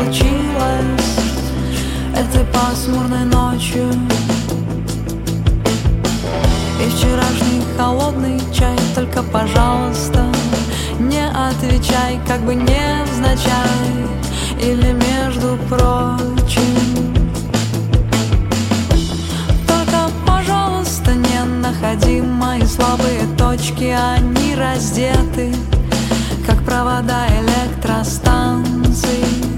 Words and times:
Случилось 0.00 1.18
этой 2.16 2.44
пасмурной 2.46 3.26
ночью. 3.26 3.92
И 6.80 6.88
вчерашний 6.90 7.62
холодный 7.76 8.40
чай, 8.52 8.78
только, 8.94 9.22
пожалуйста, 9.22 10.24
не 10.98 11.26
отвечай, 11.26 12.18
как 12.26 12.40
бы 12.46 12.54
невзначай 12.54 14.06
или 14.62 14.92
между 14.92 15.58
прочим. 15.68 16.64
Только, 19.68 20.10
пожалуйста, 20.26 21.12
не 21.12 21.44
находи 21.44 22.22
мои 22.22 22.62
слабые 22.62 23.26
точки, 23.36 23.94
они 24.16 24.54
раздеты, 24.54 25.54
как 26.46 26.64
провода 26.64 27.26
электростанций. 27.28 29.50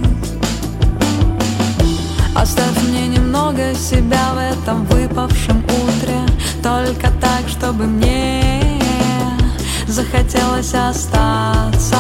Оставь 2.35 2.83
мне 2.89 3.09
немного 3.09 3.75
себя 3.75 4.33
в 4.35 4.39
этом 4.39 4.85
выпавшем 4.87 5.59
утре, 5.65 6.21
только 6.63 7.09
так, 7.21 7.49
чтобы 7.49 7.85
мне 7.85 8.81
захотелось 9.87 10.75
остаться. 10.75 11.99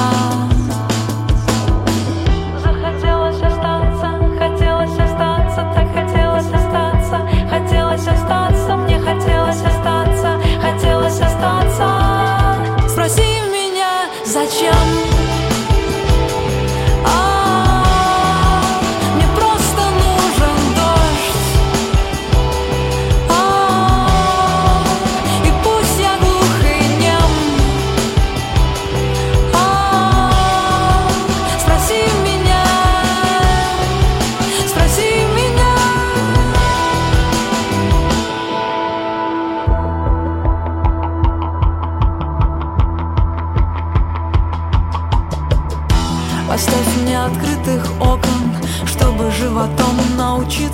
Захотелось 2.62 3.42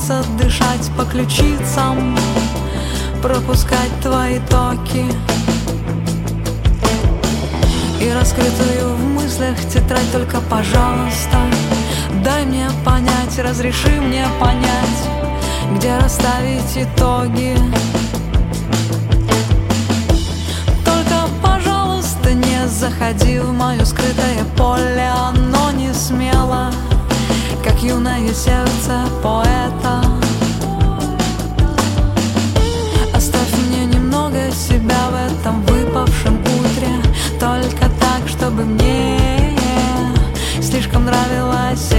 научиться 0.08 0.24
дышать 0.38 0.90
по 0.96 1.04
ключицам, 1.04 2.16
пропускать 3.22 3.90
твои 4.02 4.38
токи. 4.50 5.04
И 8.00 8.12
раскрытую 8.12 8.94
в 8.94 9.04
мыслях 9.14 9.58
тетрадь 9.72 10.10
только, 10.12 10.40
пожалуйста, 10.40 11.38
дай 12.24 12.44
мне 12.46 12.68
понять, 12.84 13.38
разреши 13.38 13.90
мне 14.00 14.24
понять, 14.40 15.76
где 15.76 15.96
расставить 15.98 16.76
итоги. 16.76 17.56
Только, 20.84 21.28
пожалуйста, 21.42 22.32
не 22.32 22.66
заходи 22.68 23.40
в 23.40 23.52
мое 23.52 23.84
скрытое 23.84 24.44
поле 24.56 25.10
Оно 25.10 25.70
не 25.72 25.92
смело, 25.92 26.70
как 27.68 27.82
юное 27.82 28.32
сердце 28.32 28.92
поэта. 29.22 30.02
Оставь 33.14 33.52
мне 33.68 33.84
немного 33.86 34.50
себя 34.52 35.08
в 35.10 35.32
этом 35.32 35.62
выпавшем 35.62 36.40
утре 36.40 36.88
Только 37.40 37.88
так, 38.00 38.28
чтобы 38.28 38.64
мне 38.64 39.56
слишком 40.60 41.04
нравилось 41.04 41.92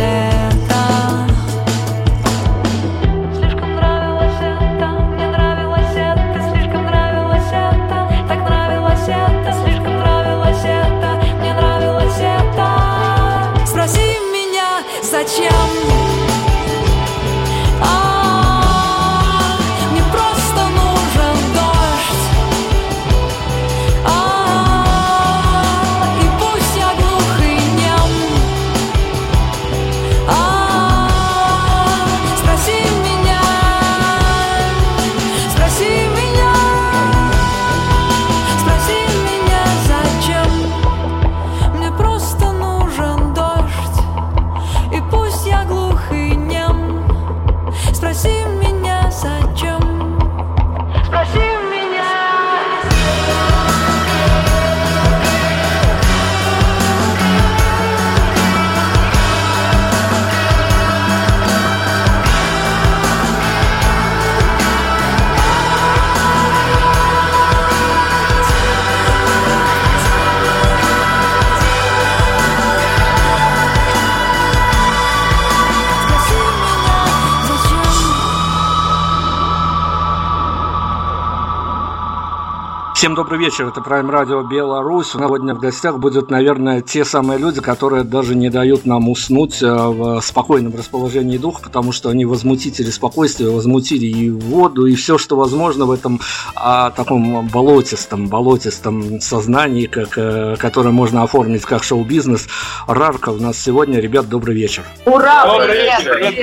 Всем 83.00 83.16
добрый 83.16 83.40
вечер, 83.40 83.66
это 83.66 83.80
Prime 83.80 84.10
Radio 84.10 84.46
Беларусь. 84.46 85.16
У 85.16 85.20
нас 85.20 85.28
сегодня 85.28 85.56
в 85.56 85.60
гостях 85.62 86.00
будут, 86.00 86.30
наверное, 86.30 86.82
те 86.82 87.06
самые 87.06 87.40
люди, 87.40 87.62
которые 87.62 88.04
даже 88.04 88.36
не 88.36 88.50
дают 88.50 88.86
нам 88.86 89.08
уснуть 89.08 89.64
э, 89.64 89.74
в 89.74 90.20
спокойном 90.20 90.76
расположении 90.76 91.38
духа, 91.38 91.62
потому 91.64 91.94
что 91.94 92.10
они 92.10 92.26
возмутители 92.26 92.90
спокойствия, 92.90 93.48
возмутили 93.48 94.06
и 94.06 94.30
воду, 94.30 94.86
и 94.86 94.96
все, 94.96 95.18
что 95.18 95.38
возможно 95.38 95.86
в 95.86 95.92
этом 95.92 96.20
а, 96.56 96.92
таком 96.92 97.48
болотистом, 97.48 98.28
болотистом 98.28 99.22
сознании, 99.22 99.86
как, 99.86 100.18
э, 100.18 100.58
которое 100.60 100.92
можно 100.92 101.24
оформить 101.24 101.62
как 101.62 101.86
шоу-бизнес. 101.86 102.50
Рарка 102.86 103.30
у 103.30 103.38
нас 103.38 103.58
сегодня. 103.58 104.02
Ребят, 104.02 104.28
добрый 104.28 104.56
вечер. 104.56 104.84
Ура! 105.06 105.46
Добрый 105.46 105.70
привет, 105.70 106.00
вечер, 106.00 106.16
привет. 106.16 106.34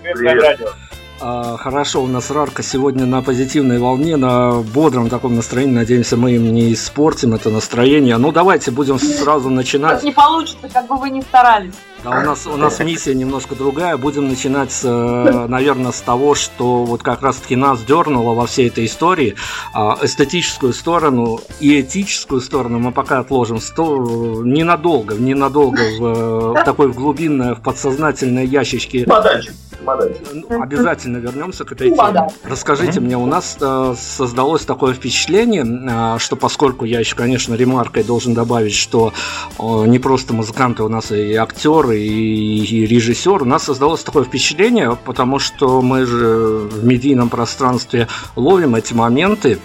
привет, 0.00 0.16
привет. 0.16 0.60
А, 0.62 0.83
Хорошо, 1.24 2.02
у 2.02 2.06
нас 2.06 2.30
Рарка 2.30 2.62
сегодня 2.62 3.06
на 3.06 3.22
позитивной 3.22 3.78
волне, 3.78 4.16
на 4.18 4.60
бодром 4.60 5.08
таком 5.08 5.34
настроении. 5.34 5.72
Надеемся, 5.72 6.18
мы 6.18 6.32
им 6.32 6.52
не 6.52 6.72
испортим 6.74 7.32
это 7.32 7.48
настроение. 7.48 8.18
Ну, 8.18 8.30
давайте 8.30 8.70
будем 8.70 8.98
сразу 8.98 9.48
начинать. 9.48 9.94
Так 9.94 10.04
не 10.04 10.12
получится, 10.12 10.68
как 10.70 10.86
бы 10.86 10.96
вы 10.96 11.08
ни 11.08 11.22
старались. 11.22 11.72
Да, 12.04 12.10
у 12.10 12.22
нас, 12.22 12.46
у 12.46 12.56
нас 12.58 12.78
миссия 12.80 13.14
немножко 13.14 13.54
другая. 13.54 13.96
Будем 13.96 14.28
начинать, 14.28 14.78
э, 14.82 15.46
наверное, 15.48 15.92
с 15.92 16.02
того, 16.02 16.34
что 16.34 16.84
вот 16.84 17.02
как 17.02 17.22
раз-таки 17.22 17.56
нас 17.56 17.80
дернуло 17.82 18.34
во 18.34 18.46
всей 18.46 18.68
этой 18.68 18.84
истории. 18.84 19.36
А, 19.72 19.96
Эстетическую 20.02 20.74
сторону 20.74 21.40
и 21.60 21.80
этическую 21.80 22.42
сторону 22.42 22.78
мы 22.78 22.92
пока 22.92 23.20
отложим 23.20 23.58
в 23.58 23.62
сто- 23.64 24.42
ненадолго, 24.44 25.14
ненадолго 25.14 25.80
в, 25.98 26.56
э, 26.58 26.64
такой 26.64 26.88
в 26.88 26.94
глубинное, 26.94 27.54
в 27.54 27.62
подсознательное 27.62 28.44
ящички 28.44 29.04
Чемоданчик. 29.04 29.54
Чемоданчик. 29.84 30.22
ну, 30.48 30.62
Обязательно 30.62 31.18
вернемся 31.18 31.64
к 31.64 31.72
этой 31.72 31.90
Ну, 31.90 31.96
теме. 31.96 32.12
да. 32.12 32.28
Расскажите 32.44 33.00
мне, 33.00 33.16
у 33.18 33.26
нас 33.26 33.56
э, 33.60 33.94
создалось 33.98 34.64
такое 34.64 34.94
впечатление, 34.94 35.64
э, 35.64 36.18
что 36.18 36.36
поскольку 36.36 36.84
я 36.84 37.00
еще, 37.00 37.14
конечно, 37.14 37.54
ремаркой 37.54 38.02
должен 38.04 38.34
добавить, 38.34 38.74
что 38.74 39.12
э, 39.58 39.86
не 39.86 39.98
просто 39.98 40.32
музыканты, 40.34 40.82
у 40.82 40.88
нас 40.88 41.12
и 41.12 41.34
актеры, 41.34 41.98
и, 42.00 42.64
и 42.64 42.86
режиссер, 42.86 43.42
у 43.42 43.46
нас 43.46 43.64
создалось 43.64 44.02
такое 44.02 44.24
впечатление, 44.24 44.96
потому 45.04 45.38
что 45.38 45.82
мы 45.82 46.06
же 46.06 46.68
в 46.70 46.84
медийном 46.84 47.28
пространстве 47.28 48.08
ловим 48.36 48.74
эти 48.74 48.94
моменты, 48.94 49.58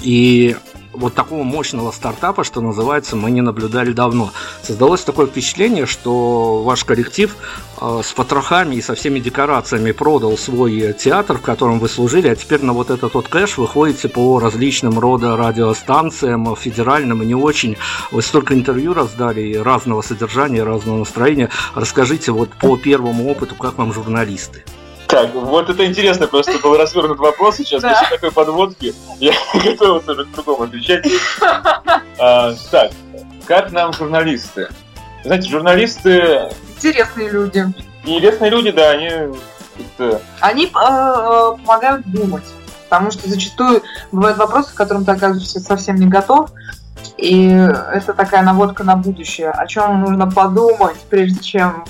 и 0.00 0.56
вот 0.92 1.14
такого 1.14 1.42
мощного 1.42 1.90
стартапа, 1.90 2.44
что 2.44 2.60
называется, 2.60 3.16
мы 3.16 3.30
не 3.30 3.40
наблюдали 3.40 3.92
давно. 3.92 4.30
Создалось 4.62 5.02
такое 5.02 5.26
впечатление, 5.26 5.86
что 5.86 6.62
ваш 6.62 6.84
коллектив 6.84 7.36
э, 7.80 8.00
с 8.04 8.12
потрохами 8.12 8.76
и 8.76 8.82
со 8.82 8.94
всеми 8.94 9.18
декорациями 9.18 9.92
продал 9.92 10.36
свой 10.36 10.92
театр, 10.92 11.38
в 11.38 11.42
котором 11.42 11.78
вы 11.78 11.88
служили, 11.88 12.28
а 12.28 12.36
теперь 12.36 12.62
на 12.62 12.72
вот 12.72 12.90
этот 12.90 13.14
вот 13.14 13.28
кэш 13.28 13.58
вы 13.58 13.66
ходите 13.66 14.08
по 14.08 14.38
различным 14.38 14.98
рода 14.98 15.36
радиостанциям, 15.36 16.54
федеральным 16.56 17.22
и 17.22 17.26
не 17.26 17.34
очень. 17.34 17.76
Вы 18.10 18.22
столько 18.22 18.54
интервью 18.54 18.94
раздали 18.94 19.54
разного 19.54 20.02
содержания, 20.02 20.62
разного 20.62 20.98
настроения. 20.98 21.50
Расскажите 21.74 22.32
вот 22.32 22.50
по 22.50 22.76
первому 22.76 23.30
опыту, 23.30 23.54
как 23.54 23.78
вам 23.78 23.92
журналисты. 23.92 24.64
Так, 25.12 25.34
вот 25.34 25.68
это 25.68 25.84
интересно, 25.86 26.26
просто 26.26 26.58
был 26.58 26.74
развернут 26.78 27.18
вопрос 27.18 27.56
сейчас, 27.56 27.82
после 27.82 28.06
такой 28.10 28.32
подводки. 28.32 28.94
Я 29.20 29.34
готов 29.54 30.08
уже 30.08 30.24
к 30.24 30.30
другому 30.32 30.62
отвечать. 30.62 31.06
А, 32.18 32.54
Так, 32.70 32.92
как 33.46 33.72
нам 33.72 33.92
журналисты? 33.92 34.68
Знаете, 35.22 35.50
журналисты 35.50 36.48
Интересные 36.76 37.28
люди. 37.28 37.66
интересные 38.04 38.50
люди, 38.50 38.70
да, 38.70 38.90
они 38.90 39.10
Они 40.40 40.64
э, 40.64 40.68
э, 40.68 41.56
помогают 41.58 42.06
думать. 42.06 42.44
Потому 42.88 43.10
что 43.10 43.28
зачастую 43.28 43.82
бывают 44.12 44.38
вопросы, 44.38 44.72
к 44.72 44.76
которым 44.76 45.04
ты 45.04 45.12
оказываешься 45.12 45.60
совсем 45.60 45.96
не 45.96 46.06
готов. 46.06 46.50
И 47.18 47.48
это 47.48 48.14
такая 48.14 48.42
наводка 48.42 48.82
на 48.82 48.96
будущее, 48.96 49.50
о 49.50 49.66
чем 49.66 50.00
нужно 50.00 50.30
подумать, 50.30 50.96
прежде 51.10 51.40
чем 51.40 51.84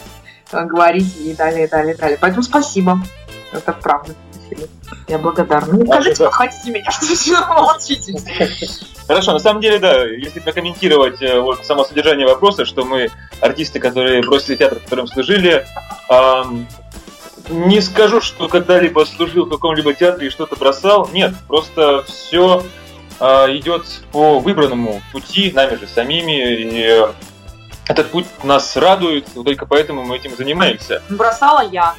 говорить 0.52 1.16
и 1.19 1.34
далее, 1.34 1.66
и 1.66 1.69
далее, 1.69 1.94
и 1.94 1.99
далее. 1.99 2.19
Поэтому 2.20 2.43
спасибо. 2.43 2.99
Это 3.52 3.72
правда. 3.72 4.14
Спасибо. 4.31 4.69
Я 5.08 5.19
благодарна. 5.19 5.72
Ну, 5.72 5.84
А, 5.90 6.00
скажите, 6.00 6.31
хотите 6.31 6.70
меня, 6.70 6.90
что 6.90 7.06
вы 7.54 7.62
молчите. 7.62 8.14
Хорошо, 9.06 9.32
на 9.32 9.38
самом 9.40 9.60
деле, 9.60 9.78
да, 9.78 10.04
если 10.04 10.40
прокомментировать 10.40 11.20
э, 11.20 11.40
вот 11.40 11.66
само 11.66 11.84
содержание 11.84 12.26
вопроса, 12.26 12.64
что 12.64 12.84
мы 12.84 13.10
артисты, 13.40 13.81
которые 13.81 14.22
бросили 14.22 14.56
театр, 14.56 14.78
в 14.78 14.84
котором 14.84 15.06
служили, 15.06 15.66
ам, 16.08 16.66
не 17.48 17.81
скажу, 17.81 18.20
что 18.20 18.48
когда-либо 18.48 19.05
служил 19.05 19.46
в 19.46 19.50
каком-либо 19.50 19.93
театре 19.94 20.28
и 20.28 20.31
что-то 20.31 20.56
бросал. 20.56 21.08
Нет, 21.12 21.34
просто 21.48 22.05
все 22.05 22.62
идет 23.20 23.84
по 24.10 24.40
выбранному 24.40 25.00
пути, 25.12 25.52
нами 25.55 25.76
же 25.76 25.87
самими, 25.87 26.55
и 26.55 26.82
э, 26.82 27.12
этот 27.93 28.11
путь 28.11 28.27
нас 28.43 28.77
радует, 28.77 29.27
только 29.35 29.67
поэтому 29.67 30.03
мы 30.05 30.17
этим 30.17 30.35
занимаемся. 30.37 31.03
Бросала 31.11 31.61
я. 31.61 31.94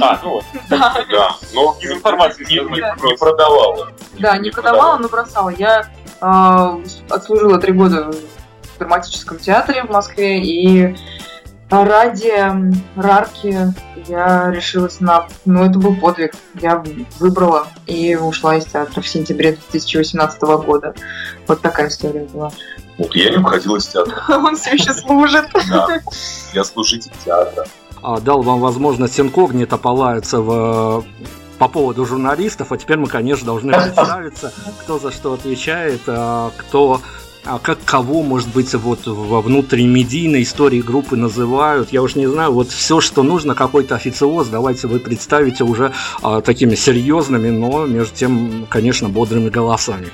А, 0.00 0.18
ну 0.22 0.30
вот, 0.30 0.44
Да, 0.70 0.94
да, 1.10 1.36
но 1.52 1.76
из 1.78 1.90
информации 1.90 2.44
не, 2.44 2.56
не- 2.56 3.10
не 3.10 3.16
продавала. 3.18 3.88
Да, 4.18 4.38
не 4.38 4.50
продавала, 4.50 4.96
но 4.96 5.08
бросала. 5.08 5.50
Я 5.50 5.90
э, 6.22 6.84
отслужила 7.10 7.58
три 7.58 7.72
года 7.74 8.10
в 8.10 8.78
драматическом 8.78 9.38
театре 9.38 9.82
в 9.82 9.90
Москве, 9.90 10.40
и 10.40 10.96
ради 11.68 12.32
Рарки 12.96 13.74
я 14.08 14.50
решилась 14.50 15.00
на... 15.00 15.26
Ну, 15.44 15.64
это 15.64 15.78
был 15.78 15.96
подвиг. 15.96 16.34
Я 16.54 16.82
выбрала 17.18 17.68
и 17.86 18.16
ушла 18.16 18.56
из 18.56 18.64
театра 18.64 19.00
в 19.02 19.08
сентябре 19.08 19.52
2018 19.70 20.40
года. 20.42 20.94
Вот 21.46 21.60
такая 21.60 21.88
история 21.88 22.24
была. 22.24 22.52
Вот 22.98 23.14
я 23.14 23.30
не 23.30 23.38
уходил 23.38 23.76
из 23.76 23.86
театра. 23.86 24.22
Он 24.28 24.56
все 24.56 24.72
еще 24.72 24.92
служит. 24.94 25.46
Да. 25.68 26.00
Я 26.52 26.64
слушатель 26.64 27.10
театра. 27.24 27.66
А, 28.02 28.20
Дал 28.20 28.42
вам 28.42 28.60
возможность 28.60 29.18
инкогнито 29.18 29.78
полаяться 29.78 30.40
в 30.40 31.04
по 31.58 31.68
поводу 31.68 32.04
журналистов, 32.04 32.72
а 32.72 32.76
теперь 32.76 32.96
мы, 32.96 33.06
конечно, 33.06 33.46
должны 33.46 33.72
представиться, 33.94 34.52
кто 34.80 34.98
за 34.98 35.12
что 35.12 35.32
отвечает, 35.32 36.00
а, 36.06 36.50
кто 36.56 37.00
а 37.46 37.58
как 37.58 37.78
кого, 37.84 38.22
может 38.22 38.48
быть, 38.48 38.72
вот 38.74 39.06
во 39.06 39.42
внутримедийной 39.42 40.42
истории 40.42 40.80
группы 40.80 41.16
называют, 41.16 41.92
я 41.92 42.00
уж 42.02 42.14
не 42.14 42.26
знаю, 42.26 42.52
вот 42.52 42.70
все, 42.70 43.00
что 43.00 43.22
нужно, 43.22 43.54
какой-то 43.54 43.94
официоз, 43.94 44.48
давайте 44.48 44.88
вы 44.88 44.98
представите 44.98 45.62
уже 45.62 45.92
а, 46.22 46.40
такими 46.40 46.74
серьезными, 46.74 47.50
но 47.50 47.86
между 47.86 48.16
тем, 48.16 48.66
конечно, 48.70 49.10
бодрыми 49.10 49.50
голосами. 49.50 50.08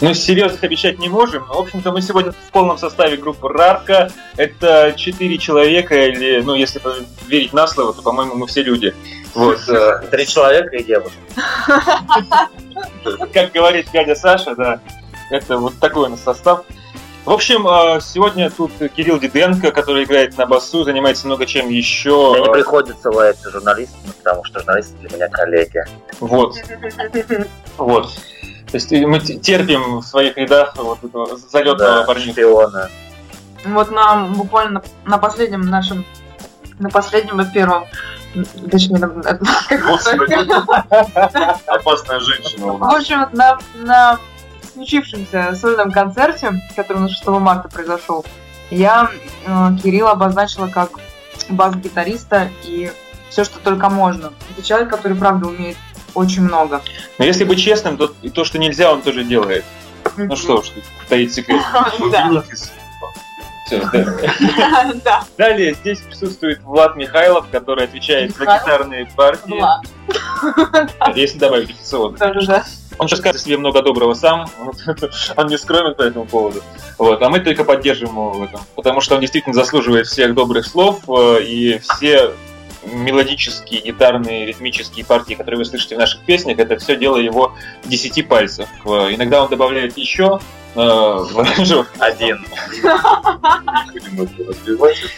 Ну, 0.00 0.14
серьезных 0.14 0.64
обещать 0.64 0.98
не 0.98 1.08
можем. 1.08 1.44
В 1.44 1.58
общем-то, 1.58 1.92
мы 1.92 2.00
сегодня 2.00 2.32
в 2.32 2.52
полном 2.52 2.78
составе 2.78 3.16
группы 3.18 3.48
Рарка. 3.48 4.10
Это 4.36 4.94
четыре 4.96 5.36
человека, 5.36 5.94
или, 5.94 6.40
ну, 6.40 6.54
если 6.54 6.80
верить 7.26 7.52
на 7.52 7.66
слово, 7.66 7.92
то, 7.92 8.00
по-моему, 8.00 8.34
мы 8.34 8.46
все 8.46 8.62
люди. 8.62 8.94
Вот. 9.34 9.60
э, 9.68 10.02
Три 10.10 10.26
человека 10.26 10.76
и 10.76 10.82
девушка. 10.84 11.18
Как 13.32 13.52
говорит 13.52 13.88
дядя 13.92 14.14
Саша, 14.14 14.54
да, 14.54 14.80
это 15.30 15.58
вот 15.58 15.78
такой 15.78 16.06
у 16.06 16.10
нас 16.10 16.22
состав. 16.22 16.64
В 17.26 17.30
общем, 17.30 17.66
э, 17.68 18.00
сегодня 18.00 18.50
тут 18.50 18.72
Кирилл 18.96 19.18
Диденко, 19.20 19.70
который 19.70 20.04
играет 20.04 20.38
на 20.38 20.46
басу, 20.46 20.84
занимается 20.84 21.26
много 21.26 21.44
чем 21.44 21.68
еще. 21.68 22.32
Мне 22.32 22.46
не 22.46 22.52
приходится 22.52 23.10
лаять 23.10 23.36
журналистами, 23.44 24.12
потому 24.18 24.44
что 24.44 24.60
журналисты 24.60 24.96
для 24.96 25.16
меня 25.16 25.28
коллеги. 25.28 25.84
Вот, 26.20 26.56
вот. 27.76 28.10
То 28.70 28.76
есть 28.76 28.92
мы 28.92 29.18
терпим 29.20 29.98
в 29.98 30.02
своих 30.02 30.36
рядах 30.36 30.74
вот 30.76 31.02
этого 31.02 31.36
залетного 31.36 32.06
Да, 32.06 32.20
шпиона. 32.20 32.90
Вот 33.64 33.90
на 33.90 34.26
буквально 34.26 34.82
на 35.04 35.18
последнем 35.18 35.62
нашем, 35.62 36.04
на 36.78 36.88
последнем 36.88 37.40
и 37.40 37.52
первом, 37.52 37.86
точнее? 38.70 39.04
Опасная 41.66 42.20
женщина 42.20 42.72
у 42.72 42.76
В 42.76 42.84
общем, 42.84 43.26
на, 43.32 43.58
на 43.74 44.18
случившемся 44.72 45.54
сольном 45.56 45.90
концерте, 45.90 46.52
который 46.76 46.98
на 46.98 47.08
6 47.08 47.26
марта 47.26 47.68
произошел, 47.68 48.24
я 48.70 49.10
э, 49.46 49.68
Кирилла 49.82 50.12
обозначила 50.12 50.68
как 50.68 50.90
бас-гитариста 51.48 52.50
и 52.64 52.92
все, 53.28 53.44
что 53.44 53.58
только 53.58 53.88
можно. 53.90 54.32
Это 54.50 54.66
человек, 54.66 54.90
который, 54.90 55.16
правда, 55.16 55.48
умеет 55.48 55.76
очень 56.14 56.42
много. 56.42 56.82
Но 57.18 57.24
если 57.24 57.44
быть 57.44 57.60
честным, 57.60 57.96
то 57.96 58.12
и 58.22 58.30
то, 58.30 58.44
что 58.44 58.58
нельзя, 58.58 58.92
он 58.92 59.02
тоже 59.02 59.24
делает. 59.24 59.64
Ну 60.16 60.36
что 60.36 60.58
тут 60.58 60.84
таить 61.08 61.32
секрет. 61.34 61.62
Всё, 63.70 63.88
да. 63.92 64.94
Да. 65.04 65.24
Далее 65.38 65.74
здесь 65.74 66.00
присутствует 66.00 66.60
Влад 66.62 66.96
Михайлов, 66.96 67.46
который 67.52 67.84
отвечает 67.84 68.34
за 68.36 68.44
гитарные 68.44 69.08
партии. 69.14 69.62
Если 71.14 71.38
добавить 71.38 71.76
да. 72.18 72.64
Он 72.98 73.08
сейчас 73.08 73.20
скажет 73.20 73.40
себе 73.40 73.56
много 73.56 73.80
доброго 73.82 74.14
сам, 74.14 74.46
он 75.36 75.46
не 75.46 75.56
скромен 75.56 75.94
по 75.94 76.02
этому 76.02 76.26
поводу. 76.26 76.62
Вот, 76.98 77.22
а 77.22 77.30
мы 77.30 77.40
только 77.40 77.64
поддерживаем 77.64 78.16
его 78.16 78.32
в 78.32 78.42
этом, 78.42 78.60
потому 78.74 79.00
что 79.00 79.14
он 79.14 79.20
действительно 79.22 79.54
заслуживает 79.54 80.06
всех 80.06 80.34
добрых 80.34 80.66
слов, 80.66 81.00
э, 81.08 81.42
и 81.42 81.78
все 81.78 82.32
мелодические, 82.84 83.80
гитарные, 83.80 84.46
ритмические 84.46 85.04
партии, 85.04 85.34
которые 85.34 85.58
вы 85.58 85.64
слышите 85.64 85.96
в 85.96 85.98
наших 85.98 86.20
песнях, 86.22 86.58
это 86.58 86.76
все 86.78 86.96
дело 86.96 87.16
его 87.16 87.54
десяти 87.84 88.22
пальцев. 88.22 88.68
Э, 88.84 89.14
Иногда 89.14 89.42
он 89.42 89.50
добавляет 89.50 89.96
еще 89.96 90.40
э. 90.74 90.80
Один. 91.98 92.44
Это. 92.82 93.00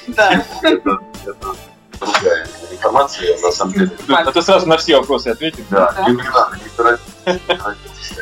Да. 0.09 0.45
Это, 0.62 0.99
это 1.26 1.54
другая 2.00 2.49
информация, 2.71 3.38
на 3.40 3.52
самом 3.52 3.75
деле. 3.75 3.90
А 4.09 4.33
то 4.33 4.42
сразу 4.42 4.66
на 4.66 4.76
все 4.76 4.97
вопросы 4.97 5.28
ответит. 5.28 5.64
Да, 5.71 5.95
не 6.09 6.16
надо, 6.16 6.57
не 6.57 6.69
торопитесь. 6.76 8.19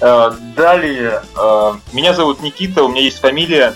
Э, 0.00 0.30
Далее, 0.56 1.22
э, 1.36 1.72
меня 1.92 2.14
зовут 2.14 2.40
Никита, 2.40 2.82
у 2.84 2.88
меня 2.88 3.02
есть 3.02 3.20
фамилия. 3.20 3.74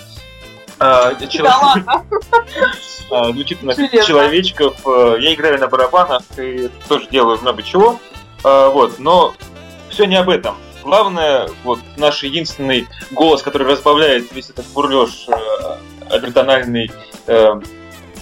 Звучит 3.33 3.59
у 3.61 3.65
нас 3.65 3.75
Чудесно. 3.75 4.03
человечков. 4.03 4.75
Э, 4.85 5.17
Я 5.19 5.33
играю 5.33 5.59
на 5.59 5.67
барабанах 5.67 6.23
и 6.37 6.69
тоже 6.87 7.07
делаю 7.09 7.39
много 7.41 7.63
чего. 7.63 7.99
А, 8.43 8.69
Вот, 8.69 8.99
но 8.99 9.33
все 9.89 10.05
не 10.05 10.15
об 10.15 10.29
этом. 10.29 10.55
Главное, 10.83 11.49
вот 11.63 11.79
наш 11.97 12.23
единственный 12.23 12.87
голос, 13.11 13.41
который 13.41 13.67
разбавляет 13.67 14.31
весь 14.31 14.49
этот 14.49 14.65
бурлеж 14.67 15.27
э, 15.27 16.13
обертональный 16.13 16.91
э, 17.27 17.53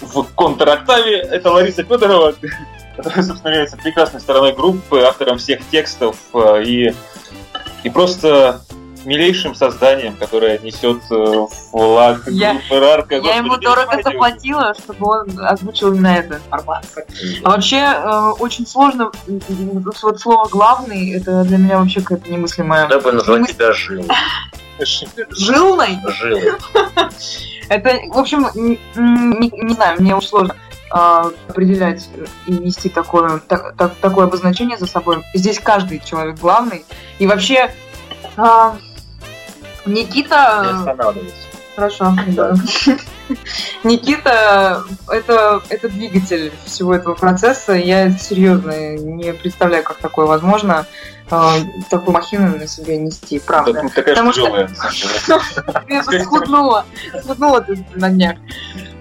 в 0.00 0.22
контр-октаве, 0.34 1.18
это 1.18 1.50
Лариса 1.50 1.82
Федорова, 1.82 2.34
которая, 2.96 3.22
собственно, 3.22 3.50
является 3.50 3.76
прекрасной 3.76 4.20
стороной 4.20 4.52
группы, 4.54 5.00
автором 5.00 5.38
всех 5.38 5.60
текстов 5.70 6.16
и, 6.64 6.94
и 7.82 7.90
просто 7.90 8.60
милейшим 9.04 9.54
созданием, 9.54 10.16
которое 10.16 10.58
несет 10.58 11.02
э, 11.10 11.46
флаг 11.70 12.22
Я- 12.28 12.54
группы 12.54 12.80
Рарка. 12.80 13.14
Я 13.16 13.20
Господи, 13.20 13.38
ему 13.38 13.56
дорого 13.58 14.02
заплатила, 14.02 14.74
чтобы 14.74 15.06
он 15.06 15.38
озвучил 15.46 15.92
именно 15.92 16.08
эту 16.16 16.34
информацию. 16.36 17.04
А 17.42 17.50
вообще 17.50 17.76
э, 17.78 18.30
очень 18.40 18.66
сложно, 18.66 19.10
вот 19.26 20.20
слово 20.20 20.48
главный, 20.48 21.12
это 21.14 21.44
для 21.44 21.58
меня 21.58 21.78
вообще 21.78 22.00
какая-то 22.00 22.30
немыслимая. 22.30 22.88
Я 22.90 22.98
бы 22.98 23.12
назвал 23.12 23.38
Мы- 23.38 23.46
тебя 23.48 23.72
Жил. 23.72 24.04
Жилной? 25.30 25.98
Жил. 26.18 26.38
Это, 27.68 27.90
в 28.12 28.18
общем, 28.18 28.46
не, 28.54 28.78
не 29.50 29.74
знаю, 29.74 30.00
мне 30.00 30.14
очень 30.14 30.28
сложно 30.28 30.54
а, 30.90 31.30
определять 31.48 32.08
и 32.46 32.52
нести 32.52 32.88
такое, 32.88 33.38
так- 33.38 33.74
так- 33.76 33.94
такое 33.96 34.26
обозначение 34.26 34.76
за 34.76 34.86
собой. 34.86 35.22
Здесь 35.32 35.58
каждый 35.58 36.00
человек 36.04 36.38
главный. 36.38 36.84
И 37.18 37.26
вообще, 37.26 37.72
а, 38.36 38.76
Не 39.86 40.04
Никита... 40.04 40.60
останавливайся. 40.78 41.34
Хорошо, 41.74 42.14
да. 42.28 42.54
Никита 43.84 44.84
это, 45.10 45.60
это 45.68 45.88
двигатель 45.88 46.52
всего 46.64 46.94
этого 46.94 47.14
процесса. 47.14 47.72
Я 47.72 48.10
серьезно 48.12 48.96
не 48.96 49.32
представляю, 49.32 49.82
как 49.82 49.96
такое 49.96 50.26
возможно. 50.26 50.86
а, 51.30 51.56
такую 51.90 52.14
махину 52.14 52.56
на 52.56 52.66
себе 52.68 52.96
нести, 52.96 53.40
правда. 53.40 53.72
Да, 53.72 53.88
такая 53.88 54.14
Потому 54.14 54.32
же 54.32 54.68
что-. 55.24 55.40
Я 55.88 56.02
схуднула. 56.22 56.84
Схуднула 57.22 57.66
на 57.96 58.10
днях. 58.10 58.36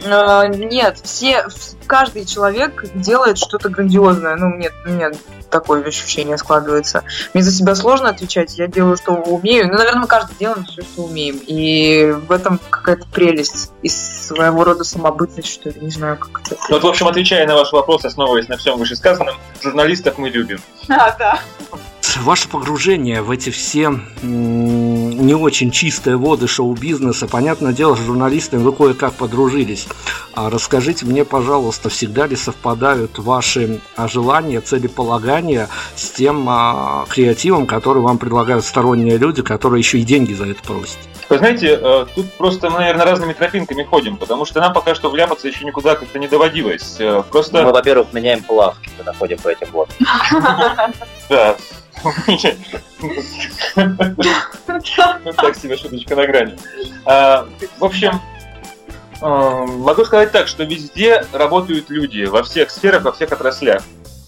А, 0.05 0.47
Нет, 0.47 0.99
все, 1.03 1.45
каждый 1.85 2.25
человек 2.25 2.85
делает 2.95 3.37
что-то 3.37 3.69
грандиозное. 3.69 4.35
Ну, 4.35 4.55
нет, 4.55 4.73
меня 4.85 5.11
такое 5.53 5.83
ощущение 5.83 6.37
складывается. 6.37 7.03
Мне 7.33 7.43
за 7.43 7.51
себя 7.51 7.75
сложно 7.75 8.09
отвечать, 8.09 8.57
я 8.57 8.67
делаю, 8.67 8.97
что 8.97 9.13
умею. 9.13 9.67
Ну, 9.67 9.77
наверное, 9.77 10.01
мы 10.01 10.07
каждый 10.07 10.35
делаем 10.37 10.65
все, 10.65 10.81
что 10.81 11.03
умеем. 11.03 11.39
И 11.45 12.11
в 12.27 12.31
этом 12.31 12.59
какая-то 12.69 13.05
прелесть 13.07 13.71
и 13.83 13.89
своего 13.89 14.63
рода 14.63 14.83
самобытность, 14.83 15.47
что 15.47 15.69
ли, 15.69 15.79
не 15.79 15.91
знаю, 15.91 16.17
как 16.17 16.41
это. 16.41 16.55
Ну, 16.69 16.75
вот, 16.75 16.83
в 16.83 16.87
общем, 16.87 17.07
отвечая 17.07 17.47
на 17.47 17.55
ваш 17.55 17.71
вопрос, 17.71 18.03
основываясь 18.03 18.47
на 18.47 18.57
всем 18.57 18.79
вышесказанном, 18.79 19.35
журналистов 19.61 20.17
мы 20.17 20.29
любим. 20.29 20.59
А, 20.89 21.15
да. 21.17 21.39
Ваше 22.21 22.47
погружение 22.47 23.21
в 23.21 23.31
эти 23.31 23.49
все 23.49 23.99
не 24.21 25.33
очень 25.33 25.71
чистые 25.71 26.17
воды 26.17 26.47
шоу-бизнеса, 26.47 27.27
понятное 27.27 27.73
дело, 27.73 27.95
с 27.95 27.99
журналистами 27.99 28.61
вы 28.61 28.71
кое-как 28.71 29.13
подружились. 29.13 29.87
А 30.33 30.49
расскажите 30.49 31.05
мне, 31.05 31.25
пожалуйста, 31.25 31.89
всегда 31.89 32.27
ли 32.27 32.35
совпадают 32.35 33.19
ваши 33.19 33.79
а, 33.95 34.07
желания, 34.07 34.61
целеполагания 34.61 35.69
с 35.95 36.09
тем 36.11 36.47
а, 36.49 37.05
креативом, 37.09 37.67
который 37.67 38.01
вам 38.01 38.17
предлагают 38.17 38.65
сторонние 38.65 39.17
люди, 39.17 39.41
которые 39.41 39.79
еще 39.79 39.99
и 39.99 40.03
деньги 40.03 40.33
за 40.33 40.45
это 40.45 40.61
просят? 40.63 40.97
Вы 41.29 41.37
знаете, 41.37 41.79
э, 41.81 42.05
тут 42.13 42.31
просто 42.33 42.69
мы, 42.69 42.79
наверное, 42.79 43.05
разными 43.05 43.33
тропинками 43.33 43.83
ходим, 43.83 44.17
потому 44.17 44.45
что 44.45 44.59
нам 44.59 44.73
пока 44.73 44.93
что 44.93 45.09
вляпаться 45.09 45.47
еще 45.47 45.65
никуда 45.65 45.95
как-то 45.95 46.19
не 46.19 46.27
доводилось. 46.27 46.97
Э, 46.99 47.17
Мы, 47.17 47.23
Просто, 47.23 47.65
во-первых, 47.65 48.13
меняем 48.13 48.43
плавки, 48.43 48.89
когда 48.97 49.13
ходим 49.13 49.37
по 49.39 49.47
этим 49.47 49.67
вот. 49.71 49.89
да. 51.29 51.55
Ну, 55.25 55.33
Так 55.33 55.55
себе 55.55 55.77
шуточка 55.77 56.15
на 56.15 56.25
грани. 56.27 56.57
А, 57.05 57.47
В 57.79 57.85
общем, 57.85 58.19
э, 59.21 59.25
могу 59.25 60.05
сказать 60.05 60.31
так, 60.31 60.47
что 60.47 60.63
везде 60.63 61.25
работают 61.31 61.89
люди, 61.89 62.25
во 62.25 62.43
всех 62.43 62.69
сферах, 62.69 63.03
во 63.03 63.11
всех 63.11 63.31
отраслях. 63.31 63.81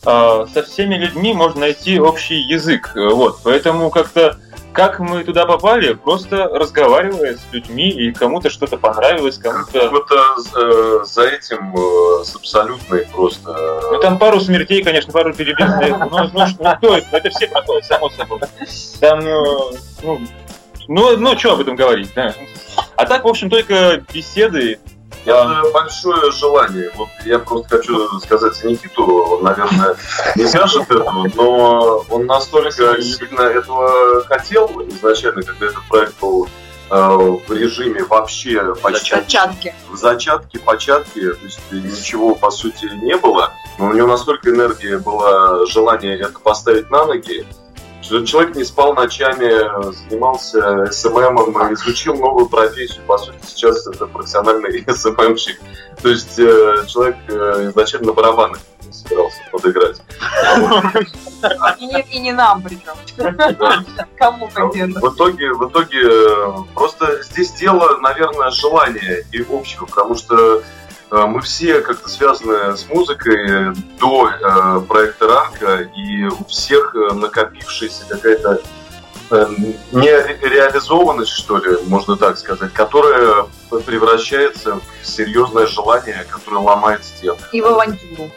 А, 0.05 0.45
Со 0.53 0.63
всеми 0.63 0.95
людьми 0.95 1.33
можно 1.33 1.61
найти 1.61 1.99
общий 1.99 2.39
язык. 2.39 2.91
Вот, 2.95 3.39
поэтому 3.43 3.89
как-то 3.89 4.37
как 4.75 4.99
мы 4.99 5.23
туда 5.23 5.45
попали, 5.45 5.93
просто 5.93 6.49
разговаривая 6.49 7.37
с 7.37 7.53
людьми, 7.53 7.89
и 7.89 8.11
кому-то 8.11 8.49
что-то 8.49 8.77
понравилось, 8.77 9.37
кому-то... 9.37 9.89
Вот 9.89 10.11
э, 10.11 11.05
за 11.05 11.23
этим 11.27 11.73
э, 11.73 12.23
с 12.25 12.35
абсолютной 12.35 13.05
просто... 13.05 13.55
Ну, 13.91 13.99
там 13.99 14.19
пару 14.19 14.41
смертей, 14.41 14.83
конечно, 14.83 15.13
пару 15.13 15.33
перебежных. 15.33 15.97
Ну, 16.11 16.29
ну, 16.33 16.47
что, 16.47 16.77
ну, 16.81 16.93
это? 16.93 17.07
Это 17.15 17.29
все 17.29 17.47
проходят, 17.47 17.85
само 17.85 18.09
собой. 18.09 18.41
Там, 18.99 19.19
э, 19.21 19.43
ну, 20.03 20.19
ну, 20.89 21.17
ну, 21.17 21.39
что 21.39 21.53
об 21.53 21.61
этом 21.61 21.77
говорить, 21.77 22.11
да. 22.13 22.33
А 22.97 23.05
так, 23.05 23.23
в 23.23 23.27
общем, 23.27 23.49
только 23.49 24.03
беседы. 24.13 24.79
Это 25.25 25.63
большое 25.73 26.31
желание. 26.31 26.91
Вот 26.95 27.09
я 27.25 27.39
просто 27.39 27.77
хочу 27.77 28.19
сказать 28.19 28.55
за 28.55 28.67
Никиту, 28.67 29.05
он, 29.05 29.43
наверное, 29.43 29.95
не 30.35 30.45
скажет 30.45 30.83
этого, 30.89 31.27
но 31.35 32.05
он 32.09 32.25
настолько 32.25 33.01
сильно 33.01 33.41
этого 33.41 34.23
хотел 34.25 34.67
изначально, 34.87 35.41
когда 35.41 35.65
этот 35.65 35.83
проект 35.89 36.19
был 36.21 36.47
э, 36.91 36.95
в 36.95 37.51
режиме 37.51 38.03
вообще 38.03 38.75
почти 38.75 39.15
Зачатки. 39.15 39.75
в 39.89 39.95
зачатке, 39.95 40.59
початке, 40.59 41.31
то 41.31 41.45
есть 41.45 41.59
ничего 41.71 42.35
по 42.35 42.51
сути 42.51 42.85
не 43.01 43.15
было, 43.17 43.51
но 43.79 43.87
у 43.87 43.93
него 43.93 44.07
настолько 44.07 44.51
энергия 44.51 44.97
была, 44.99 45.65
желание 45.65 46.19
это 46.19 46.39
поставить 46.39 46.89
на 46.91 47.05
ноги, 47.05 47.45
человек 48.25 48.55
не 48.55 48.63
спал 48.63 48.93
ночами, 48.93 49.91
занимался 50.09 50.91
СММом, 50.91 51.73
изучил 51.73 52.15
новую 52.15 52.47
профессию, 52.47 53.03
по 53.05 53.17
сути 53.17 53.37
сейчас 53.45 53.87
это 53.87 54.05
профессиональный 54.07 54.83
СММщик, 54.87 55.59
то 56.01 56.09
есть 56.09 56.37
э, 56.39 56.85
человек 56.87 57.17
э, 57.27 57.69
изначально 57.69 58.07
на 58.07 58.13
барабанах 58.13 58.59
собирался 58.91 59.37
подыграть. 59.51 60.01
И 61.79 61.85
не, 61.85 62.01
и 62.11 62.19
не 62.19 62.31
нам 62.31 62.61
причем. 62.63 62.95
Кому 64.17 64.49
конкретно? 64.53 64.99
В 64.99 65.13
итоге, 65.13 65.53
в 65.53 65.69
итоге, 65.69 66.01
э, 66.03 66.53
просто 66.73 67.23
здесь 67.23 67.51
дело, 67.53 67.97
наверное, 67.99 68.51
желания 68.51 69.23
и 69.31 69.45
общего, 69.49 69.85
потому 69.85 70.15
что 70.15 70.63
мы 71.11 71.41
все 71.41 71.81
как-то 71.81 72.09
связаны 72.09 72.75
с 72.75 72.87
музыкой 72.89 73.73
до 73.99 74.29
э, 74.29 74.81
проекта 74.87 75.27
Ранка, 75.27 75.89
и 75.95 76.25
у 76.25 76.43
всех 76.45 76.95
э, 76.95 77.13
накопившаяся 77.13 78.05
какая-то 78.09 78.61
э, 79.31 79.47
нереализованность, 79.91 81.31
что 81.31 81.57
ли, 81.57 81.77
можно 81.87 82.17
так 82.17 82.37
сказать, 82.37 82.73
которая 82.73 83.45
превращается 83.85 84.79
в 85.01 85.05
серьезное 85.05 85.67
желание, 85.67 86.25
которое 86.29 86.59
ломает 86.59 87.03
стены. 87.03 87.37
И 87.51 87.61
в 87.61 87.65
авантюру. 87.65 88.31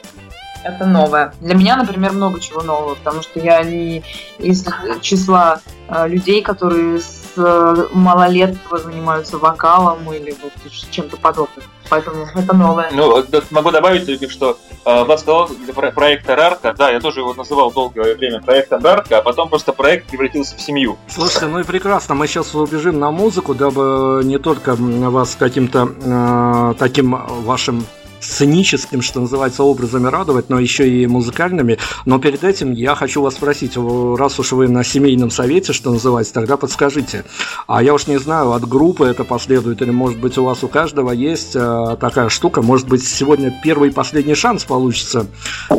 Это 0.64 0.86
новое. 0.86 1.32
Для 1.40 1.54
меня, 1.54 1.76
например, 1.76 2.12
много 2.12 2.40
чего 2.40 2.62
нового, 2.62 2.94
потому 2.96 3.22
что 3.22 3.38
я 3.40 3.62
не 3.62 4.02
из 4.38 4.66
числа 5.00 5.60
э, 5.88 6.08
людей, 6.08 6.42
которые 6.42 7.00
с 7.00 7.32
э, 7.36 7.86
малолетства 7.92 8.78
занимаются 8.78 9.38
вокалом 9.38 10.12
или 10.12 10.36
вот 10.42 10.52
чем-то 10.90 11.16
подобным. 11.16 11.64
Поэтому 11.88 12.26
это 12.34 12.54
новое. 12.54 12.90
Ну, 12.92 13.22
да, 13.28 13.40
могу 13.50 13.70
добавить 13.70 14.06
только, 14.06 14.28
что 14.30 14.58
э, 14.84 15.04
Влад 15.04 15.20
сказал 15.20 15.48
для 15.48 15.72
про- 15.72 15.90
проекта 15.90 16.36
Рарка, 16.36 16.74
да, 16.76 16.90
я 16.90 17.00
тоже 17.00 17.20
его 17.20 17.34
называл 17.34 17.70
долгое 17.72 18.14
время 18.14 18.40
проектом 18.42 18.82
Рарка, 18.84 19.18
а 19.18 19.22
потом 19.22 19.48
просто 19.48 19.72
проект 19.72 20.08
превратился 20.08 20.56
в 20.56 20.60
семью. 20.60 20.98
Слушайте, 21.08 21.46
ну 21.46 21.60
и 21.60 21.64
прекрасно, 21.64 22.14
мы 22.14 22.26
сейчас 22.26 22.54
убежим 22.54 22.98
на 22.98 23.10
музыку, 23.10 23.54
дабы 23.54 24.22
не 24.24 24.38
только 24.38 24.74
вас 24.76 25.36
каким-то 25.38 25.88
э, 26.02 26.74
таким 26.78 27.18
вашим 27.42 27.84
сценическим, 28.20 29.02
что 29.02 29.20
называется, 29.20 29.62
образами 29.62 30.08
радовать, 30.08 30.48
но 30.48 30.58
еще 30.58 30.88
и 30.88 31.06
музыкальными. 31.06 31.78
Но 32.04 32.18
перед 32.18 32.44
этим 32.44 32.72
я 32.72 32.94
хочу 32.94 33.22
вас 33.22 33.34
спросить, 33.34 33.76
раз 33.76 34.38
уж 34.38 34.52
вы 34.52 34.68
на 34.68 34.84
семейном 34.84 35.30
совете, 35.30 35.72
что 35.72 35.90
называется, 35.90 36.34
тогда 36.34 36.56
подскажите. 36.56 37.24
А 37.66 37.82
я 37.82 37.94
уж 37.94 38.06
не 38.06 38.18
знаю, 38.18 38.52
от 38.52 38.66
группы 38.68 39.04
это 39.04 39.24
последует, 39.24 39.82
или 39.82 39.90
может 39.90 40.18
быть 40.18 40.38
у 40.38 40.44
вас 40.44 40.64
у 40.64 40.68
каждого 40.68 41.10
есть 41.12 41.54
э, 41.54 41.96
такая 42.00 42.28
штука, 42.28 42.62
может 42.62 42.88
быть 42.88 43.06
сегодня 43.06 43.54
первый 43.62 43.90
и 43.90 43.92
последний 43.92 44.34
шанс 44.34 44.64
получится 44.64 45.26
э, 45.70 45.74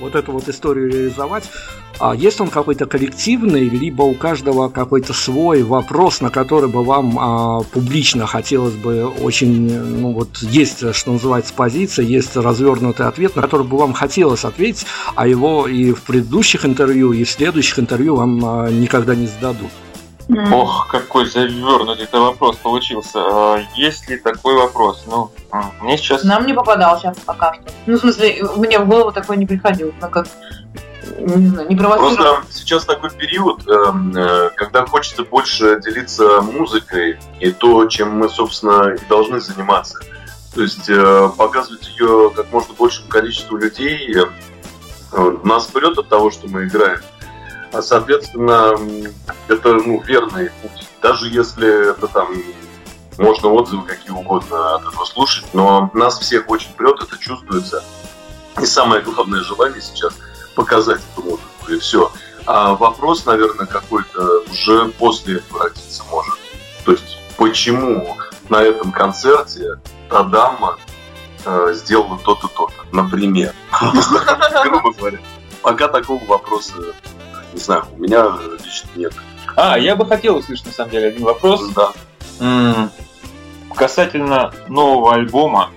вот 0.00 0.14
эту 0.14 0.32
вот 0.32 0.48
историю 0.48 0.90
реализовать. 0.90 1.44
А 1.98 2.14
есть 2.14 2.40
он 2.40 2.48
какой-то 2.48 2.86
коллективный, 2.86 3.68
либо 3.68 4.02
у 4.02 4.14
каждого 4.14 4.68
какой-то 4.68 5.12
свой 5.12 5.62
вопрос, 5.62 6.20
на 6.20 6.30
который 6.30 6.68
бы 6.68 6.84
вам 6.84 7.18
а, 7.18 7.62
публично 7.62 8.26
хотелось 8.26 8.74
бы 8.74 9.06
очень, 9.06 9.72
ну 9.78 10.12
вот 10.12 10.38
есть, 10.38 10.94
что 10.94 11.12
называется, 11.12 11.54
позиция, 11.54 12.04
есть 12.04 12.36
развернутый 12.36 13.06
ответ, 13.06 13.36
на 13.36 13.42
который 13.42 13.66
бы 13.66 13.78
вам 13.78 13.92
хотелось 13.92 14.44
ответить, 14.44 14.86
а 15.14 15.26
его 15.26 15.68
и 15.68 15.92
в 15.92 16.02
предыдущих 16.02 16.66
интервью, 16.66 17.12
и 17.12 17.24
в 17.24 17.30
следующих 17.30 17.78
интервью 17.78 18.16
вам 18.16 18.44
а, 18.44 18.70
никогда 18.70 19.14
не 19.14 19.26
зададут. 19.26 19.70
Ох, 20.52 20.88
какой 20.90 21.26
завернутый 21.26 22.04
это 22.04 22.18
вопрос 22.18 22.56
получился. 22.56 23.18
А, 23.18 23.62
Есть 23.74 24.08
ли 24.08 24.16
такой 24.16 24.56
вопрос? 24.56 25.04
Ну, 25.06 25.30
мне 25.82 25.98
сейчас... 25.98 26.24
Нам 26.24 26.46
не 26.46 26.54
попадал 26.54 26.98
сейчас 26.98 27.18
пока 27.18 27.54
что. 27.54 27.64
Ну, 27.86 27.96
в 27.96 28.00
смысле, 28.00 28.42
мне 28.56 28.78
в 28.78 28.88
голову 28.88 29.12
такое 29.12 29.36
не 29.36 29.46
приходило. 29.46 29.92
Ну, 30.00 30.08
как, 30.08 30.26
не 31.18 31.48
знаю, 31.48 31.68
не. 31.68 31.76
Просто 31.76 32.42
сейчас 32.50 32.84
такой 32.84 33.10
период, 33.10 33.66
эм, 33.68 34.16
э, 34.16 34.50
когда 34.56 34.86
хочется 34.86 35.24
больше 35.24 35.80
делиться 35.80 36.40
музыкой 36.42 37.18
и 37.40 37.50
то, 37.50 37.86
чем 37.86 38.18
мы, 38.18 38.28
собственно, 38.28 38.94
и 38.94 39.04
должны 39.08 39.40
заниматься. 39.40 39.98
То 40.54 40.62
есть 40.62 40.88
э, 40.88 41.30
показывать 41.36 41.88
ее 41.88 42.30
как 42.34 42.52
можно 42.52 42.74
большему 42.74 43.08
количеству 43.08 43.56
людей 43.56 44.14
э, 44.14 45.36
нас 45.42 45.68
берет 45.70 45.98
от 45.98 46.08
того, 46.08 46.30
что 46.30 46.48
мы 46.48 46.64
играем. 46.64 47.00
А 47.72 47.82
соответственно, 47.82 48.78
это 49.48 49.72
ну, 49.74 50.00
верный 50.02 50.50
путь. 50.62 50.88
Даже 51.02 51.28
если 51.28 51.90
это 51.90 52.06
там 52.06 52.28
можно 53.18 53.48
отзывы 53.48 53.84
какие 53.84 54.10
угодно 54.10 54.76
от 54.76 54.82
этого 54.82 55.04
слушать, 55.04 55.44
но 55.52 55.90
нас 55.92 56.18
всех 56.18 56.48
очень 56.48 56.72
прет, 56.74 57.02
это 57.02 57.18
чувствуется. 57.18 57.82
И 58.60 58.66
самое 58.66 59.02
главное 59.02 59.40
желание 59.40 59.80
сейчас 59.80 60.14
показать 60.54 61.00
эту 61.12 61.22
музыку, 61.22 61.44
и 61.68 61.78
все. 61.78 62.10
А 62.46 62.74
вопрос, 62.74 63.24
наверное, 63.26 63.66
какой-то 63.66 64.40
уже 64.50 64.88
после 64.98 65.36
этого 65.38 65.64
родиться 65.64 66.02
может. 66.10 66.34
То 66.84 66.92
есть, 66.92 67.18
почему 67.36 68.16
на 68.48 68.62
этом 68.62 68.92
концерте 68.92 69.76
та 70.10 70.22
дама 70.24 70.76
э, 71.46 71.70
сделала 71.74 72.18
то-то, 72.18 72.48
то-то, 72.48 72.72
например. 72.92 73.54
Грубо 74.64 74.92
говоря. 74.92 75.18
Пока 75.62 75.88
такого 75.88 76.22
вопроса, 76.26 76.74
не 77.54 77.58
знаю, 77.60 77.84
у 77.96 78.02
меня 78.02 78.26
лично 78.62 78.90
нет. 78.96 79.14
А, 79.56 79.78
я 79.78 79.96
бы 79.96 80.04
хотел 80.04 80.36
услышать, 80.36 80.66
на 80.66 80.72
самом 80.72 80.90
деле, 80.90 81.08
один 81.08 81.24
вопрос. 81.24 81.62
Да. 81.70 81.92
Касательно 83.74 84.52
нового 84.68 85.14
альбома. 85.14 85.70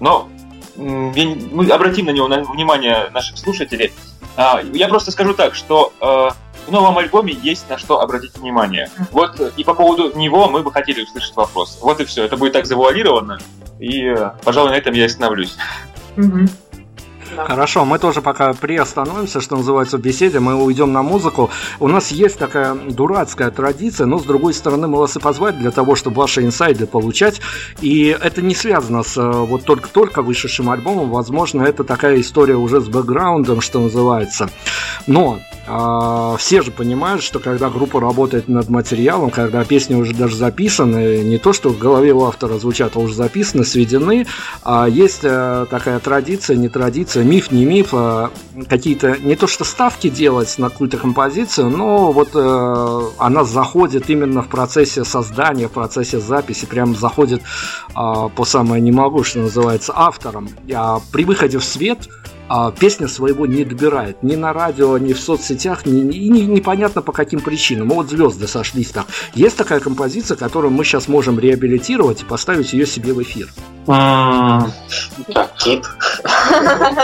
Но 0.00 0.28
м, 0.76 1.12
мы 1.52 1.66
обратим 1.68 2.06
на 2.06 2.10
него 2.10 2.26
на- 2.28 2.42
внимание 2.42 3.10
наших 3.12 3.38
слушателей. 3.38 3.92
А, 4.36 4.60
Я 4.72 4.88
просто 4.88 5.10
скажу 5.10 5.34
так, 5.34 5.54
что 5.54 5.92
э, 6.00 6.68
в 6.68 6.72
новом 6.72 6.98
альбоме 6.98 7.32
есть 7.32 7.68
на 7.68 7.78
что 7.78 8.00
обратить 8.00 8.36
внимание. 8.36 8.90
Вот 9.12 9.38
э, 9.40 9.52
и 9.56 9.64
по 9.64 9.74
поводу 9.74 10.16
него 10.18 10.48
мы 10.48 10.62
бы 10.62 10.72
хотели 10.72 11.02
услышать 11.02 11.36
вопрос. 11.36 11.78
Вот 11.80 12.00
и 12.00 12.04
все. 12.04 12.24
Это 12.24 12.36
будет 12.36 12.52
так 12.52 12.66
завуалировано. 12.66 13.38
И, 13.78 14.04
э, 14.06 14.30
пожалуй, 14.44 14.70
на 14.70 14.74
этом 14.76 14.94
я 14.94 15.06
остановлюсь. 15.06 15.56
Хорошо, 17.36 17.84
мы 17.84 17.98
тоже 17.98 18.22
пока 18.22 18.52
приостановимся, 18.52 19.40
что 19.40 19.56
называется, 19.56 19.98
в 19.98 20.00
беседе, 20.00 20.40
мы 20.40 20.54
уйдем 20.54 20.92
на 20.92 21.02
музыку. 21.02 21.50
У 21.80 21.88
нас 21.88 22.10
есть 22.10 22.38
такая 22.38 22.74
дурацкая 22.74 23.50
традиция, 23.50 24.06
но 24.06 24.18
с 24.18 24.24
другой 24.24 24.54
стороны 24.54 24.86
мы 24.86 24.98
вас 24.98 25.16
и 25.16 25.20
позвали 25.20 25.56
для 25.56 25.70
того, 25.70 25.94
чтобы 25.96 26.16
ваши 26.16 26.42
инсайды 26.42 26.86
получать. 26.86 27.40
И 27.80 28.06
это 28.06 28.42
не 28.42 28.54
связано 28.54 29.02
с 29.02 29.16
э, 29.16 29.30
вот 29.30 29.64
только-только 29.64 30.22
вышедшим 30.22 30.70
альбомом, 30.70 31.10
возможно, 31.10 31.62
это 31.62 31.84
такая 31.84 32.20
история 32.20 32.56
уже 32.56 32.80
с 32.80 32.88
бэкграундом, 32.88 33.60
что 33.60 33.80
называется. 33.80 34.48
Но 35.06 35.40
а, 35.66 36.36
все 36.36 36.62
же 36.62 36.70
понимают, 36.70 37.22
что 37.22 37.38
когда 37.38 37.70
группа 37.70 38.00
работает 38.00 38.48
над 38.48 38.68
материалом, 38.68 39.30
когда 39.30 39.64
песни 39.64 39.94
уже 39.94 40.14
даже 40.14 40.36
записаны, 40.36 41.22
не 41.24 41.38
то 41.38 41.52
что 41.52 41.70
в 41.70 41.78
голове 41.78 42.12
у 42.12 42.24
автора 42.24 42.58
звучат, 42.58 42.96
а 42.96 43.00
уже 43.00 43.14
записаны, 43.14 43.64
сведены, 43.64 44.26
а 44.62 44.86
есть 44.86 45.20
э, 45.22 45.66
такая 45.70 45.98
традиция, 46.00 46.56
не 46.56 46.68
традиция, 46.68 47.24
миф, 47.24 47.50
не 47.50 47.64
миф, 47.64 47.88
а 47.92 48.30
какие-то 48.68 49.16
не 49.18 49.36
то 49.36 49.46
что 49.46 49.64
ставки 49.64 50.08
делать 50.08 50.54
на 50.58 50.68
какую-то 50.68 50.98
композицию, 50.98 51.70
но 51.70 52.12
вот 52.12 52.30
э, 52.34 53.00
она 53.18 53.44
заходит 53.44 54.10
именно 54.10 54.42
в 54.42 54.48
процессе 54.48 55.04
создания, 55.04 55.68
в 55.68 55.72
процессе 55.72 56.20
записи, 56.20 56.66
прям 56.66 56.94
заходит 56.94 57.42
а, 57.94 58.28
по 58.28 58.44
самое 58.44 58.82
не 58.82 58.92
могу, 58.92 59.24
что 59.24 59.40
называется, 59.40 59.92
автором. 59.94 60.48
А 60.72 61.00
при 61.12 61.24
выходе 61.24 61.58
в 61.58 61.64
свет 61.64 62.08
а, 62.48 62.70
песня 62.72 63.08
своего 63.08 63.46
не 63.46 63.64
добирает 63.64 64.22
ни 64.22 64.36
на 64.36 64.52
радио, 64.52 64.98
ни 64.98 65.12
в 65.12 65.20
соцсетях, 65.20 65.86
ни, 65.86 66.00
и 66.14 66.28
не- 66.28 66.42
непонятно 66.46 67.00
по 67.02 67.12
каким 67.12 67.40
причинам. 67.40 67.88
Вот 67.88 68.08
звезды 68.10 68.46
сошлись 68.48 68.90
так. 68.90 69.06
Есть 69.34 69.56
такая 69.56 69.80
композиция, 69.80 70.36
которую 70.36 70.70
мы 70.70 70.84
сейчас 70.84 71.08
можем 71.08 71.38
реабилитировать 71.38 72.22
и 72.22 72.24
поставить 72.24 72.72
ее 72.72 72.86
себе 72.86 73.12
в 73.14 73.22
эфир. 73.22 73.48
М, 73.86 74.72
Кит. 75.58 75.84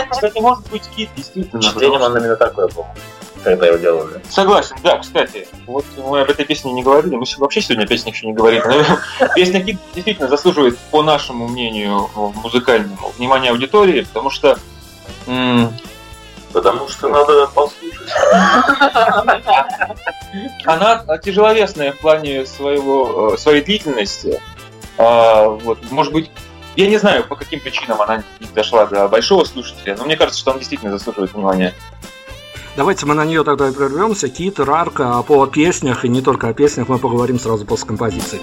Кстати, 0.09 0.39
может 0.39 0.69
быть, 0.71 0.83
кит, 0.95 1.09
действительно. 1.15 1.61
Потому 1.61 1.93
он 1.95 2.17
именно 2.17 2.35
такой 2.35 2.67
был, 2.69 2.85
когда 3.43 3.67
его 3.67 3.77
делали. 3.77 4.21
Согласен, 4.29 4.75
да, 4.83 4.99
кстати. 4.99 5.47
Вот 5.65 5.85
мы 5.97 6.21
об 6.21 6.29
этой 6.29 6.45
песне 6.45 6.71
не 6.73 6.83
говорили, 6.83 7.15
мы 7.15 7.25
вообще 7.37 7.61
сегодня 7.61 7.83
о 7.83 7.87
песнях 7.87 8.15
еще 8.15 8.27
не 8.27 8.33
говорили. 8.33 8.63
Но 8.65 9.27
песня 9.35 9.63
Кит 9.63 9.77
действительно 9.93 10.27
заслуживает, 10.27 10.77
по 10.91 11.01
нашему 11.03 11.47
мнению, 11.47 12.09
музыкальному, 12.15 13.11
внимания 13.17 13.49
аудитории, 13.51 14.01
потому 14.01 14.29
что 14.29 14.57
м, 15.27 15.73
Потому 16.53 16.87
что 16.89 17.07
надо 17.07 17.47
послушать. 17.47 18.09
она 20.65 21.03
тяжеловесная 21.23 21.93
в 21.93 21.99
плане 21.99 22.45
своего, 22.45 23.33
э, 23.33 23.37
своей 23.37 23.63
длительности. 23.63 24.41
А, 24.97 25.47
вот, 25.47 25.79
может 25.91 26.11
быть, 26.11 26.29
я 26.75 26.87
не 26.87 26.97
знаю, 26.97 27.25
по 27.25 27.35
каким 27.35 27.59
причинам 27.59 28.01
она 28.01 28.23
не 28.39 28.47
дошла 28.53 28.85
до 28.85 29.07
большого 29.07 29.45
слушателя, 29.45 29.95
но 29.97 30.05
мне 30.05 30.15
кажется, 30.15 30.39
что 30.39 30.51
она 30.51 30.59
действительно 30.59 30.91
заслуживает 30.91 31.33
внимания. 31.33 31.73
Давайте 32.77 33.05
мы 33.05 33.15
на 33.15 33.25
нее 33.25 33.43
тогда 33.43 33.67
и 33.67 33.73
прервемся. 33.73 34.29
Кит, 34.29 34.59
Рарка, 34.59 35.17
а 35.17 35.23
по 35.23 35.45
песнях 35.45 36.05
и 36.05 36.09
не 36.09 36.21
только 36.21 36.47
о 36.47 36.53
песнях 36.53 36.87
мы 36.87 36.99
поговорим 36.99 37.39
сразу 37.39 37.65
после 37.65 37.87
композиции. 37.87 38.39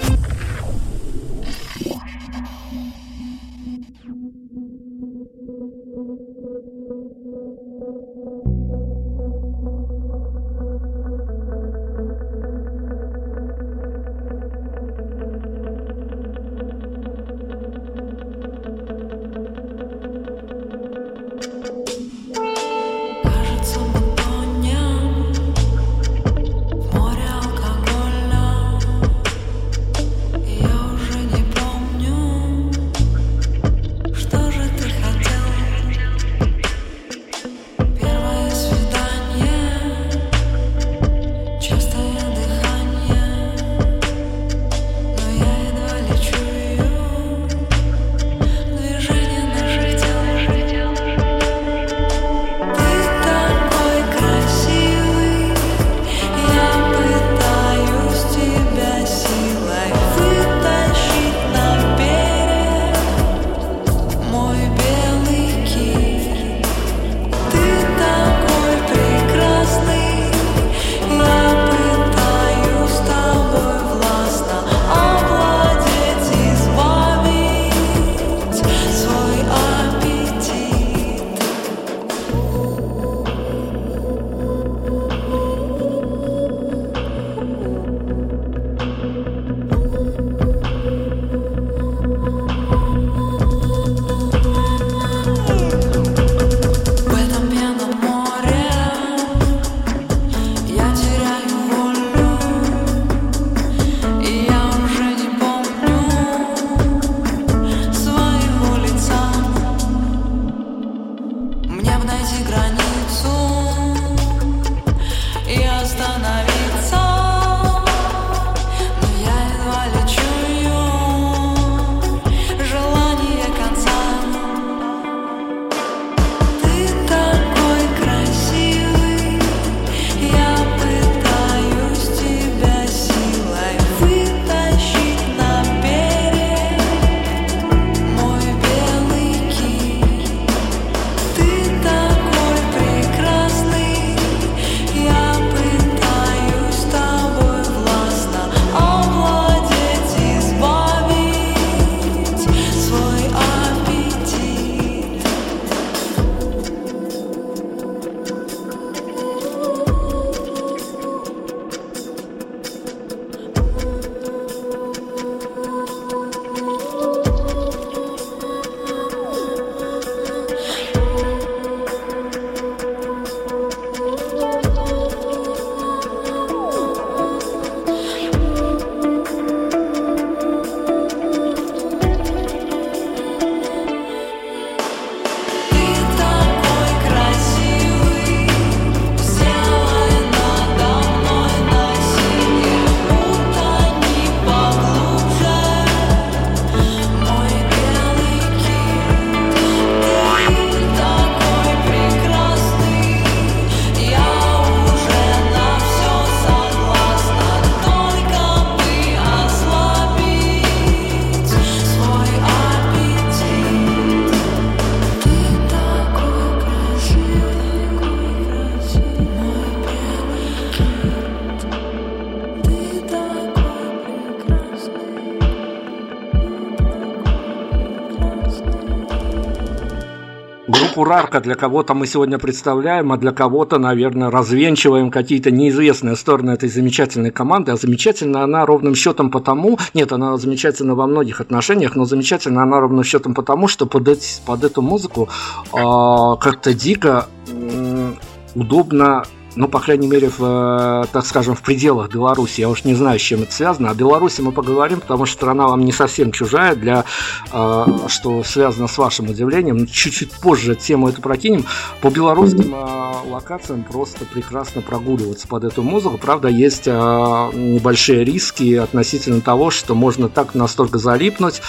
Группу 230.69 231.05
Рарка 231.05 231.41
для 231.41 231.55
кого-то 231.55 231.95
мы 231.95 232.07
сегодня 232.07 232.39
представляем, 232.39 233.11
а 233.13 233.17
для 233.17 233.33
кого-то, 233.33 233.79
наверное, 233.79 234.31
развенчиваем 234.31 235.11
какие-то 235.11 235.51
неизвестные 235.51 236.15
стороны 236.15 236.51
этой 236.51 236.69
замечательной 236.69 237.31
команды. 237.31 237.73
А 237.73 237.77
замечательно 237.77 238.45
она 238.45 238.67
ровным 238.67 238.95
счетом 238.95 239.31
потому, 239.31 239.79
нет, 239.95 240.13
она 240.13 240.37
замечательна 240.37 240.95
во 240.95 241.07
многих 241.07 241.41
отношениях, 241.41 241.97
но 241.97 242.05
замечательно 242.05 242.63
она 242.63 242.81
ровным 242.81 243.05
счетом 243.05 243.35
потому, 243.35 243.69
что 243.69 243.87
под, 243.87 244.09
эти, 244.09 244.41
под 244.45 244.65
эту 244.65 244.83
музыку 244.83 245.29
э, 245.73 245.77
как-то 245.77 246.75
дико 246.75 247.27
э, 247.49 248.13
удобно 248.55 249.25
ну, 249.59 249.67
по 249.67 249.81
крайней 249.81 250.07
мере, 250.07 250.31
в, 250.31 250.39
э, 250.41 251.07
так 251.13 251.27
скажем, 251.27 251.57
в 251.57 251.63
пределах 251.63 252.11
Беларуси. 252.11 252.61
Я 252.61 252.69
уж 252.69 252.85
не 252.85 252.95
знаю, 252.95 253.19
с 253.19 253.23
чем 253.23 253.43
это 253.43 253.53
связано. 253.53 253.91
О 253.91 253.95
Беларуси 253.95 254.41
мы 254.41 254.53
поговорим, 254.53 255.01
потому 255.01 255.27
что 255.27 255.37
страна 255.37 255.67
вам 255.67 255.85
не 255.85 255.91
совсем 255.91 256.31
чужая, 256.31 256.77
для, 256.77 257.05
э, 257.53 257.87
что 258.07 258.45
связано 258.45 258.87
с 258.87 258.97
вашим 258.97 259.29
удивлением. 259.29 259.87
Чуть-чуть 259.87 260.31
позже 260.31 260.77
тему 260.77 261.09
эту 261.09 261.21
прокинем. 261.21 261.65
По 262.01 262.09
белорусским 262.09 262.73
э, 262.73 263.29
локациям 263.29 263.83
просто 263.83 264.25
прекрасно 264.25 264.81
прогуливаться 264.81 265.49
под 265.49 265.65
эту 265.65 265.83
музыку. 265.83 266.19
Правда, 266.19 266.47
есть 266.49 266.87
небольшие 266.87 268.25
риски 268.25 268.75
относительно 268.75 269.41
того, 269.41 269.71
что 269.71 269.97
можно 269.97 270.29
так 270.29 270.55
настолько 270.55 270.99
залипнуть, 270.99 271.61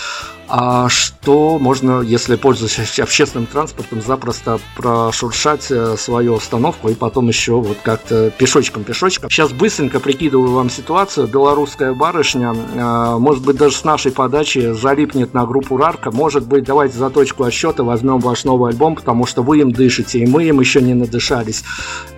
что 0.89 1.59
можно, 1.59 2.01
если 2.01 2.35
пользуясь 2.35 2.99
общественным 2.99 3.45
транспортом, 3.45 4.01
запросто 4.01 4.59
прошуршать 4.75 5.67
э, 5.69 5.95
свою 5.97 6.35
остановку 6.35 6.89
и 6.89 6.95
потом 6.95 7.27
еще 7.27 7.53
вот 7.53 7.77
как-то 7.83 8.31
пешочком-пешочком. 8.31 9.29
Сейчас 9.29 9.51
быстренько 9.51 9.99
прикидываю 9.99 10.51
вам 10.51 10.69
ситуацию. 10.69 11.27
Белорусская 11.27 11.93
барышня, 11.93 12.53
э, 12.53 13.17
может 13.19 13.45
быть, 13.45 13.57
даже 13.57 13.75
с 13.75 13.83
нашей 13.83 14.11
подачи 14.11 14.71
залипнет 14.73 15.35
на 15.35 15.45
группу 15.45 15.77
Рарка. 15.77 16.09
Может 16.11 16.47
быть, 16.47 16.63
давайте 16.63 16.97
за 16.97 17.11
точку 17.11 17.43
отсчета 17.43 17.83
возьмем 17.83 18.19
ваш 18.19 18.43
новый 18.43 18.71
альбом, 18.71 18.95
потому 18.95 19.27
что 19.27 19.43
вы 19.43 19.59
им 19.59 19.71
дышите, 19.71 20.19
и 20.19 20.25
мы 20.25 20.45
им 20.45 20.59
еще 20.59 20.81
не 20.81 20.95
надышались. 20.95 21.63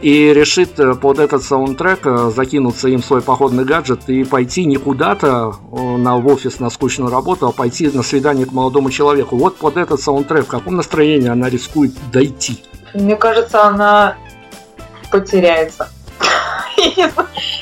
И 0.01 0.33
решит 0.33 0.79
э, 0.79 0.95
под 0.95 1.19
этот 1.19 1.43
саундтрек 1.43 2.07
закинуться 2.33 2.87
им 2.87 3.03
свой 3.03 3.21
походный 3.21 3.65
гаджет 3.65 4.07
и 4.07 4.23
пойти 4.23 4.65
не 4.65 4.77
куда-то 4.77 5.55
на, 5.71 6.17
в 6.17 6.27
офис 6.27 6.59
на 6.59 6.69
скучную 6.69 7.11
работу, 7.11 7.47
а 7.47 7.51
пойти 7.51 7.89
на 7.89 8.03
свидание 8.03 8.20
свидание 8.21 8.45
к 8.45 8.51
молодому 8.51 8.91
человеку. 8.91 9.35
Вот 9.35 9.57
под 9.57 9.77
этот 9.77 9.99
саундтрек, 9.99 10.45
в 10.45 10.49
каком 10.49 10.75
настроении 10.75 11.27
она 11.27 11.49
рискует 11.49 11.91
дойти? 12.11 12.63
Мне 12.93 13.15
кажется, 13.15 13.63
она 13.63 14.15
потеряется. 15.11 15.89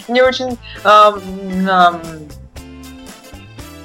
Не 0.09 0.21
очень... 0.21 0.57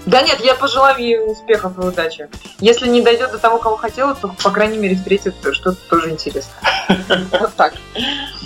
Да 0.06 0.20
нет, 0.20 0.40
я 0.40 0.54
пожелаю 0.54 0.98
ей 0.98 1.32
успехов 1.32 1.78
и 1.78 1.80
удачи. 1.80 2.28
Если 2.58 2.86
не 2.86 3.00
дойдет 3.00 3.32
до 3.32 3.38
того, 3.38 3.56
кого 3.56 3.76
хотела, 3.76 4.14
то, 4.14 4.34
по 4.42 4.50
крайней 4.50 4.76
мере, 4.76 4.96
встретит 4.96 5.34
что-то 5.52 5.78
тоже 5.88 6.10
интересное. 6.10 6.58
Вот 7.40 7.54
так. 7.56 7.72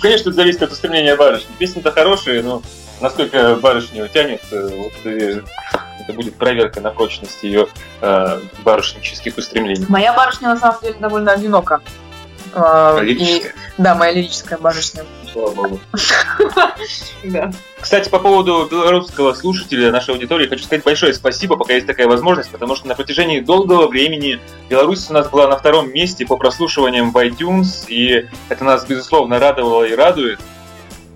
Конечно, 0.01 0.29
это 0.29 0.37
зависит 0.37 0.63
от 0.63 0.71
устремления 0.71 1.17
барышни. 1.17 1.49
Песни-то 1.57 1.91
хорошие, 1.91 2.41
но 2.43 2.61
насколько 3.01 3.57
барышню 3.57 4.07
тянет, 4.07 4.41
э, 4.51 4.69
вот 4.73 4.93
э, 5.03 5.41
это 6.09 6.15
будет 6.15 6.35
проверка 6.35 6.81
на 6.81 6.89
прочность 6.89 7.43
ее 7.43 7.67
э, 8.01 8.39
барышнических 8.63 9.37
устремлений. 9.37 9.85
Моя 9.87 10.13
барышня 10.13 10.49
на 10.49 10.57
самом 10.57 10.81
деле 10.81 10.95
довольно 10.99 11.33
одинока. 11.33 11.81
Э, 12.53 12.97
лирическая? 13.01 13.51
И, 13.51 13.53
да, 13.77 13.93
моя 13.93 14.13
лирическая 14.13 14.57
барышня. 14.57 15.03
Слава 15.31 15.53
богу. 15.53 15.79
Да. 17.23 17.51
Кстати, 17.79 18.09
по 18.09 18.17
поводу 18.17 18.65
белорусского 18.71 19.33
слушателя 19.33 19.91
нашей 19.91 20.13
аудитории, 20.13 20.47
хочу 20.47 20.63
сказать 20.63 20.85
большое 20.85 21.13
спасибо, 21.13 21.57
пока 21.57 21.73
есть 21.73 21.85
такая 21.85 22.07
возможность, 22.07 22.49
потому 22.49 22.77
что 22.77 22.87
на 22.87 22.95
протяжении 22.95 23.41
долгого 23.41 23.87
времени 23.87 24.39
Беларусь 24.69 25.09
у 25.09 25.13
нас 25.13 25.29
была 25.29 25.49
на 25.49 25.57
втором 25.57 25.93
месте 25.93 26.25
по 26.25 26.37
прослушиваниям 26.37 27.11
в 27.11 27.17
iTunes, 27.17 27.87
и 27.89 28.25
это 28.47 28.63
нас, 28.63 28.85
безусловно, 28.85 29.37
радовало 29.37 29.83
и 29.83 29.93
радует. 29.93 30.39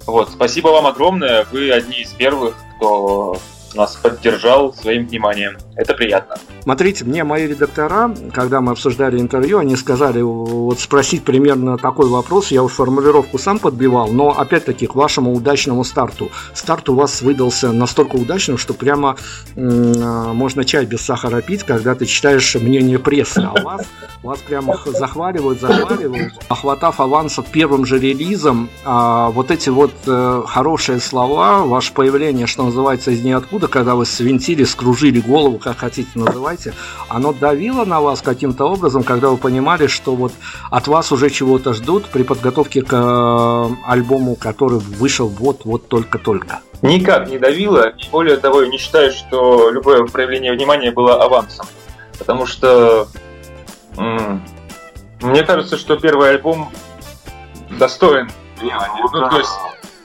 Вот, 0.05 0.29
спасибо 0.29 0.67
вам 0.67 0.87
огромное. 0.87 1.47
Вы 1.51 1.71
одни 1.71 2.01
из 2.01 2.09
первых, 2.09 2.55
кто 2.75 3.39
нас 3.75 3.95
поддержал 3.95 4.73
своим 4.73 5.07
вниманием. 5.07 5.57
Это 5.75 5.93
приятно. 5.93 6.35
Смотрите, 6.61 7.03
мне 7.03 7.23
мои 7.23 7.47
редактора, 7.47 8.13
когда 8.31 8.61
мы 8.61 8.71
обсуждали 8.73 9.19
интервью, 9.19 9.57
они 9.57 9.75
сказали 9.75 10.21
вот 10.21 10.79
спросить 10.79 11.23
примерно 11.23 11.77
такой 11.77 12.07
вопрос, 12.07 12.51
я 12.51 12.63
уж 12.63 12.71
формулировку 12.73 13.37
сам 13.37 13.59
подбивал, 13.59 14.07
но 14.09 14.29
опять-таки 14.29 14.85
к 14.87 14.95
вашему 14.95 15.33
удачному 15.33 15.83
старту. 15.83 16.29
Старт 16.53 16.89
у 16.89 16.95
вас 16.95 17.21
выдался 17.21 17.71
настолько 17.71 18.15
удачным, 18.17 18.57
что 18.57 18.73
прямо 18.73 19.17
м- 19.55 20.35
можно 20.35 20.63
чай 20.63 20.85
без 20.85 21.01
сахара 21.01 21.41
пить, 21.41 21.63
когда 21.63 21.95
ты 21.95 22.05
читаешь 22.05 22.55
мнение 22.55 22.99
прессы, 22.99 23.39
а 23.39 23.61
вас, 23.61 23.85
вас 24.21 24.39
прямо 24.39 24.77
захваливают, 24.85 25.59
захваливают. 25.59 26.33
Охватав 26.49 26.99
аванса 26.99 27.43
первым 27.51 27.85
же 27.85 27.99
релизом, 27.99 28.69
а, 28.85 29.29
вот 29.29 29.51
эти 29.51 29.69
вот 29.69 29.93
э, 30.07 30.43
хорошие 30.47 30.99
слова, 30.99 31.63
ваше 31.65 31.93
появление, 31.93 32.47
что 32.47 32.63
называется, 32.63 33.11
из 33.11 33.23
ниоткуда, 33.23 33.67
когда 33.67 33.95
вы 33.95 34.05
свинтили, 34.05 34.63
скружили 34.63 35.19
голову, 35.19 35.59
как 35.63 35.77
хотите 35.77 36.09
называйте, 36.15 36.73
оно 37.09 37.33
давило 37.33 37.85
на 37.85 38.01
вас 38.01 38.21
каким-то 38.21 38.65
образом, 38.65 39.03
когда 39.03 39.29
вы 39.29 39.37
понимали, 39.37 39.87
что 39.87 40.15
вот 40.15 40.33
от 40.69 40.87
вас 40.87 41.11
уже 41.11 41.29
чего-то 41.29 41.73
ждут 41.73 42.05
при 42.07 42.23
подготовке 42.23 42.81
к 42.81 42.93
э, 42.93 43.69
альбому, 43.87 44.35
который 44.35 44.79
вышел 44.79 45.27
вот-вот 45.27 45.87
только-только? 45.87 46.59
Никак 46.81 47.29
не 47.29 47.39
давило, 47.39 47.89
и 47.89 48.09
более 48.11 48.37
того, 48.37 48.61
я 48.61 48.67
не 48.67 48.77
считаю, 48.77 49.11
что 49.11 49.69
любое 49.69 50.05
проявление 50.05 50.51
внимания 50.53 50.91
было 50.91 51.23
авансом, 51.23 51.65
потому 52.19 52.45
что 52.45 53.07
м- 53.97 54.43
мне 55.21 55.43
кажется, 55.43 55.77
что 55.77 55.95
первый 55.95 56.31
альбом 56.31 56.69
достоин. 57.79 58.29
Не, 58.61 58.73
ну, 58.73 59.09
ну, 59.19 59.29
то 59.29 59.37
есть 59.37 59.49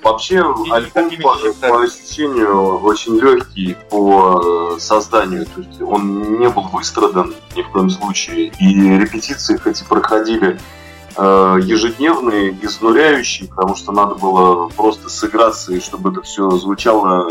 Вообще, 0.02 0.40
альбом 0.70 1.11
по, 1.20 1.37
по 1.61 1.82
ощущению 1.82 2.80
очень 2.80 3.18
легкий 3.18 3.76
по 3.90 4.74
э, 4.76 4.78
созданию. 4.78 5.44
То 5.46 5.61
есть 5.61 5.80
он 5.82 6.38
не 6.38 6.48
был 6.48 6.62
выстрадан 6.72 7.34
ни 7.56 7.62
в 7.62 7.70
коем 7.70 7.90
случае. 7.90 8.52
И 8.58 8.98
репетиции 8.98 9.56
хоть 9.56 9.80
и 9.80 9.84
проходили 9.84 10.58
э, 11.16 11.58
ежедневные, 11.62 12.56
изнуряющие, 12.62 13.48
потому 13.48 13.74
что 13.74 13.92
надо 13.92 14.14
было 14.14 14.68
просто 14.68 15.08
сыграться, 15.08 15.74
и 15.74 15.80
чтобы 15.80 16.12
это 16.12 16.22
все 16.22 16.48
звучало 16.50 17.28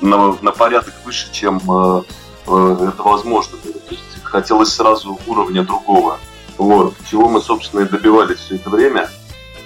на, 0.00 0.36
на 0.40 0.52
порядок 0.52 0.94
выше, 1.04 1.32
чем 1.32 1.58
э, 1.58 2.02
э, 2.46 2.88
это 2.94 3.02
возможно 3.02 3.58
было. 3.64 3.74
То 3.74 3.90
есть 3.94 4.22
хотелось 4.22 4.72
сразу 4.72 5.18
уровня 5.26 5.64
другого. 5.64 6.18
Вот, 6.56 6.94
чего 7.08 7.28
мы, 7.28 7.40
собственно, 7.40 7.80
и 7.80 7.88
добивались 7.88 8.38
все 8.38 8.56
это 8.56 8.70
время. 8.70 9.08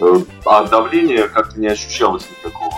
Э, 0.00 0.16
а 0.46 0.64
давления 0.64 1.28
как-то 1.28 1.58
не 1.58 1.68
ощущалось 1.68 2.26
никакого. 2.38 2.74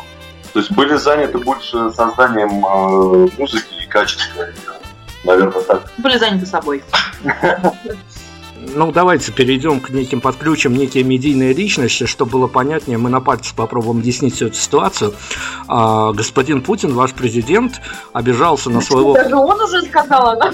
То 0.53 0.61
есть 0.61 0.73
были 0.73 0.95
заняты 0.95 1.39
больше 1.39 1.91
созданием 1.91 2.65
э, 2.65 3.29
музыки 3.39 3.85
и 3.85 3.87
качества. 3.89 4.47
Наверное, 5.25 5.63
так. 5.63 5.91
Были 5.99 6.19
заняты 6.19 6.47
собой. 6.47 6.83
Ну, 8.75 8.93
давайте 8.93 9.33
перейдем 9.33 9.81
к 9.81 9.91
неким 9.91 10.21
подключим, 10.21 10.75
некие 10.75 11.05
медийные 11.05 11.53
личности, 11.53 12.07
чтобы 12.07 12.33
было 12.33 12.47
понятнее. 12.47 12.99
Мы 12.99 13.11
на 13.11 13.21
пальце 13.21 13.55
попробуем 13.55 13.99
объяснить 13.99 14.35
всю 14.35 14.47
эту 14.47 14.57
ситуацию. 14.57 15.15
А, 15.69 16.13
господин 16.13 16.63
Путин, 16.63 16.95
ваш 16.95 17.13
президент, 17.13 17.81
обижался 18.13 18.71
на 18.71 18.81
своего... 18.81 19.15
Даже 19.15 19.35
он 19.37 19.61
уже 19.61 19.83
сказал, 19.83 20.39
да? 20.39 20.53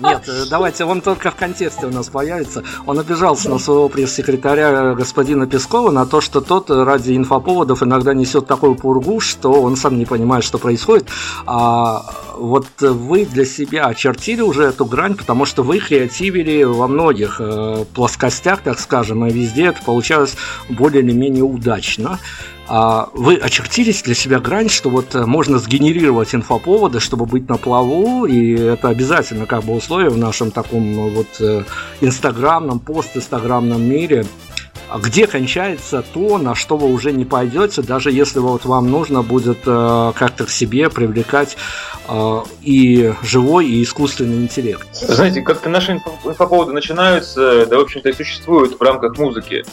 Нет, 0.00 0.22
э, 0.28 0.44
давайте, 0.50 0.84
он 0.84 1.00
только 1.00 1.30
в 1.30 1.36
контексте 1.36 1.86
у 1.86 1.90
нас 1.90 2.08
появится. 2.08 2.62
Он 2.86 2.98
обижался 2.98 3.48
на 3.50 3.58
своего 3.58 3.88
пресс-секретаря 3.88 4.94
господина 4.94 5.46
Пескова 5.46 5.90
на 5.90 6.06
то, 6.06 6.20
что 6.20 6.40
тот 6.40 6.70
ради 6.70 7.16
инфоповодов 7.16 7.82
иногда 7.82 8.14
несет 8.14 8.46
такую 8.46 8.74
пургу, 8.74 9.20
что 9.20 9.52
он 9.52 9.76
сам 9.76 9.98
не 9.98 10.06
понимает, 10.06 10.44
что 10.44 10.58
происходит. 10.58 11.08
А 11.46 12.04
вот 12.36 12.66
вы 12.80 13.24
для 13.24 13.44
себя 13.44 13.86
очертили 13.86 14.40
уже 14.40 14.64
эту 14.64 14.84
грань, 14.84 15.16
потому 15.16 15.44
что 15.44 15.62
вы 15.62 15.78
креативили 15.78 16.62
во 16.62 16.86
многих 16.86 17.37
э, 17.38 17.84
плоскостях, 17.94 18.62
так 18.62 18.78
скажем, 18.78 19.24
и 19.26 19.32
везде 19.32 19.66
это 19.66 19.82
получалось 19.82 20.36
более 20.68 21.02
или 21.02 21.12
менее 21.12 21.44
удачно. 21.44 22.18
А 22.70 23.08
вы 23.14 23.36
очертились 23.36 24.02
для 24.02 24.14
себя 24.14 24.40
грань, 24.40 24.68
что 24.68 24.90
вот 24.90 25.14
э, 25.14 25.24
можно 25.24 25.58
сгенерировать 25.58 26.34
инфоповоды, 26.34 27.00
чтобы 27.00 27.24
быть 27.24 27.48
на 27.48 27.56
плаву, 27.56 28.26
и 28.26 28.52
это 28.52 28.88
обязательно 28.88 29.46
как 29.46 29.64
бы 29.64 29.74
условие 29.74 30.10
в 30.10 30.18
нашем 30.18 30.50
таком 30.50 31.10
вот 31.10 31.28
э, 31.40 31.64
инстаграмном, 32.00 32.78
пост-инстаграмном 32.78 33.82
мире– 33.82 34.26
где 34.96 35.26
кончается 35.26 36.02
то, 36.02 36.38
на 36.38 36.54
что 36.54 36.76
вы 36.76 36.88
уже 36.88 37.12
не 37.12 37.24
пойдете, 37.24 37.82
даже 37.82 38.10
если 38.10 38.38
вот 38.38 38.64
вам 38.64 38.90
нужно 38.90 39.22
будет 39.22 39.58
э, 39.66 40.12
как-то 40.14 40.46
к 40.46 40.50
себе 40.50 40.88
привлекать 40.88 41.56
э, 42.08 42.42
и 42.62 43.12
живой, 43.22 43.66
и 43.66 43.82
искусственный 43.82 44.36
интеллект. 44.36 44.86
Знаете, 44.92 45.42
как-то 45.42 45.68
наши 45.68 46.00
инфоповоды 46.24 46.72
начинаются, 46.72 47.66
да, 47.66 47.78
в 47.78 47.82
общем-то, 47.82 48.08
и 48.08 48.12
существуют 48.12 48.78
в 48.78 48.82
рамках 48.82 49.18
музыки. 49.18 49.64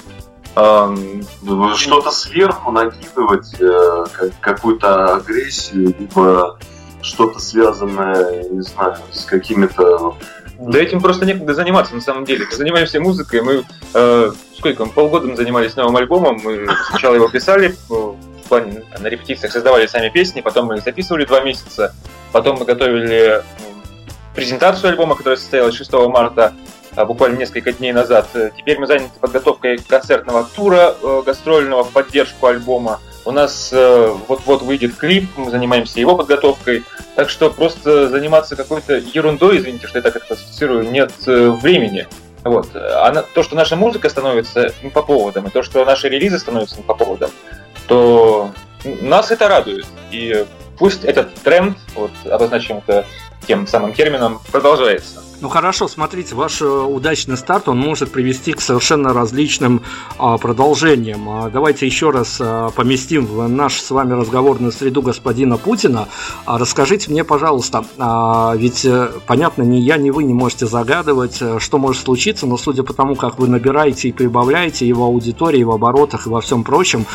Что-то 0.56 2.12
сверху 2.12 2.71
накидывать, 2.71 3.56
э, 3.60 4.06
какую-то 4.39 5.15
агрессию, 5.15 5.93
либо 5.99 6.58
что-то 7.01 7.39
связанное, 7.39 8.43
не 8.49 8.62
знаю, 8.62 8.95
с 9.12 9.25
какими-то 9.25 10.15
Да 10.59 10.79
этим 10.79 11.01
просто 11.01 11.25
некогда 11.25 11.53
заниматься 11.53 11.95
на 11.95 12.01
самом 12.01 12.25
деле. 12.25 12.45
Мы 12.49 12.55
занимаемся 12.55 12.99
музыкой, 12.99 13.41
мы 13.41 13.65
э, 13.93 14.31
сколько, 14.57 14.85
полгода 14.85 15.27
мы 15.27 15.35
занимались 15.35 15.75
новым 15.75 15.97
альбомом, 15.97 16.39
мы 16.43 16.67
сначала 16.89 17.15
его 17.15 17.27
писали, 17.27 17.69
э, 17.69 17.73
в 17.89 18.47
плане 18.47 18.83
на 18.99 19.07
репетициях 19.07 19.51
создавали 19.51 19.87
сами 19.87 20.09
песни, 20.09 20.41
потом 20.41 20.67
мы 20.67 20.77
их 20.77 20.83
записывали 20.83 21.25
два 21.25 21.41
месяца, 21.41 21.93
потом 22.31 22.57
мы 22.59 22.65
готовили 22.65 23.43
презентацию 24.35 24.91
альбома, 24.91 25.15
которая 25.15 25.37
состоялась 25.37 25.75
6 25.75 25.91
марта, 26.09 26.53
а, 26.95 27.05
буквально 27.05 27.37
несколько 27.37 27.73
дней 27.73 27.91
назад. 27.91 28.27
Теперь 28.57 28.79
мы 28.79 28.87
заняты 28.87 29.19
подготовкой 29.19 29.77
концертного 29.79 30.47
тура 30.55 30.95
э, 31.01 31.23
гастрольного 31.25 31.83
в 31.83 31.91
поддержку 31.91 32.47
альбома. 32.47 32.99
У 33.25 33.31
нас 33.31 33.69
э, 33.73 34.15
вот-вот 34.27 34.61
выйдет 34.61 34.95
клип, 34.95 35.29
мы 35.35 35.49
занимаемся 35.49 35.99
его 35.99 36.15
подготовкой. 36.15 36.83
Так 37.15 37.29
что 37.29 37.49
просто 37.49 38.07
заниматься 38.07 38.55
какой-то 38.55 38.97
ерундой, 38.97 39.57
извините, 39.57 39.88
что 39.88 39.97
я 39.97 40.03
так 40.03 40.15
это 40.15 40.27
классифицирую, 40.27 40.89
нет 40.89 41.11
э, 41.25 41.49
времени. 41.49 42.07
Вот. 42.43 42.75
А 42.75 43.11
то, 43.33 43.41
что 43.41 43.55
наша 43.55 43.75
музыка 43.75 44.07
становится 44.09 44.71
инфоповодом, 44.83 45.47
и 45.47 45.49
то, 45.49 45.63
что 45.63 45.83
наши 45.83 46.07
релизы 46.07 46.38
становятся 46.38 46.79
инфоповодом, 46.79 47.31
то 47.88 48.51
нас 48.83 49.31
это 49.31 49.47
радует. 49.47 49.88
И 50.11 50.45
пусть 50.77 51.03
этот 51.03 51.33
тренд, 51.35 51.77
вот 51.95 52.11
обозначим 52.29 52.83
это 52.85 53.05
тем 53.45 53.67
самым 53.67 53.93
термином, 53.93 54.39
продолжается. 54.51 55.25
Ну 55.41 55.49
хорошо, 55.49 55.88
смотрите, 55.88 56.34
ваш 56.34 56.62
э, 56.62 56.65
удачный 56.65 57.36
старт, 57.36 57.67
он 57.67 57.77
может 57.77 58.12
привести 58.12 58.53
к 58.53 58.62
совершенно 58.62 59.13
различным 59.13 59.81
а, 60.17 60.38
продолжениям. 60.38 61.27
А, 61.29 61.49
давайте 61.49 61.86
еще 61.86 62.10
раз 62.10 62.38
а, 62.39 62.69
поместим 62.69 63.25
в 63.25 63.47
наш 63.49 63.81
с 63.81 63.91
вами 63.91 64.13
разговорную 64.13 64.71
среду 64.71 65.01
господина 65.01 65.58
Путина. 65.58 66.08
А, 66.45 66.58
расскажите 66.58 67.12
мне, 67.12 67.25
пожалуйста, 67.25 67.84
а, 67.97 68.53
ведь 68.55 68.86
э, 68.86 69.12
понятно, 69.27 69.63
ни 69.63 69.77
я, 69.77 69.97
ни 69.97 70.10
вы 70.10 70.23
не 70.23 70.34
можете 70.34 70.67
загадывать, 70.67 71.41
э, 71.41 71.60
что 71.60 71.79
может 71.79 72.03
случиться, 72.03 72.47
но 72.47 72.55
судя 72.55 72.84
по 72.84 72.93
тому, 72.93 73.15
как 73.15 73.38
вы 73.38 73.49
набираете 73.49 74.08
и 74.08 74.12
прибавляете 74.13 74.86
и 74.86 74.93
в 74.93 75.01
аудитории, 75.01 75.60
и 75.60 75.63
в 75.65 75.71
оборотах, 75.71 76.27
и 76.27 76.29
во 76.29 76.39
всем 76.39 76.63
прочем, 76.63 77.05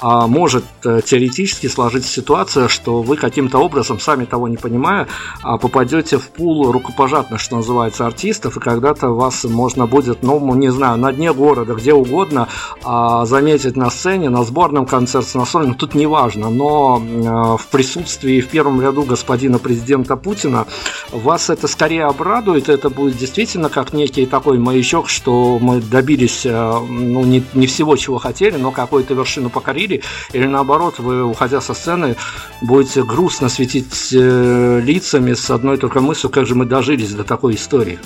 а, 0.00 0.26
может 0.26 0.64
теоретически 0.82 1.66
сложиться 1.66 2.10
ситуация, 2.10 2.68
что 2.68 3.00
вы 3.02 3.16
каким-то 3.16 3.58
образом, 3.58 3.98
сами 3.98 4.26
того 4.26 4.48
не 4.48 4.58
понимая, 4.58 5.08
а, 5.42 5.56
попадете 5.80 6.18
в 6.18 6.28
пул 6.28 6.70
рукопожатных, 6.70 7.40
что 7.40 7.56
называется, 7.56 8.04
артистов, 8.04 8.58
и 8.58 8.60
когда-то 8.60 9.08
вас 9.08 9.44
можно 9.44 9.86
будет, 9.86 10.22
ну, 10.22 10.54
не 10.54 10.70
знаю, 10.70 10.98
на 10.98 11.10
дне 11.10 11.32
города, 11.32 11.72
где 11.72 11.94
угодно, 11.94 12.48
а, 12.84 13.24
заметить 13.24 13.76
на 13.76 13.88
сцене, 13.88 14.28
на 14.28 14.44
сборном 14.44 14.84
концерте, 14.84 15.38
на 15.38 15.46
сольном, 15.46 15.74
тут 15.74 15.94
не 15.94 16.06
важно, 16.06 16.50
но 16.50 17.00
э, 17.02 17.56
в 17.56 17.66
присутствии 17.70 18.42
в 18.42 18.48
первом 18.48 18.82
ряду 18.82 19.04
господина 19.04 19.58
президента 19.58 20.16
Путина 20.16 20.66
вас 21.12 21.48
это 21.48 21.66
скорее 21.66 22.04
обрадует, 22.04 22.68
это 22.68 22.90
будет 22.90 23.16
действительно 23.16 23.70
как 23.70 23.94
некий 23.94 24.26
такой 24.26 24.58
маячок, 24.58 25.08
что 25.08 25.58
мы 25.58 25.80
добились, 25.80 26.44
э, 26.44 26.78
ну, 26.90 27.24
не, 27.24 27.42
не 27.54 27.66
всего, 27.66 27.96
чего 27.96 28.18
хотели, 28.18 28.58
но 28.58 28.70
какую-то 28.70 29.14
вершину 29.14 29.48
покорили, 29.48 30.02
или 30.34 30.46
наоборот, 30.46 30.98
вы, 30.98 31.24
уходя 31.24 31.62
со 31.62 31.72
сцены, 31.72 32.16
будете 32.60 33.02
грустно 33.02 33.48
светить 33.48 34.12
э, 34.12 34.80
лицами 34.84 35.32
с 35.32 35.50
одной 35.50 35.69
только 35.78 36.00
мыслью, 36.00 36.30
как 36.30 36.46
же 36.46 36.54
мы 36.54 36.64
дожились 36.66 37.12
до 37.14 37.24
такой 37.24 37.54
истории. 37.54 37.98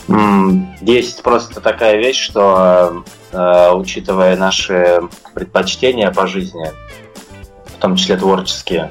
Есть 0.80 1.22
просто 1.22 1.60
такая 1.60 1.96
вещь, 1.96 2.20
что 2.20 3.04
э, 3.32 3.70
учитывая 3.72 4.36
наши 4.36 5.00
предпочтения 5.34 6.10
по 6.10 6.26
жизни, 6.26 6.70
в 7.66 7.80
том 7.80 7.96
числе 7.96 8.16
творческие, 8.16 8.90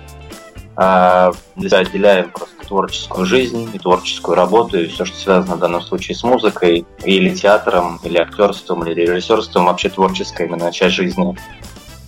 э, 0.77 1.31
себя 1.61 1.77
отделяем 1.77 2.29
просто 2.31 2.67
творческую 2.67 3.25
жизнь 3.25 3.69
и 3.73 3.79
творческую 3.79 4.35
работу, 4.35 4.79
и 4.79 4.87
все, 4.87 5.05
что 5.05 5.17
связано 5.17 5.55
в 5.55 5.59
данном 5.59 5.81
случае 5.81 6.15
с 6.15 6.23
музыкой, 6.23 6.85
или 7.03 7.33
театром, 7.35 7.99
или 8.03 8.17
актерством, 8.17 8.85
или 8.85 9.01
режиссерством, 9.01 9.65
вообще 9.65 9.89
творческая 9.89 10.47
именно 10.47 10.71
часть 10.71 10.95
жизни. 10.95 11.37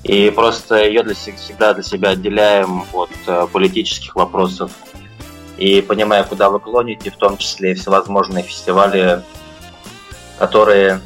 И 0.04 0.30
просто 0.30 0.84
ее 0.84 1.02
для, 1.04 1.16
се- 1.16 1.34
всегда 1.34 1.74
для 1.74 1.82
себя 1.84 2.10
отделяем 2.10 2.84
от 2.94 3.10
э, 3.26 3.48
политических 3.52 4.16
вопросов, 4.16 4.72
и 5.58 5.82
понимая, 5.82 6.24
куда 6.24 6.50
вы 6.50 6.60
клоните, 6.60 7.12
в 7.12 7.18
том 7.18 7.38
числе 7.38 7.72
и 7.72 7.76
всевозможные 7.76 8.44
фестивали, 8.44 9.22
которые 10.38 11.02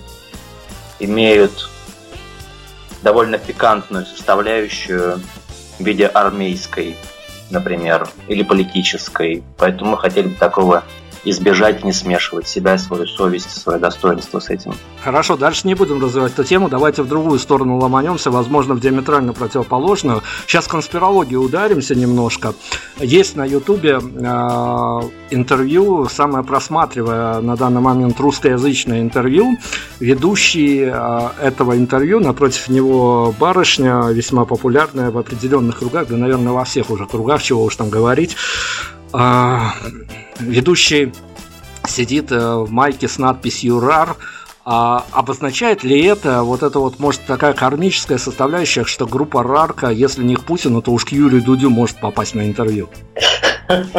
имеют 0.99 1.69
довольно 3.01 3.37
пикантную 3.37 4.05
составляющую 4.05 5.21
в 5.77 5.83
виде 5.83 6.07
армейской, 6.07 6.95
например, 7.49 8.09
или 8.27 8.43
политической. 8.43 9.43
Поэтому 9.57 9.91
мы 9.91 9.97
хотели 9.97 10.29
бы 10.29 10.35
такого 10.35 10.83
избежать, 11.23 11.83
не 11.83 11.93
смешивать 11.93 12.47
себя, 12.47 12.77
свою 12.77 13.05
совесть, 13.07 13.51
свое 13.51 13.79
достоинство 13.79 14.39
с 14.39 14.49
этим. 14.49 14.73
Хорошо, 15.01 15.37
дальше 15.37 15.67
не 15.67 15.75
будем 15.75 16.01
развивать 16.01 16.33
эту 16.33 16.43
тему, 16.43 16.69
давайте 16.69 17.03
в 17.03 17.07
другую 17.07 17.39
сторону 17.39 17.77
ломанемся, 17.77 18.31
возможно, 18.31 18.73
в 18.73 18.79
диаметрально 18.79 19.33
противоположную. 19.33 20.21
Сейчас 20.47 20.65
в 20.65 20.69
конспирологию 20.69 21.41
ударимся 21.41 21.95
немножко. 21.95 22.53
Есть 22.99 23.35
на 23.35 23.45
Ютубе 23.45 23.99
э, 23.99 25.01
интервью, 25.29 26.07
самое 26.09 26.43
просматривая 26.43 27.41
на 27.41 27.55
данный 27.55 27.81
момент 27.81 28.19
русскоязычное 28.19 29.01
интервью. 29.01 29.57
Ведущий 29.99 30.83
э, 30.85 31.29
этого 31.41 31.77
интервью, 31.77 32.19
напротив 32.19 32.69
него 32.69 33.33
барышня, 33.39 34.09
весьма 34.09 34.45
популярная 34.45 35.11
в 35.11 35.17
определенных 35.17 35.79
кругах, 35.79 36.07
да, 36.07 36.17
наверное, 36.17 36.53
во 36.53 36.63
всех 36.63 36.89
уже 36.89 37.05
кругах, 37.05 37.41
чего 37.41 37.63
уж 37.63 37.75
там 37.75 37.89
говорить. 37.89 38.35
А, 39.11 39.73
ведущий 40.39 41.13
сидит 41.87 42.31
э, 42.31 42.55
в 42.55 42.71
майке 42.71 43.07
с 43.07 43.17
надписью 43.17 43.79
«РАР», 43.79 44.15
а 44.71 45.03
обозначает 45.11 45.83
ли 45.83 45.99
это 46.03 46.43
вот 46.43 46.61
это 46.61 46.77
вот, 46.79 46.99
может, 46.99 47.21
такая 47.25 47.53
кармическая 47.53 48.19
составляющая, 48.19 48.83
что 48.83 49.07
группа 49.07 49.41
Рарка, 49.41 49.89
если 49.89 50.23
не 50.23 50.35
к 50.35 50.43
Путину, 50.43 50.83
то 50.83 50.91
уж 50.91 51.05
к 51.05 51.09
Юрию 51.09 51.41
Дудю 51.41 51.71
может 51.71 51.97
попасть 51.97 52.35
на 52.35 52.47
интервью? 52.47 52.87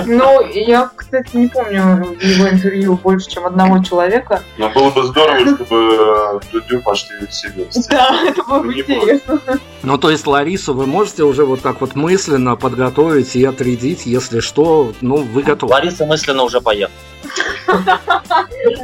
Ну, 0.07 0.47
я, 0.53 0.91
кстати, 0.95 1.37
не 1.37 1.47
помню 1.47 2.17
его 2.21 2.49
интервью 2.49 2.97
больше, 2.97 3.31
чем 3.31 3.47
одного 3.47 3.83
человека. 3.85 4.43
Но 4.59 4.69
было 4.71 4.91
бы 4.91 5.05
здорово, 5.05 5.41
чтобы 5.41 6.41
э, 6.41 6.41
Дудю 6.51 6.81
пошли 6.83 7.27
в 7.27 7.33
себе. 7.33 7.67
Да, 7.89 8.23
это 8.27 8.43
было 8.43 8.61
бы 8.61 8.75
Не 8.75 8.81
интересно. 8.81 9.41
Ну, 9.83 9.99
то 9.99 10.11
есть 10.11 10.27
Ларису 10.27 10.75
вы 10.75 10.87
можете 10.87 11.23
уже 11.23 11.45
вот 11.45 11.61
так 11.63 11.81
вот 11.81 11.95
мысленно 11.95 12.57
подготовить 12.57 13.37
и 13.37 13.45
отрядить, 13.45 14.07
если 14.07 14.41
что, 14.41 14.93
ну, 15.01 15.17
вы 15.17 15.43
готовы. 15.43 15.73
Лариса 15.73 16.05
мысленно 16.05 16.43
уже 16.43 16.61
поехала. 16.61 16.97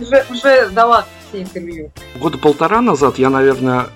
Уже, 0.00 0.24
уже 0.30 0.68
дала 0.70 1.04
все 1.28 1.42
интервью. 1.42 1.90
Года 2.14 2.38
полтора 2.38 2.80
назад 2.80 3.18
я, 3.18 3.30
наверное, 3.30 3.88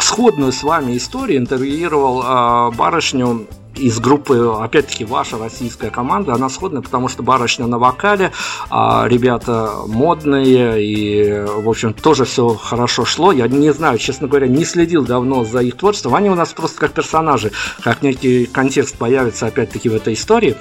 сходную 0.00 0.52
с 0.52 0.62
вами 0.62 0.96
историю 0.96 1.38
интервьюировал 1.38 2.22
а, 2.24 2.70
барышню 2.70 3.46
из 3.78 3.98
группы, 4.00 4.52
опять-таки, 4.60 5.04
ваша 5.04 5.38
российская 5.38 5.90
команда, 5.90 6.34
она 6.34 6.48
сходная, 6.48 6.82
потому 6.82 7.08
что 7.08 7.22
барышня 7.22 7.66
на 7.66 7.78
вокале, 7.78 8.32
а 8.70 9.06
ребята 9.08 9.72
модные, 9.86 10.84
и, 10.84 11.44
в 11.46 11.68
общем, 11.68 11.92
тоже 11.92 12.24
все 12.24 12.48
хорошо 12.54 13.04
шло. 13.04 13.32
Я 13.32 13.48
не 13.48 13.72
знаю, 13.72 13.98
честно 13.98 14.28
говоря, 14.28 14.48
не 14.48 14.64
следил 14.64 15.04
давно 15.04 15.44
за 15.44 15.60
их 15.60 15.76
творчеством. 15.76 16.14
Они 16.14 16.30
у 16.30 16.34
нас 16.34 16.52
просто 16.52 16.80
как 16.80 16.92
персонажи, 16.92 17.52
как 17.82 18.02
некий 18.02 18.46
контекст 18.46 18.96
появится, 18.96 19.46
опять-таки, 19.46 19.88
в 19.88 19.94
этой 19.94 20.14
истории. 20.14 20.56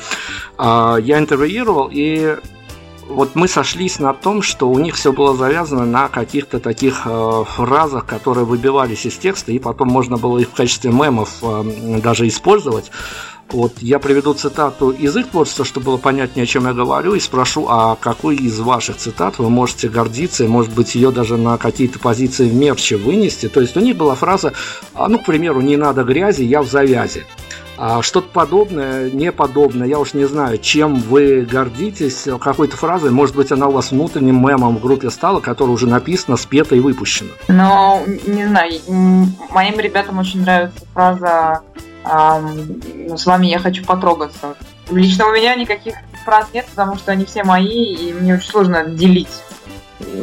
А, 0.57 0.97
Я 0.97 1.19
интервьюировал, 1.19 1.89
и 1.91 2.37
вот 3.07 3.35
мы 3.35 3.47
сошлись 3.47 3.99
на 3.99 4.13
том, 4.13 4.41
что 4.41 4.69
у 4.69 4.79
них 4.79 4.95
все 4.95 5.13
было 5.13 5.35
завязано 5.35 5.85
на 5.85 6.07
каких-то 6.07 6.59
таких 6.59 7.03
э, 7.05 7.43
фразах, 7.47 8.05
которые 8.05 8.45
выбивались 8.45 9.05
из 9.05 9.15
текста, 9.15 9.51
и 9.51 9.59
потом 9.59 9.89
можно 9.89 10.17
было 10.17 10.39
их 10.39 10.49
в 10.49 10.53
качестве 10.53 10.91
мемов 10.91 11.37
э, 11.41 11.99
даже 12.01 12.27
использовать. 12.27 12.91
Вот 13.51 13.73
я 13.79 13.99
приведу 13.99 14.33
цитату 14.33 14.89
из 14.89 15.15
их 15.15 15.29
творчества, 15.29 15.65
чтобы 15.65 15.85
было 15.85 15.97
понятнее, 15.97 16.43
о 16.43 16.47
чем 16.47 16.65
я 16.65 16.73
говорю, 16.73 17.13
и 17.13 17.19
спрошу, 17.19 17.67
а 17.69 17.95
какой 17.95 18.35
из 18.37 18.59
ваших 18.59 18.97
цитат 18.97 19.37
вы 19.37 19.49
можете 19.49 19.87
гордиться, 19.87 20.43
и, 20.43 20.47
может 20.47 20.73
быть, 20.73 20.95
ее 20.95 21.11
даже 21.11 21.37
на 21.37 21.57
какие-то 21.59 21.99
позиции 21.99 22.49
в 22.49 22.55
мерче 22.55 22.97
вынести. 22.97 23.47
То 23.47 23.61
есть 23.61 23.77
у 23.77 23.81
них 23.81 23.97
была 23.97 24.15
фраза, 24.15 24.53
а, 24.95 25.07
ну, 25.07 25.19
к 25.19 25.25
примеру, 25.25 25.61
не 25.61 25.77
надо 25.77 26.03
грязи, 26.03 26.41
я 26.41 26.63
в 26.63 26.67
завязи. 26.67 27.25
А 27.77 28.01
что-то 28.01 28.29
подобное, 28.29 29.09
неподобное, 29.11 29.87
я 29.87 29.99
уж 29.99 30.13
не 30.13 30.25
знаю, 30.25 30.57
чем 30.57 30.95
вы 30.95 31.41
гордитесь, 31.41 32.27
какой-то 32.39 32.77
фразой, 32.77 33.11
может 33.11 33.35
быть, 33.35 33.51
она 33.51 33.67
у 33.67 33.71
вас 33.71 33.91
внутренним 33.91 34.45
мемом 34.45 34.77
в 34.77 34.81
группе 34.81 35.09
стала, 35.09 35.41
которая 35.41 35.73
уже 35.73 35.87
написана, 35.87 36.37
спета 36.37 36.75
и 36.75 36.79
выпущена. 36.79 37.31
Но, 37.47 38.01
не 38.25 38.47
знаю, 38.47 38.71
моим 39.51 39.79
ребятам 39.79 40.19
очень 40.19 40.41
нравится 40.41 40.85
фраза 40.93 41.61
«Ну, 42.05 43.17
«С 43.17 43.25
вами 43.25 43.47
я 43.47 43.59
хочу 43.59 43.83
потрогаться». 43.83 44.55
Лично 44.91 45.27
у 45.27 45.31
меня 45.31 45.55
никаких 45.55 45.95
фраз 46.23 46.47
нет, 46.53 46.67
потому 46.67 46.95
что 46.95 47.11
они 47.11 47.25
все 47.25 47.43
мои, 47.43 47.95
и 47.95 48.13
мне 48.13 48.35
очень 48.35 48.47
сложно 48.47 48.81
отделить. 48.81 49.29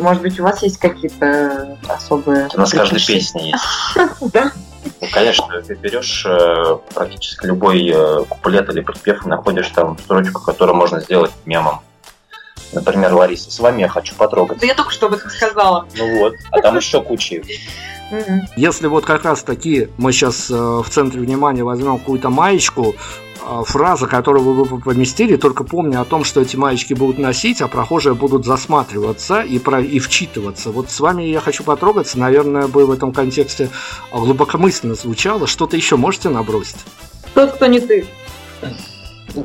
Может 0.01 0.23
быть, 0.23 0.39
у 0.39 0.45
вас 0.45 0.63
есть 0.63 0.79
какие-то 0.79 1.77
особые... 1.89 2.49
У 2.55 2.59
нас 2.59 2.71
каждой 2.71 3.01
предпочтения? 3.01 3.21
песни 3.21 3.41
есть. 3.49 4.33
Да? 4.33 4.53
Ну, 4.85 5.09
конечно, 5.13 5.63
ты 5.63 5.75
берешь 5.75 6.25
э, 6.27 6.79
практически 6.95 7.47
любой 7.47 7.89
э, 7.89 8.25
куплет 8.29 8.69
или 8.71 8.81
припев 8.81 9.25
и 9.25 9.29
находишь 9.29 9.69
там 9.69 9.97
строчку, 9.99 10.41
которую 10.41 10.77
можно 10.77 11.01
сделать 11.01 11.31
мемом. 11.45 11.81
Например, 12.73 13.13
Лариса, 13.13 13.51
с 13.51 13.59
вами 13.61 13.83
я 13.83 13.89
хочу 13.89 14.15
потрогать. 14.15 14.59
Да 14.59 14.67
я 14.67 14.75
только 14.75 14.91
что 14.91 15.07
об 15.07 15.15
этом 15.15 15.31
сказала. 15.31 15.87
Ну 15.97 16.19
вот, 16.19 16.35
а 16.51 16.61
там 16.61 16.77
еще 16.77 17.03
куча. 17.03 17.43
Если 18.57 18.87
вот 18.89 19.05
как 19.05 19.25
раз 19.25 19.43
таки 19.43 19.89
мы 19.99 20.13
сейчас 20.13 20.51
в 20.51 20.85
центре 20.91 21.21
внимания 21.21 21.65
возьмем 21.65 21.99
какую-то 21.99 22.29
маечку, 22.29 22.95
э, 22.95 23.32
фраза, 23.65 24.07
которую 24.07 24.45
вы 24.45 24.65
бы 24.65 24.79
поместили, 24.81 25.37
только 25.37 25.65
помня 25.65 26.01
о 26.01 26.05
том, 26.05 26.25
что 26.25 26.41
эти 26.41 26.57
маечки 26.57 26.95
будут 26.95 27.19
носить, 27.19 27.61
а 27.61 27.69
прохожие 27.69 28.15
будут 28.15 28.45
засматриваться 28.45 29.41
и, 29.41 29.59
про, 29.59 29.81
и 29.81 29.99
вчитываться. 29.99 30.71
Вот 30.71 30.91
с 30.91 31.01
вами 31.01 31.23
я 31.23 31.41
хочу 31.41 31.65
потрогаться, 31.65 32.19
наверное, 32.19 32.69
бы 32.69 32.87
в 32.87 32.91
этом 32.91 33.13
контексте 33.13 33.71
глубокомысленно 34.13 34.95
звучало. 34.95 35.47
Что-то 35.47 35.77
еще 35.77 35.97
можете 35.97 36.29
набросить? 36.29 36.77
Тот, 37.35 37.53
кто 37.53 37.67
не 37.67 37.81
ты. 37.81 38.07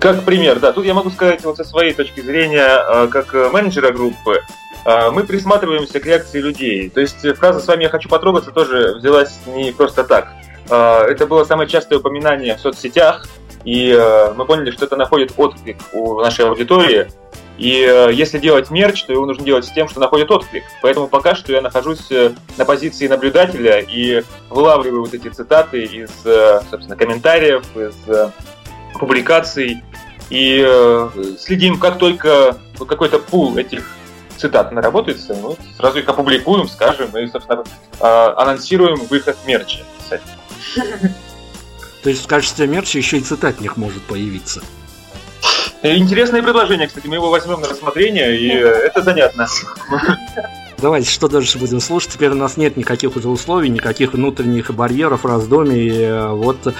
Как 0.01 0.23
пример, 0.23 0.59
да, 0.59 0.73
тут 0.73 0.85
я 0.85 0.93
могу 0.93 1.09
сказать 1.09 1.43
вот 1.45 1.57
со 1.57 1.63
своей 1.63 1.93
точки 1.93 2.19
зрения, 2.19 2.67
э, 2.67 3.07
как 3.07 3.33
э, 3.33 3.49
менеджера 3.49 3.93
группы, 3.93 4.41
э, 4.85 5.11
мы 5.11 5.23
присматриваемся 5.23 6.01
к 6.01 6.05
реакции 6.05 6.41
людей. 6.41 6.89
То 6.89 6.99
есть 6.99 7.21
фраза 7.37 7.61
«с 7.61 7.67
вами 7.67 7.83
я 7.83 7.89
хочу 7.89 8.09
потрогаться» 8.09 8.51
тоже 8.51 8.95
взялась 8.97 9.39
не 9.47 9.71
просто 9.71 10.03
так. 10.03 10.33
Э, 10.69 11.03
Это 11.09 11.25
было 11.25 11.45
самое 11.45 11.69
частое 11.69 11.99
упоминание 11.99 12.57
в 12.57 12.59
соцсетях, 12.59 13.25
и 13.63 13.91
э, 13.91 14.33
мы 14.33 14.45
поняли, 14.45 14.71
что 14.71 14.85
это 14.85 14.95
находит 14.95 15.33
отклик 15.37 15.77
у 15.93 16.19
нашей 16.19 16.45
аудитории. 16.45 17.07
И 17.57 17.81
э, 17.81 18.11
если 18.13 18.37
делать 18.37 18.69
мерч, 18.69 19.03
то 19.03 19.13
его 19.13 19.25
нужно 19.25 19.43
делать 19.43 19.65
с 19.65 19.71
тем, 19.71 19.89
что 19.89 19.99
находит 19.99 20.29
отклик. 20.29 20.63
Поэтому 20.81 21.07
пока 21.07 21.35
что 21.35 21.51
я 21.51 21.61
нахожусь 21.61 22.11
э, 22.11 22.33
на 22.57 22.65
позиции 22.65 23.07
наблюдателя 23.07 23.79
и 23.79 24.23
вылавливаю 24.49 25.01
вот 25.01 25.13
эти 25.13 25.27
цитаты 25.29 25.83
из, 25.83 26.11
э, 26.23 26.61
собственно, 26.69 26.95
комментариев, 26.95 27.63
из 27.75 27.95
э, 28.07 28.29
публикаций 28.99 29.81
и 30.29 30.63
э, 30.65 31.09
следим, 31.39 31.79
как 31.79 31.97
только 31.97 32.57
какой-то 32.77 33.17
пул 33.17 33.57
этих 33.57 33.89
цитат 34.37 34.71
наработается, 34.71 35.33
мы 35.33 35.55
сразу 35.77 35.97
их 35.97 36.07
опубликуем, 36.07 36.67
скажем 36.67 37.17
и, 37.17 37.25
собственно, 37.25 37.63
анонсируем 37.99 38.97
выход 39.07 39.35
мерча. 39.47 39.79
кстати. 39.99 40.23
То 42.07 42.11
есть 42.11 42.23
в 42.23 42.27
качестве 42.27 42.67
мерча 42.67 42.97
еще 42.99 43.17
и 43.17 43.19
цитатник 43.19 43.75
может 43.75 44.01
появиться. 44.03 44.61
Э, 45.81 45.97
Интересное 45.97 46.41
предложение, 46.41 46.87
кстати, 46.87 47.05
мы 47.05 47.15
его 47.15 47.29
возьмем 47.29 47.59
на 47.59 47.67
рассмотрение, 47.67 48.39
и 48.39 48.49
э, 48.49 48.65
это 48.65 49.01
занятно. 49.01 49.45
Давайте, 50.77 51.09
что 51.09 51.27
дальше 51.27 51.57
будем 51.57 51.81
слушать? 51.81 52.13
Теперь 52.13 52.29
у 52.29 52.35
нас 52.35 52.55
нет 52.55 52.77
никаких 52.77 53.17
уже 53.17 53.27
условий, 53.27 53.67
никаких 53.67 54.13
внутренних 54.13 54.73
барьеров, 54.73 55.25
раздумий. 55.25 55.91
Э, 56.01 56.29
Вот 56.29 56.73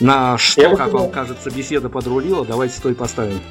на 0.00 0.38
что, 0.38 0.62
Я 0.62 0.74
как 0.74 0.90
вам 0.90 1.10
кажется, 1.10 1.50
беседа 1.50 1.90
подрулила, 1.90 2.46
давайте 2.46 2.78
стой 2.78 2.94
поставим. 2.94 3.42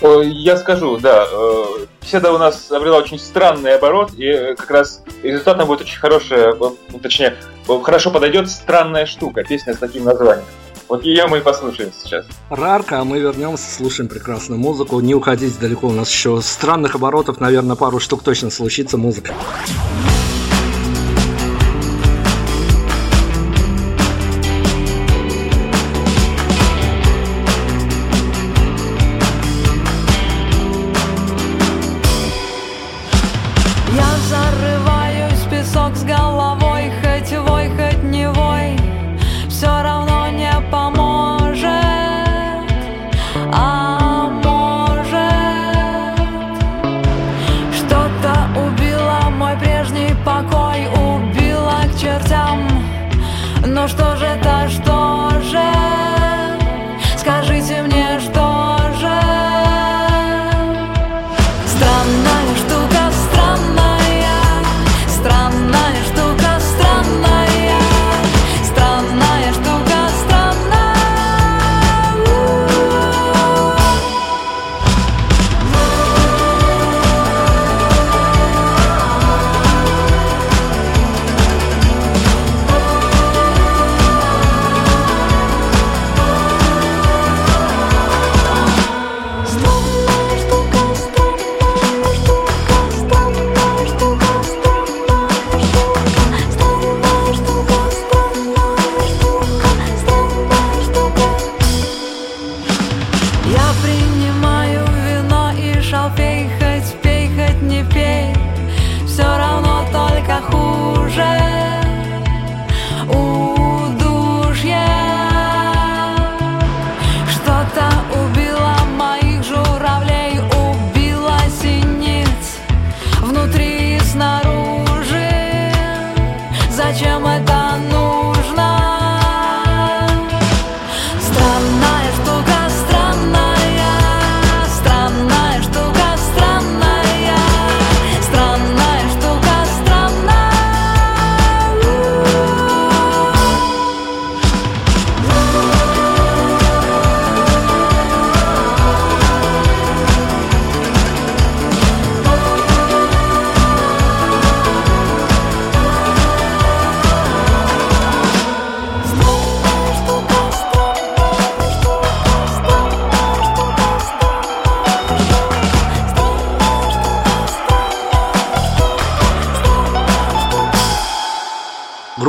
Э, 0.00 0.22
Я 0.24 0.56
скажу, 0.56 0.96
да, 0.98 1.26
э, 1.30 1.64
беседа 2.02 2.32
у 2.32 2.38
нас 2.38 2.70
обрела 2.70 2.98
очень 2.98 3.18
странный 3.18 3.74
оборот, 3.76 4.12
и 4.16 4.26
э, 4.26 4.54
как 4.54 4.70
раз 4.70 5.02
результатом 5.22 5.66
будет 5.66 5.82
очень 5.82 5.98
хорошая, 5.98 6.54
э, 6.54 6.98
точнее, 7.02 7.36
э, 7.68 7.80
хорошо 7.82 8.10
подойдет 8.10 8.50
странная 8.50 9.06
штука, 9.06 9.44
песня 9.44 9.74
с 9.74 9.78
таким 9.78 10.04
названием. 10.04 10.44
Вот 10.88 11.02
ее 11.02 11.26
мы 11.26 11.38
и 11.38 11.40
послушаем 11.40 11.92
сейчас. 11.98 12.26
Рарка, 12.50 13.00
а 13.00 13.04
мы 13.04 13.18
вернемся, 13.18 13.74
слушаем 13.74 14.08
прекрасную 14.08 14.60
музыку. 14.60 15.00
Не 15.00 15.14
уходите 15.14 15.58
далеко, 15.58 15.88
у 15.88 15.92
нас 15.92 16.10
еще 16.10 16.42
странных 16.42 16.94
оборотов, 16.94 17.40
наверное, 17.40 17.74
пару 17.74 18.00
штук 18.00 18.22
точно 18.22 18.50
случится 18.50 18.98
музыка. 18.98 19.32
Я 19.66 20.33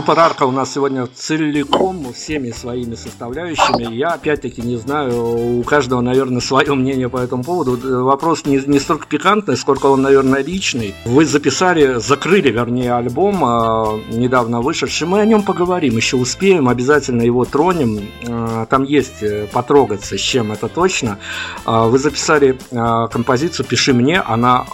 Группа 0.05 0.21
Рарка 0.35 0.47
у 0.47 0.51
нас 0.51 0.73
сегодня 0.73 1.07
целиком 1.15 2.11
всеми 2.11 2.51
своими 2.51 2.95
составляющими. 2.95 3.95
Я 3.95 4.09
опять-таки 4.09 4.61
не 4.61 4.75
знаю, 4.75 5.59
у 5.59 5.63
каждого, 5.63 6.01
наверное, 6.01 6.41
свое 6.41 6.75
мнение 6.75 7.07
по 7.07 7.19
этому 7.19 7.41
поводу. 7.41 8.03
Вопрос 8.03 8.45
не, 8.45 8.57
не 8.67 8.79
столько 8.79 9.07
пикантный, 9.07 9.55
сколько 9.55 9.85
он, 9.85 10.01
наверное, 10.01 10.43
личный. 10.43 10.93
Вы 11.05 11.25
записали, 11.25 11.99
закрыли, 11.99 12.51
вернее, 12.51 12.95
альбом 12.95 13.35
э, 13.45 14.01
недавно 14.11 14.59
вышедший. 14.59 15.07
Мы 15.07 15.21
о 15.21 15.25
нем 15.25 15.41
поговорим, 15.41 15.95
еще 15.95 16.17
успеем, 16.17 16.67
обязательно 16.67 17.21
его 17.21 17.45
тронем. 17.45 18.01
Э, 18.27 18.65
там 18.69 18.83
есть 18.83 19.23
э, 19.23 19.47
потрогаться, 19.53 20.17
с 20.17 20.21
чем 20.21 20.51
это 20.51 20.67
точно. 20.67 21.17
Вы 21.65 21.97
записали 21.97 22.57
композицию 22.71 23.65
«Пиши 23.65 23.93
мне». 23.93 24.19
Она, 24.19 24.65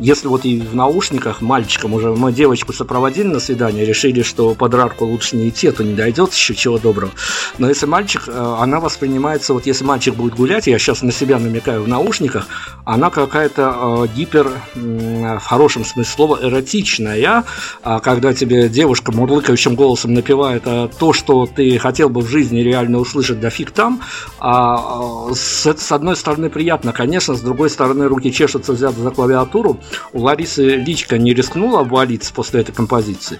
если 0.00 0.26
вот 0.26 0.44
и 0.44 0.60
в 0.60 0.74
наушниках, 0.74 1.40
мальчикам 1.42 1.94
уже, 1.94 2.12
мы 2.12 2.32
девочку 2.32 2.72
сопроводили 2.72 3.28
на 3.28 3.38
свидание, 3.38 3.84
решили, 3.84 4.22
что 4.22 4.54
под 4.64 4.73
рарку 4.76 5.04
лучше 5.04 5.36
не 5.36 5.48
идти, 5.48 5.68
а 5.68 5.72
то 5.72 5.82
не 5.82 5.94
дойдет 5.94 6.32
еще 6.32 6.54
чего 6.54 6.78
доброго. 6.78 7.12
Но 7.58 7.68
если 7.68 7.86
мальчик, 7.86 8.24
э, 8.26 8.56
она 8.60 8.80
воспринимается, 8.80 9.54
вот 9.54 9.66
если 9.66 9.84
мальчик 9.84 10.14
будет 10.14 10.34
гулять, 10.34 10.66
я 10.66 10.78
сейчас 10.78 11.02
на 11.02 11.12
себя 11.12 11.38
намекаю 11.38 11.82
в 11.82 11.88
наушниках, 11.88 12.46
она 12.84 13.10
какая-то 13.10 14.06
э, 14.06 14.14
гипер, 14.14 14.50
в 14.74 15.40
хорошем 15.40 15.84
смысле 15.84 16.04
слова, 16.04 16.38
эротичная, 16.42 17.44
а 17.82 18.00
когда 18.00 18.34
тебе 18.34 18.68
девушка 18.68 19.12
мурлыкающим 19.12 19.74
голосом 19.74 20.14
напевает 20.14 20.62
а, 20.66 20.88
то, 20.88 21.12
что 21.12 21.46
ты 21.46 21.78
хотел 21.78 22.08
бы 22.08 22.20
в 22.20 22.28
жизни 22.28 22.60
реально 22.60 22.98
услышать, 22.98 23.40
да 23.40 23.50
фиг 23.50 23.70
там, 23.70 24.00
а, 24.38 25.32
с, 25.34 25.66
с 25.66 25.92
одной 25.92 26.16
стороны 26.16 26.50
приятно, 26.50 26.92
конечно, 26.92 27.34
с 27.34 27.40
другой 27.40 27.70
стороны 27.70 28.06
руки 28.06 28.32
чешутся 28.32 28.72
взяться 28.72 29.00
за 29.00 29.10
клавиатуру. 29.10 29.80
У 30.12 30.20
Ларисы 30.20 30.76
личка 30.76 31.18
не 31.18 31.34
рискнула 31.34 31.80
обвалиться 31.80 32.32
после 32.32 32.60
этой 32.60 32.72
композиции? 32.72 33.38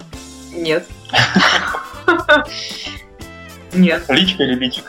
Нет. 0.55 0.87
Нет. 3.73 4.05
Личка 4.07 4.43
или 4.43 4.55
личик? 4.55 4.85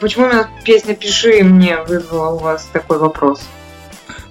Почему 0.00 0.26
именно 0.26 0.48
песня 0.64 0.94
«Пиши» 0.96 1.44
мне 1.44 1.80
вызвала 1.82 2.34
у 2.34 2.38
вас 2.38 2.68
такой 2.72 2.98
вопрос? 2.98 3.42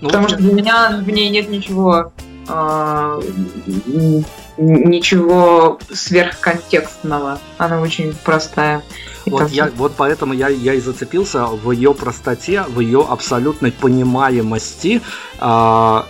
Ну, 0.01 0.09
Потому 0.09 0.27
что 0.27 0.37
для 0.37 0.53
меня 0.53 1.01
в 1.01 1.09
ней 1.09 1.29
нет 1.29 1.49
ничего 1.49 2.11
м, 2.49 4.25
ничего 4.57 5.79
сверхконтекстного. 5.91 7.39
Она 7.57 7.81
очень 7.81 8.13
простая. 8.23 8.83
И 9.25 9.29
Вот, 9.29 9.39
там 9.39 9.47
я, 9.51 9.69
вот 9.75 9.93
поэтому 9.97 10.33
я, 10.33 10.47
я 10.47 10.73
и 10.73 10.79
зацепился 10.79 11.45
в 11.45 11.71
ее 11.71 11.93
простоте, 11.93 12.63
в 12.63 12.79
ее 12.79 13.05
абсолютной 13.07 13.71
понимаемости. 13.71 15.01
А, 15.39 16.07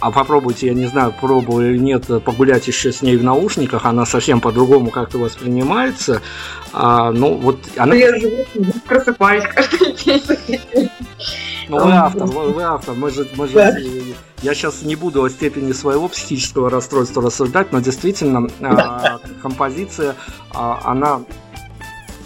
а 0.00 0.10
попробуйте, 0.10 0.68
я 0.68 0.74
не 0.74 0.86
знаю, 0.86 1.14
пробовали 1.18 1.74
или 1.74 1.78
нет, 1.78 2.06
погулять 2.24 2.66
еще 2.66 2.92
с 2.92 3.02
ней 3.02 3.16
в 3.16 3.24
наушниках, 3.24 3.84
она 3.84 4.06
совсем 4.06 4.40
по-другому 4.40 4.90
как-то 4.90 5.18
воспринимается. 5.18 6.22
А, 6.72 7.12
ну, 7.12 7.34
вот 7.34 7.58
она... 7.76 7.94
Я 7.94 8.18
живу, 8.18 8.44
просыпаюсь 8.86 9.44
каждый 9.54 9.92
день. 9.92 10.90
Ну, 11.68 11.82
вы 11.82 11.92
автор, 11.92 12.26
вы, 12.26 12.50
вы 12.50 12.62
автор. 12.62 12.94
Мы 12.94 13.10
же, 13.10 13.26
мы 13.36 13.48
же, 13.48 13.54
Да. 13.54 13.74
Я 14.42 14.54
сейчас 14.54 14.82
не 14.82 14.96
буду 14.96 15.22
о 15.22 15.30
степени 15.30 15.72
своего 15.72 16.08
психического 16.08 16.68
расстройства 16.68 17.22
рассуждать, 17.22 17.72
но 17.72 17.80
действительно 17.80 18.50
а, 18.60 19.18
композиция, 19.40 20.16
а, 20.52 20.80
она 20.84 21.22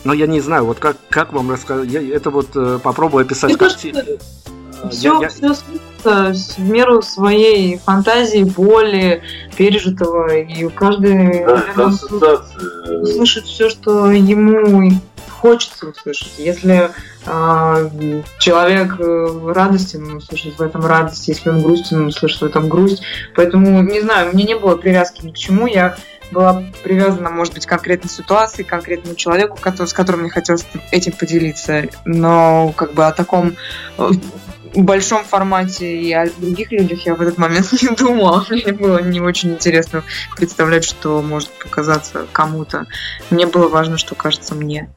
ну, 0.04 0.12
я 0.12 0.26
не 0.26 0.40
знаю, 0.40 0.64
вот 0.64 0.78
как, 0.78 0.96
как 1.10 1.32
вам 1.32 1.50
рассказать. 1.50 1.90
Я 1.90 2.00
это 2.16 2.30
вот 2.30 2.48
э, 2.54 2.78
попробую 2.82 3.22
описать 3.22 3.50
Мне 3.50 3.58
карти- 3.58 3.90
кажется, 3.90 4.12
э, 4.12 4.47
Все, 4.90 5.14
я- 5.14 5.20
я- 5.22 5.28
все 5.28 5.54
слышится 5.54 6.34
в 6.56 6.60
меру 6.60 7.02
своей 7.02 7.78
фантазии, 7.78 8.44
боли, 8.44 9.22
пережитого, 9.56 10.34
и 10.34 10.68
каждый 10.68 11.44
Да, 11.44 11.64
наверное, 11.76 13.00
услышит 13.00 13.44
все, 13.44 13.68
что 13.68 14.10
ему 14.10 14.92
хочется 15.40 15.86
услышать. 15.88 16.32
Если 16.38 16.90
а, 17.30 17.90
человек 18.38 18.96
э, 18.98 19.52
радостен, 19.54 20.04
он 20.04 20.16
услышит 20.16 20.58
в 20.58 20.62
этом 20.62 20.84
радость, 20.86 21.28
если 21.28 21.50
он 21.50 21.62
грустен, 21.62 21.98
он 22.00 22.06
услышит 22.06 22.40
в 22.40 22.44
этом 22.44 22.68
грусть. 22.68 23.02
Поэтому, 23.36 23.82
не 23.82 24.00
знаю, 24.00 24.32
меня 24.34 24.46
не 24.46 24.56
было 24.56 24.76
привязки 24.76 25.26
ни 25.26 25.30
к 25.32 25.36
чему, 25.36 25.66
я 25.66 25.96
была 26.32 26.62
привязана, 26.82 27.30
может 27.30 27.54
быть, 27.54 27.66
к 27.66 27.68
конкретной 27.68 28.10
ситуации, 28.10 28.62
к 28.62 28.68
конкретному 28.68 29.14
человеку, 29.14 29.58
который- 29.60 29.86
с 29.88 29.92
которым 29.92 30.22
мне 30.22 30.30
хотелось 30.30 30.66
этим 30.90 31.12
поделиться. 31.12 31.84
Но 32.04 32.72
как 32.76 32.94
бы 32.94 33.06
о 33.06 33.12
таком 33.12 33.56
э, 33.98 34.10
большом 34.74 35.24
формате 35.24 36.00
и 36.00 36.12
о 36.12 36.28
других 36.30 36.72
людях 36.72 37.06
я 37.06 37.14
в 37.14 37.20
этот 37.20 37.38
момент 37.38 37.72
не 37.82 37.88
думала. 37.88 38.44
Мне 38.48 38.72
было 38.72 38.98
не 38.98 39.20
очень 39.20 39.52
интересно 39.52 40.02
представлять, 40.36 40.84
что 40.84 41.22
может 41.22 41.50
показаться 41.50 42.26
кому-то. 42.32 42.86
Мне 43.30 43.46
было 43.46 43.68
важно, 43.68 43.98
что 43.98 44.14
кажется 44.14 44.54
мне. 44.54 44.88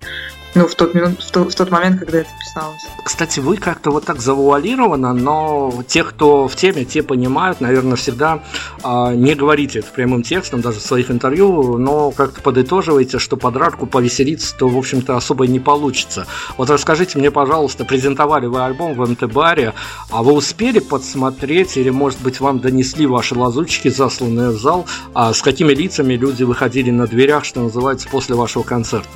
Ну, 0.54 0.68
в 0.68 0.76
тот, 0.76 0.94
минут, 0.94 1.24
в, 1.24 1.32
то- 1.32 1.50
в 1.50 1.56
тот 1.56 1.72
момент, 1.72 2.00
когда 2.00 2.20
это 2.20 2.30
писалось. 2.38 2.82
Кстати, 3.06 3.40
вы 3.40 3.56
как-то 3.56 3.90
вот 3.90 4.04
так 4.04 4.20
завуалировано, 4.20 5.14
но 5.14 5.74
те, 5.88 6.04
кто 6.04 6.50
в 6.50 6.56
теме, 6.58 6.84
те 6.84 7.04
понимают, 7.04 7.62
наверное, 7.62 7.96
всегда 7.96 8.44
а, 8.84 9.14
не 9.14 9.34
говорите 9.34 9.80
это 9.80 9.88
прямым 9.96 10.24
текстом, 10.24 10.60
даже 10.60 10.80
в 10.80 10.84
своих 10.84 11.10
интервью, 11.10 11.78
но 11.78 12.12
как-то 12.12 12.42
подытоживаете, 12.42 13.18
что 13.18 13.38
под 13.38 13.56
рарку 13.56 13.86
повеселиться-то, 13.86 14.68
в 14.68 14.78
общем-то, 14.78 15.16
особо 15.16 15.48
не 15.48 15.62
получится. 15.62 16.28
Вот 16.58 16.70
расскажите 16.70 17.18
мне, 17.18 17.32
пожалуйста, 17.32 17.86
презентовали 17.86 18.48
вы 18.48 18.62
альбом 18.62 18.94
в 18.94 19.10
МТ-баре, 19.10 19.74
а 20.10 20.22
вы 20.22 20.34
успели 20.34 20.80
подсмотреть, 20.80 21.78
или, 21.78 21.92
может 21.92 22.20
быть, 22.20 22.42
вам 22.42 22.60
донесли 22.60 23.06
ваши 23.06 23.36
лазутчики, 23.36 23.88
засланные 23.88 24.50
в 24.50 24.60
зал, 24.60 24.86
а 25.14 25.34
с 25.34 25.42
какими 25.42 25.72
лицами 25.74 26.16
люди 26.16 26.44
выходили 26.44 26.92
на 26.92 27.08
дверях, 27.08 27.46
что 27.46 27.62
называется, 27.62 28.10
после 28.10 28.36
вашего 28.36 28.64
концерта? 28.64 29.08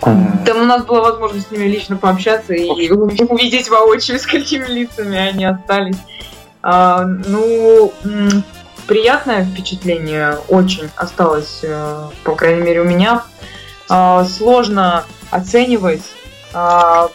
Там 0.00 0.62
у 0.62 0.64
нас 0.64 0.84
была 0.84 1.00
возможность 1.00 1.48
с 1.48 1.50
ними 1.50 1.64
лично 1.64 1.96
пообщаться 1.96 2.54
и 2.54 2.90
увидеть 2.90 3.68
воочию, 3.68 4.18
с 4.18 4.26
какими 4.26 4.66
лицами 4.66 5.16
они 5.18 5.44
остались. 5.44 5.96
А, 6.62 7.04
ну, 7.04 7.92
приятное 8.86 9.44
впечатление 9.44 10.38
очень 10.48 10.90
осталось, 10.96 11.60
э, 11.62 12.08
по 12.24 12.34
крайней 12.34 12.62
мере, 12.62 12.80
у 12.80 12.84
меня. 12.84 13.22
А, 13.88 14.24
сложно 14.24 15.04
оценивать, 15.30 16.02
а, 16.52 17.08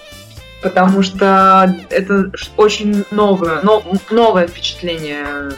потому 0.64 1.04
что 1.04 1.76
это 1.90 2.32
очень 2.58 3.04
новое, 3.12 3.62
но- 3.62 3.84
новое 4.10 4.48
впечатление 4.48 5.52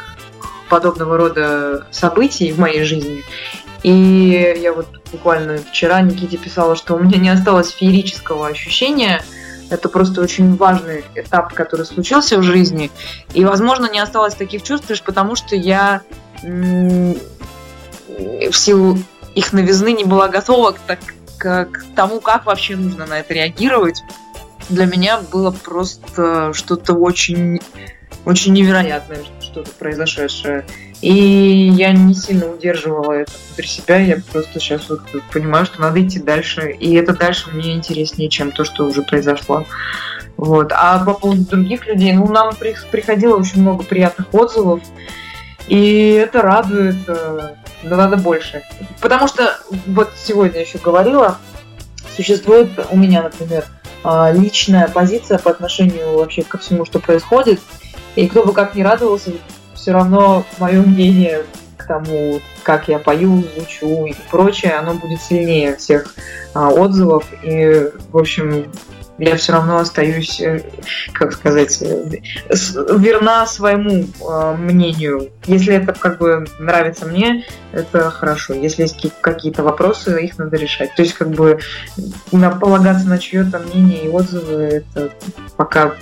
подобного 0.69 1.17
рода 1.17 1.85
событий 1.91 2.51
в 2.51 2.59
моей 2.59 2.83
жизни. 2.83 3.23
И 3.83 4.55
я 4.59 4.73
вот 4.73 4.87
буквально 5.13 5.59
вчера 5.59 6.01
Никите 6.01 6.37
писала, 6.37 6.75
что 6.75 6.95
у 6.95 6.99
меня 6.99 7.17
не 7.17 7.29
осталось 7.29 7.69
феерического 7.69 8.47
ощущения. 8.47 9.23
Это 9.69 9.87
просто 9.87 10.21
очень 10.21 10.57
важный 10.57 11.05
этап, 11.15 11.53
который 11.53 11.85
случился 11.85 12.37
в 12.37 12.43
жизни. 12.43 12.91
И, 13.33 13.45
возможно, 13.45 13.89
не 13.89 13.99
осталось 13.99 14.35
таких 14.35 14.63
чувств 14.63 14.89
лишь 14.89 15.01
потому, 15.01 15.35
что 15.35 15.55
я 15.55 16.01
в 16.41 17.15
силу 18.53 18.97
их 19.35 19.53
новизны 19.53 19.93
не 19.93 20.03
была 20.03 20.27
готова 20.27 20.73
к, 20.73 20.79
так- 20.79 20.99
к- 21.37 21.65
к 21.65 21.83
тому, 21.95 22.19
как 22.19 22.45
вообще 22.45 22.75
нужно 22.75 23.05
на 23.05 23.19
это 23.19 23.33
реагировать. 23.33 24.01
Для 24.69 24.85
меня 24.85 25.19
было 25.31 25.51
просто 25.51 26.51
что-то 26.53 26.93
очень, 26.93 27.59
очень 28.25 28.53
невероятное, 28.53 29.19
что-то 29.41 29.71
произошедшее. 29.71 30.65
И 31.03 31.67
я 31.75 31.91
не 31.91 32.13
сильно 32.13 32.47
удерживала 32.47 33.11
это 33.11 33.33
внутри 33.47 33.67
себя, 33.67 33.97
я 33.97 34.21
просто 34.31 34.57
сейчас 34.61 34.89
вот 34.89 35.01
понимаю, 35.33 35.65
что 35.65 35.81
надо 35.81 36.01
идти 36.01 36.17
дальше, 36.17 36.71
и 36.71 36.95
это 36.95 37.13
дальше 37.13 37.49
мне 37.51 37.73
интереснее, 37.73 38.29
чем 38.29 38.53
то, 38.53 38.63
что 38.63 38.85
уже 38.85 39.01
произошло. 39.01 39.65
Вот. 40.37 40.71
А 40.71 41.03
по 41.03 41.13
поводу 41.13 41.41
других 41.41 41.87
людей, 41.87 42.13
ну, 42.13 42.25
нам 42.31 42.55
при- 42.55 42.77
приходило 42.89 43.35
очень 43.35 43.63
много 43.63 43.83
приятных 43.83 44.33
отзывов, 44.33 44.79
и 45.67 46.11
это 46.11 46.41
радует, 46.41 46.95
э, 47.07 47.49
но 47.83 47.95
надо 47.97 48.15
больше. 48.15 48.63
Потому 49.01 49.27
что, 49.27 49.59
вот 49.87 50.13
сегодня 50.15 50.61
еще 50.61 50.77
говорила, 50.77 51.37
существует 52.15 52.69
у 52.91 52.95
меня, 52.95 53.23
например, 53.23 53.65
а, 54.05 54.31
личная 54.31 54.87
позиция 54.87 55.37
по 55.37 55.51
отношению 55.51 56.17
вообще 56.17 56.43
ко 56.43 56.57
всему, 56.59 56.85
что 56.85 56.99
происходит, 56.99 57.59
и 58.15 58.29
кто 58.29 58.45
бы 58.45 58.53
как 58.53 58.75
ни 58.75 58.83
радовался, 58.83 59.31
все 59.83 59.91
равно 59.91 60.45
мое 60.59 60.81
мнение 60.81 61.43
к 61.75 61.85
тому, 61.85 62.39
как 62.63 62.87
я 62.87 62.99
пою, 62.99 63.43
звучу 63.53 64.05
и 64.05 64.15
прочее, 64.31 64.75
оно 64.75 64.93
будет 64.93 65.21
сильнее 65.21 65.75
всех 65.75 66.15
а, 66.53 66.69
отзывов. 66.69 67.25
И, 67.43 67.89
в 68.09 68.17
общем, 68.17 68.71
я 69.17 69.35
все 69.35 69.51
равно 69.51 69.79
остаюсь, 69.79 70.39
э, 70.39 70.63
как 71.11 71.33
сказать, 71.33 71.81
э, 71.81 72.21
верна 72.97 73.45
своему 73.45 74.05
э, 74.05 74.55
мнению. 74.55 75.31
Если 75.47 75.75
это 75.75 75.91
как 75.91 76.17
бы 76.17 76.47
нравится 76.59 77.05
мне, 77.05 77.45
это 77.73 78.09
хорошо. 78.09 78.53
Если 78.53 78.83
есть 78.83 78.95
ки- 78.95 79.11
какие-то 79.19 79.63
вопросы, 79.63 80.23
их 80.23 80.37
надо 80.37 80.55
решать. 80.55 80.95
То 80.95 81.01
есть 81.01 81.15
как 81.15 81.27
бы 81.27 81.59
полагаться 82.31 83.05
на 83.05 83.17
чье-то 83.17 83.59
мнение 83.59 84.05
и 84.05 84.07
отзывы, 84.07 84.61
это 84.93 85.11
пока 85.57 85.93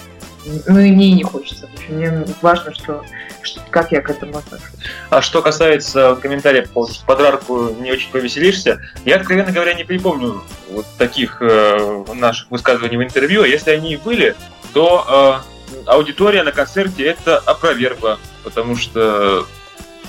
ну 0.68 0.80
и 0.80 0.92
мне 0.92 1.12
не 1.12 1.24
хочется. 1.24 1.68
В 1.68 1.74
общем, 1.78 1.96
мне 1.96 2.26
важно, 2.42 2.74
что, 2.74 3.04
что- 3.42 3.62
как 3.70 3.92
я 3.92 4.02
к 4.02 4.10
этому 4.10 4.38
отношусь. 4.38 4.70
А 5.10 5.22
что 5.22 5.42
касается 5.42 6.18
комментариев 6.22 6.68
по 6.68 6.74
поводу, 6.74 6.94
что 6.94 7.06
под 7.06 7.20
рарку 7.22 7.70
не 7.80 7.92
очень 7.92 8.12
повеселишься, 8.12 8.82
я, 9.06 9.18
откровенно 9.18 9.52
говоря, 9.52 9.74
не 9.74 9.84
припомню 9.84 10.42
вот 10.70 10.86
таких 10.98 11.38
э, 11.42 12.06
наших 12.14 12.50
высказываний 12.50 12.98
в 12.98 13.04
интервью. 13.04 13.44
А 13.44 13.48
если 13.48 13.72
они 13.72 13.94
и 13.94 13.98
были, 13.98 14.36
то 14.74 15.44
э, 15.76 15.82
аудитория 15.86 16.44
на 16.44 16.52
концерте 16.52 17.04
это 17.06 17.38
опровергла, 17.38 18.20
потому 18.44 18.76
что, 18.76 19.46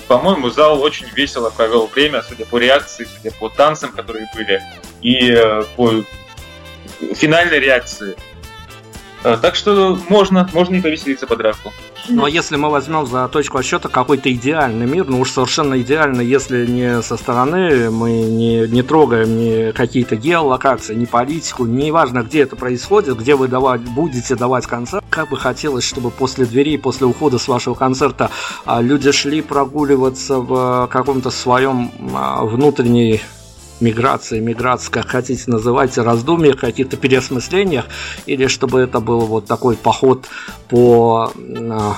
по-моему, 0.07 0.49
зал 0.49 0.81
очень 0.81 1.07
весело 1.13 1.49
провел 1.49 1.87
время, 1.87 2.21
судя 2.27 2.45
по 2.45 2.57
реакции, 2.57 3.07
судя 3.15 3.35
по 3.35 3.49
танцам, 3.49 3.91
которые 3.91 4.27
были, 4.35 4.61
и 5.01 5.31
э, 5.31 5.63
по 5.75 5.91
финальной 7.13 7.59
реакции. 7.59 8.15
Э, 9.23 9.37
Так 9.41 9.55
что 9.55 9.97
можно, 10.09 10.49
можно 10.53 10.75
и 10.75 10.81
повеселиться 10.81 11.27
под 11.27 11.37
драку. 11.39 11.73
Но 12.09 12.27
если 12.27 12.57
мы 12.57 12.69
возьмем 12.69 13.05
за 13.07 13.27
точку 13.29 13.57
отсчета 13.57 13.87
какой-то 13.87 14.31
идеальный 14.31 14.85
мир, 14.85 15.05
ну 15.07 15.21
уж 15.21 15.31
совершенно 15.31 15.79
идеально, 15.79 16.21
если 16.21 16.65
не 16.65 17.01
со 17.01 17.15
стороны 17.15 17.89
мы 17.89 18.11
не, 18.11 18.67
не 18.67 18.81
трогаем 18.83 19.37
ни 19.37 19.71
какие-то 19.71 20.17
геолокации, 20.17 20.95
ни 20.95 21.05
политику, 21.05 21.65
неважно, 21.65 22.23
где 22.23 22.41
это 22.41 22.57
происходит, 22.57 23.17
где 23.17 23.35
вы 23.35 23.47
давать, 23.47 23.81
будете 23.81 24.35
давать 24.35 24.67
концерт, 24.67 25.03
как 25.09 25.29
бы 25.29 25.37
хотелось, 25.37 25.85
чтобы 25.85 26.11
после 26.11 26.45
двери, 26.45 26.77
после 26.77 27.07
ухода 27.07 27.37
с 27.37 27.47
вашего 27.47 27.73
концерта 27.73 28.29
а, 28.65 28.81
люди 28.81 29.11
шли 29.11 29.41
прогуливаться 29.41 30.39
в 30.39 30.89
каком-то 30.91 31.29
своем 31.29 31.91
а, 32.13 32.43
внутренней 32.43 33.21
миграции, 33.83 34.39
миграции, 34.39 34.91
как 34.91 35.07
хотите 35.07 35.43
называйте, 35.47 36.01
раздумьях, 36.01 36.59
каких-то 36.59 36.97
переосмыслениях, 36.97 37.85
или 38.25 38.47
чтобы 38.47 38.79
это 38.79 38.99
был 38.99 39.21
вот 39.21 39.45
такой 39.45 39.75
поход 39.75 40.25
по 40.69 41.31
а, 41.35 41.95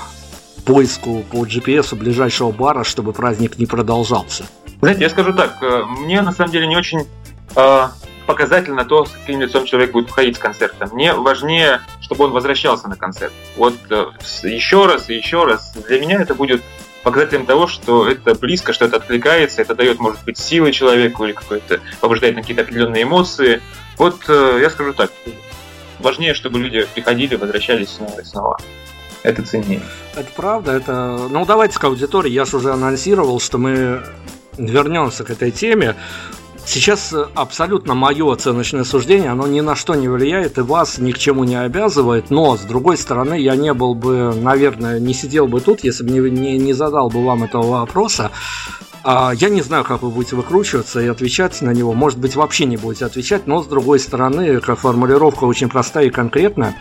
поиску 0.65 1.23
по 1.31 1.45
GPS 1.45 1.95
ближайшего 1.95 2.51
бара, 2.51 2.83
чтобы 2.83 3.13
праздник 3.13 3.57
не 3.57 3.65
продолжался. 3.65 4.45
Знаете, 4.81 5.01
я 5.01 5.09
скажу 5.09 5.33
так, 5.33 5.57
э, 5.61 5.83
мне 5.99 6.21
на 6.21 6.31
самом 6.31 6.51
деле 6.51 6.67
не 6.67 6.75
очень 6.75 7.07
э, 7.55 7.88
показательно 8.25 8.86
то, 8.86 9.05
с 9.05 9.11
каким 9.11 9.41
лицом 9.41 9.65
человек 9.65 9.91
будет 9.91 10.09
входить 10.09 10.36
с 10.36 10.39
концерта. 10.39 10.88
Мне 10.91 11.13
важнее, 11.13 11.81
чтобы 12.01 12.25
он 12.25 12.31
возвращался 12.31 12.88
на 12.88 12.95
концерт. 12.95 13.33
Вот 13.55 13.75
э, 13.89 14.05
еще 14.43 14.86
раз 14.86 15.09
и 15.09 15.15
еще 15.15 15.45
раз. 15.45 15.73
Для 15.88 15.99
меня 15.99 16.21
это 16.21 16.36
будет 16.36 16.61
показателем 17.05 17.45
того, 17.45 17.67
что 17.67 18.09
это 18.09 18.33
близко, 18.33 18.73
что 18.73 18.85
это 18.85 18.97
откликается, 18.97 19.61
это 19.61 19.75
дает, 19.75 19.99
может 19.99 20.23
быть, 20.25 20.39
силы 20.39 20.71
человеку 20.71 21.23
или 21.23 21.33
какой-то 21.33 21.79
побуждает 22.01 22.35
на 22.35 22.41
какие-то 22.41 22.63
определенные 22.63 23.03
эмоции. 23.03 23.61
Вот 23.97 24.23
э, 24.27 24.57
я 24.59 24.71
скажу 24.71 24.93
так, 24.93 25.11
важнее, 25.99 26.33
чтобы 26.33 26.59
люди 26.59 26.87
приходили, 26.95 27.35
возвращались 27.35 27.89
снова 27.89 28.19
и 28.19 28.25
снова. 28.25 28.57
Это 29.21 29.43
ценнее. 29.43 29.81
Это 30.15 30.29
правда, 30.35 30.71
это... 30.71 31.27
Ну, 31.29 31.45
давайте 31.45 31.77
к 31.79 31.83
аудитории, 31.83 32.31
я 32.31 32.43
же 32.43 32.57
уже 32.57 32.73
анонсировал, 32.73 33.39
что 33.39 33.59
мы 33.59 34.03
вернемся 34.57 35.23
к 35.23 35.29
этой 35.29 35.51
теме. 35.51 35.95
Сейчас 36.66 37.13
э, 37.13 37.28
абсолютно 37.36 37.93
мое 37.93 38.34
оценочное 38.34 38.84
суждение, 38.84 39.30
оно 39.30 39.45
ни 39.47 39.61
на 39.61 39.76
что 39.76 39.93
не 39.95 40.07
влияет 40.07 40.57
и 40.57 40.61
вас 40.61 40.97
ни 40.97 41.11
к 41.11 41.18
чему 41.18 41.43
не 41.43 41.55
обязывает, 41.55 42.32
но, 42.32 42.57
с 42.57 42.61
другой 42.61 42.97
стороны, 42.97 43.39
я 43.39 43.55
не 43.55 43.74
был 43.74 43.93
бы, 43.93 44.34
наверное, 44.36 44.99
не 44.99 45.13
сидел 45.13 45.47
бы 45.47 45.61
тут, 45.61 45.84
если 45.84 46.03
бы 46.03 46.09
не, 46.11 46.30
не, 46.32 46.57
не 46.57 46.74
задал 46.74 47.09
бы 47.09 47.24
вам 47.24 47.43
этого 47.43 47.80
вопроса. 47.80 48.32
А, 49.07 49.34
Я 49.36 49.49
не 49.49 49.61
знаю, 49.61 49.84
как 49.84 50.01
вы 50.01 50.09
будете 50.09 50.36
выкручиваться 50.36 50.99
и 50.99 51.05
отвечать 51.05 51.61
на 51.61 51.70
него. 51.70 51.93
Может 51.93 52.18
быть, 52.18 52.36
вообще 52.36 52.66
не 52.66 52.76
будете 52.76 53.05
отвечать, 53.05 53.45
но 53.45 53.61
с 53.61 53.68
другой 53.68 53.99
стороны, 53.99 54.59
как 54.59 54.80
формулировка 54.80 55.43
очень 55.43 55.70
простая 55.70 56.07
и 56.07 56.09
конкретная. 56.09 56.76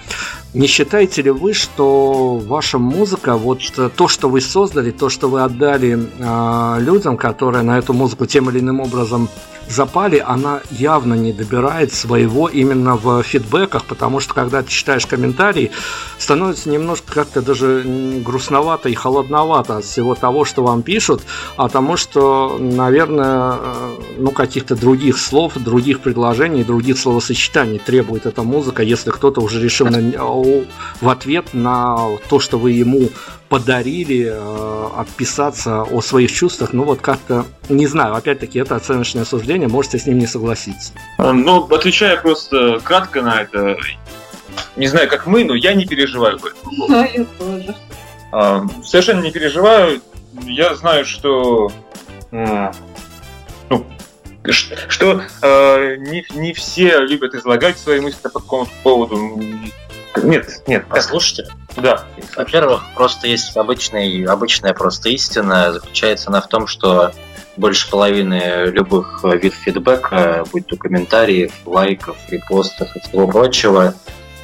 Не 0.54 0.66
считаете 0.66 1.20
ли 1.20 1.30
вы, 1.30 1.52
что 1.52 2.36
ваша 2.38 2.78
музыка, 2.78 3.36
вот 3.36 3.60
э, 3.76 3.90
то, 3.94 4.08
что 4.08 4.30
вы 4.30 4.40
создали, 4.40 4.90
то, 4.90 5.10
что 5.10 5.28
вы 5.28 5.42
отдали 5.42 6.08
а, 6.20 6.78
людям, 6.80 7.18
которые 7.18 7.62
на 7.62 7.76
эту 7.76 7.92
музыку 7.92 8.24
тем 8.24 8.48
или 8.48 8.60
иным 8.60 8.80
образом 8.80 9.28
запали, 9.68 10.22
она 10.24 10.60
явно 10.70 11.14
не 11.14 11.32
добирает 11.32 11.92
своего 11.92 12.48
именно 12.48 12.96
в 12.96 13.22
фидбэках, 13.22 13.84
потому 13.84 14.20
что 14.20 14.34
когда 14.34 14.62
ты 14.62 14.70
читаешь 14.70 15.06
комментарии, 15.06 15.70
становится 16.18 16.70
немножко 16.70 17.12
как-то 17.12 17.42
даже 17.42 17.82
грустновато 18.24 18.88
и 18.88 18.94
холодновато 18.94 19.78
от 19.78 19.84
всего 19.84 20.14
того, 20.14 20.44
что 20.44 20.62
вам 20.62 20.82
пишут, 20.82 21.22
а 21.56 21.68
тому, 21.68 21.96
что, 21.96 22.56
наверное, 22.60 23.54
э, 23.58 23.96
ну, 24.18 24.30
каких-то 24.30 24.76
других 24.76 25.18
слов, 25.18 25.54
других 25.56 26.00
предложений, 26.00 26.64
других 26.64 26.98
словосочетаний 26.98 27.78
требует 27.78 28.26
эта 28.26 28.42
музыка, 28.42 28.82
если 28.82 29.10
кто-то 29.10 29.40
уже 29.40 29.60
решил 29.62 29.86
на- 29.86 30.64
в 31.00 31.08
ответ 31.08 31.48
на 31.52 31.98
то, 32.28 32.40
что 32.40 32.58
вы 32.58 32.72
ему 32.72 33.08
подарили, 33.54 34.32
э, 34.32 34.88
отписаться 34.96 35.82
о 35.82 36.00
своих 36.00 36.32
чувствах, 36.32 36.72
ну 36.72 36.82
вот 36.82 37.00
как-то, 37.00 37.46
не 37.68 37.86
знаю, 37.86 38.16
опять-таки, 38.16 38.58
это 38.58 38.74
оценочное 38.74 39.24
суждение, 39.24 39.68
можете 39.68 39.96
с 40.00 40.06
ним 40.06 40.18
не 40.18 40.26
согласиться. 40.26 40.92
А, 41.18 41.32
Ну, 41.32 41.64
отвечая 41.72 42.16
просто 42.20 42.80
кратко 42.82 43.22
на 43.22 43.42
это, 43.42 43.76
не 44.74 44.88
знаю, 44.88 45.08
как 45.08 45.28
мы, 45.28 45.44
но 45.44 45.54
я 45.54 45.72
не 45.74 45.86
переживаю. 45.86 46.40
Да, 46.88 47.04
я 47.06 47.24
тоже. 47.38 47.76
А, 48.32 48.66
Совершенно 48.82 49.20
не 49.20 49.30
переживаю. 49.30 50.00
Я 50.42 50.74
знаю, 50.74 51.04
что 51.04 51.70
м, 52.32 52.72
ну, 53.70 53.86
что 54.88 55.22
э, 55.42 55.96
не, 55.98 56.26
не 56.34 56.52
все 56.54 56.98
любят 56.98 57.36
излагать 57.36 57.78
свои 57.78 58.00
мысли 58.00 58.18
по 58.20 58.30
какому-то 58.30 58.72
поводу. 58.82 59.16
Нет, 60.22 60.62
нет. 60.66 60.84
Послушайте, 60.88 61.46
Да. 61.76 62.04
Во-первых, 62.36 62.84
просто 62.94 63.26
есть 63.26 63.56
обычный, 63.56 64.24
обычная 64.24 64.74
просто 64.74 65.08
истина. 65.08 65.72
Заключается 65.72 66.30
она 66.30 66.40
в 66.40 66.48
том, 66.48 66.66
что 66.66 67.12
больше 67.56 67.90
половины 67.90 68.66
любых 68.66 69.22
видов 69.24 69.54
фидбэка, 69.54 70.44
будь 70.52 70.66
то 70.66 70.76
комментариев, 70.76 71.52
лайков, 71.64 72.16
репостов 72.28 72.94
и 72.96 73.00
всего 73.00 73.26
прочего, 73.26 73.94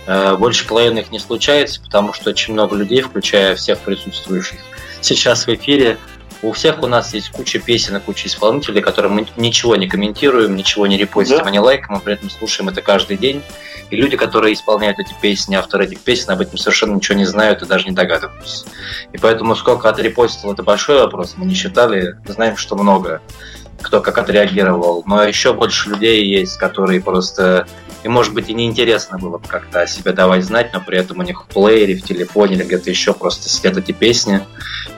э, 0.06 0.36
больше 0.36 0.66
половины 0.66 1.00
их 1.00 1.10
не 1.10 1.18
случается, 1.18 1.80
потому 1.80 2.12
что 2.12 2.30
очень 2.30 2.54
много 2.54 2.76
людей, 2.76 3.02
включая 3.02 3.56
всех 3.56 3.78
присутствующих 3.80 4.58
сейчас 5.00 5.46
в 5.46 5.54
эфире, 5.54 5.98
у 6.42 6.52
всех 6.52 6.82
у 6.82 6.86
нас 6.86 7.12
есть 7.12 7.30
куча 7.30 7.58
песен 7.58 7.96
и 7.96 8.00
куча 8.00 8.28
исполнителей, 8.28 8.80
которые 8.80 9.12
мы 9.12 9.26
ничего 9.36 9.76
не 9.76 9.88
комментируем, 9.88 10.56
ничего 10.56 10.86
не 10.86 10.96
репостим, 10.96 11.44
Да. 11.44 11.50
не 11.50 11.58
лайкаем, 11.58 11.94
мы 11.94 12.00
при 12.00 12.14
этом 12.14 12.30
слушаем 12.30 12.68
это 12.68 12.80
каждый 12.82 13.16
день. 13.16 13.42
И 13.90 13.96
люди, 13.96 14.16
которые 14.16 14.54
исполняют 14.54 14.98
эти 15.00 15.14
песни, 15.20 15.56
авторы 15.56 15.84
этих 15.84 16.00
песен, 16.00 16.30
об 16.30 16.40
этом 16.40 16.56
совершенно 16.56 16.94
ничего 16.94 17.18
не 17.18 17.24
знают 17.24 17.62
и 17.62 17.66
даже 17.66 17.86
не 17.86 17.92
догадываются. 17.92 18.66
И 19.12 19.18
поэтому 19.18 19.56
сколько 19.56 19.88
отрепостил, 19.88 20.52
это 20.52 20.62
большой 20.62 21.00
вопрос. 21.00 21.34
Мы 21.36 21.44
не 21.44 21.54
считали, 21.54 22.16
знаем, 22.26 22.56
что 22.56 22.76
много 22.76 23.20
кто 23.82 24.00
как 24.00 24.18
отреагировал. 24.18 25.02
Но 25.06 25.24
еще 25.24 25.54
больше 25.54 25.90
людей 25.90 26.26
есть, 26.26 26.58
которые 26.58 27.00
просто... 27.00 27.66
И, 28.02 28.08
может 28.08 28.32
быть, 28.32 28.48
и 28.48 28.54
неинтересно 28.54 29.18
было 29.18 29.38
бы 29.38 29.46
как-то 29.46 29.82
о 29.82 29.86
себе 29.86 30.12
давать 30.12 30.44
знать, 30.44 30.72
но 30.72 30.80
при 30.80 30.98
этом 30.98 31.18
у 31.18 31.22
них 31.22 31.42
в 31.42 31.46
плеере, 31.46 31.96
в 31.96 32.02
телефоне 32.02 32.56
или 32.56 32.64
где-то 32.64 32.90
еще 32.90 33.12
просто 33.12 33.48
сидят 33.48 33.76
эти 33.76 33.92
песни. 33.92 34.40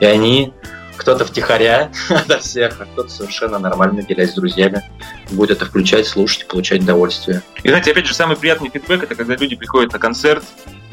И 0.01 0.05
они 0.05 0.53
кто-то 1.03 1.25
втихаря 1.25 1.93
ото 2.09 2.39
всех, 2.39 2.81
а 2.81 2.85
кто-то 2.87 3.11
совершенно 3.11 3.59
нормально, 3.59 4.03
делясь 4.03 4.31
с 4.31 4.35
друзьями, 4.35 4.83
будет 5.31 5.51
это 5.51 5.67
включать, 5.67 6.07
слушать, 6.07 6.47
получать 6.47 6.83
удовольствие. 6.83 7.43
И 7.63 7.69
знаете, 7.69 7.91
опять 7.91 8.07
же, 8.07 8.15
самый 8.15 8.37
приятный 8.37 8.71
фидбэк 8.71 9.03
это 9.05 9.15
когда 9.15 9.37
люди 9.37 9.57
приходят 9.57 9.93
на 9.93 9.99
концерт, 9.99 10.45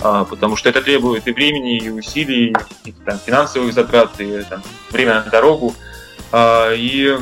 а, 0.02 0.26
потому 0.26 0.56
что 0.56 0.70
это 0.70 0.82
требует 0.82 1.28
и 1.28 1.32
времени, 1.32 1.78
и 1.78 1.90
усилий, 1.90 2.50
и 2.50 2.54
каких-то 2.54 3.04
там 3.06 3.20
финансовых 3.20 3.74
затрат, 3.74 4.20
и 4.20 4.44
там, 4.44 4.62
время 4.92 5.24
на 5.24 5.32
дорогу. 5.32 5.76
А, 6.32 6.74
И 6.74 7.18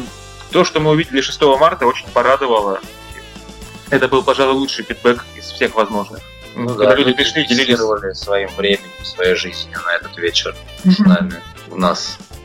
то, 0.51 0.63
что 0.63 0.79
мы 0.79 0.91
увидели 0.91 1.21
6 1.21 1.41
марта, 1.59 1.85
очень 1.85 2.07
порадовало. 2.13 2.79
Это 3.89 4.07
был, 4.07 4.23
пожалуй, 4.23 4.55
лучший 4.55 4.85
фидбэк 4.85 5.25
из 5.37 5.45
всех 5.45 5.75
возможных. 5.75 6.21
Ну 6.55 6.69
когда 6.69 6.85
да, 6.87 6.95
люди 6.95 7.13
пришли, 7.13 7.45
делились. 7.45 7.77
своим 8.17 8.49
временем, 8.57 8.89
своей 9.03 9.35
жизнью 9.35 9.77
на 9.85 9.95
этот 9.95 10.17
вечер 10.17 10.55
с 10.85 10.99
нами, 10.99 11.33
у 11.69 11.77
нас. 11.77 12.17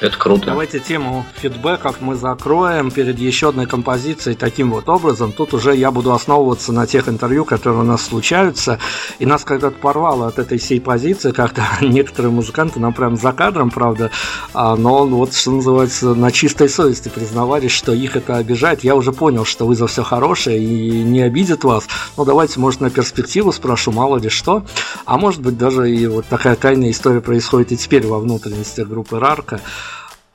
Это 0.00 0.16
круто. 0.16 0.46
Давайте 0.46 0.80
тему 0.80 1.24
фидбэков 1.36 2.00
мы 2.00 2.16
закроем 2.16 2.90
перед 2.90 3.18
еще 3.18 3.50
одной 3.50 3.66
композицией 3.66 4.36
таким 4.36 4.70
вот 4.72 4.88
образом. 4.88 5.32
Тут 5.32 5.54
уже 5.54 5.74
я 5.76 5.90
буду 5.90 6.12
основываться 6.12 6.72
на 6.72 6.86
тех 6.86 7.08
интервью, 7.08 7.44
которые 7.44 7.80
у 7.80 7.84
нас 7.84 8.02
случаются. 8.02 8.78
И 9.18 9.26
нас 9.26 9.44
когда-то 9.44 9.76
порвало 9.78 10.26
от 10.26 10.38
этой 10.38 10.58
всей 10.58 10.80
позиции, 10.80 11.30
когда 11.30 11.66
некоторые 11.80 12.32
музыканты 12.32 12.80
нам 12.80 12.92
прям 12.92 13.16
за 13.16 13.32
кадром, 13.32 13.70
правда, 13.70 14.10
а, 14.54 14.76
но 14.76 15.06
вот, 15.06 15.34
что 15.34 15.52
называется, 15.52 16.14
на 16.14 16.30
чистой 16.32 16.68
совести 16.68 17.08
признавались, 17.08 17.70
что 17.70 17.92
их 17.92 18.16
это 18.16 18.36
обижает. 18.36 18.84
Я 18.84 18.96
уже 18.96 19.12
понял, 19.12 19.44
что 19.44 19.66
вы 19.66 19.76
за 19.76 19.86
все 19.86 20.02
хорошее 20.02 20.62
и 20.62 21.02
не 21.02 21.22
обидит 21.22 21.64
вас. 21.64 21.86
Ну, 22.16 22.24
давайте, 22.24 22.60
может, 22.60 22.80
на 22.80 22.90
перспективу 22.90 23.52
спрошу, 23.52 23.92
мало 23.92 24.18
ли 24.18 24.28
что. 24.28 24.64
А 25.04 25.16
может 25.16 25.40
быть, 25.40 25.56
даже 25.56 25.90
и 25.90 26.06
вот 26.06 26.26
такая 26.26 26.56
тайная 26.56 26.90
история 26.90 27.20
происходит 27.20 27.72
и 27.72 27.76
теперь 27.76 28.06
во 28.06 28.18
внутренностях 28.18 28.88
группы 28.88 29.18
Рарка. 29.18 29.60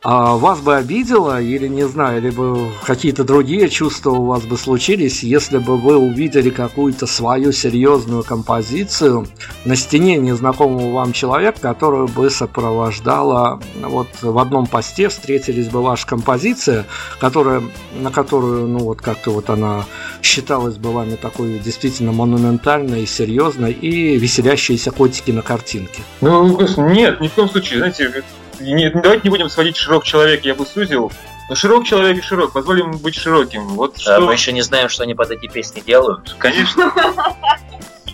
А 0.04 0.36
вас 0.36 0.62
бы 0.62 0.76
обидело, 0.76 1.42
или 1.42 1.68
не 1.68 1.88
знаю, 1.88 2.22
либо 2.22 2.70
какие-то 2.86 3.24
другие 3.24 3.68
чувства 3.68 4.12
у 4.12 4.26
вас 4.26 4.44
бы 4.44 4.56
случились, 4.56 5.24
если 5.24 5.58
бы 5.58 5.76
вы 5.76 5.98
увидели 5.98 6.50
какую-то 6.52 7.08
свою 7.08 7.52
серьезную 7.52 8.24
композицию 8.24 9.28
на 9.66 9.76
стене 9.76 10.16
незнакомого 10.18 10.94
вам 10.94 11.14
человека, 11.14 11.60
которую 11.60 12.08
бы 12.08 12.30
сопровождала 12.30 13.60
вот 13.82 14.08
в 14.22 14.38
одном 14.38 14.68
посте 14.68 15.10
встретились 15.10 15.68
бы 15.68 15.82
ваша 15.82 16.08
композиция, 16.08 16.86
которая, 17.20 17.64
на 18.00 18.12
которую, 18.12 18.68
ну 18.68 18.80
вот 18.80 19.02
как-то 19.02 19.32
вот 19.32 19.50
она 19.50 19.84
считалась 20.22 20.78
бы 20.78 20.94
вами 20.94 21.16
такой 21.16 21.60
действительно 21.60 22.12
монументальной, 22.12 23.08
серьезной 23.08 23.74
и 23.74 24.16
веселящиеся 24.16 24.92
котики 24.92 25.32
на 25.32 25.42
картинке. 25.42 26.02
Ну, 26.22 26.58
нет, 26.78 27.20
ни 27.20 27.28
в 27.28 27.34
коем 27.34 27.50
случае. 27.50 27.80
Знаете, 27.80 28.24
не- 28.60 28.90
давайте 28.90 29.22
не 29.26 29.30
будем 29.30 29.50
сводить 29.50 29.78
широк 29.78 30.04
человек, 30.04 30.44
я 30.46 30.56
бы 30.56 30.66
сузил. 30.66 31.12
Но 31.50 31.56
широк 31.56 31.86
человек 31.86 32.18
и 32.18 32.22
широк, 32.22 32.52
позволим 32.54 32.88
ему 32.92 32.98
быть 33.00 33.16
широким. 33.16 33.68
Вот 33.70 33.94
Да, 33.96 34.02
что, 34.18 34.22
мы 34.22 34.34
еще 34.34 34.52
не 34.52 34.62
знаем, 34.62 34.90
что 34.90 35.04
они 35.04 35.14
под 35.16 35.32
эти 35.32 35.48
песни 35.48 35.80
делают. 35.86 36.36
конечно. 36.40 36.92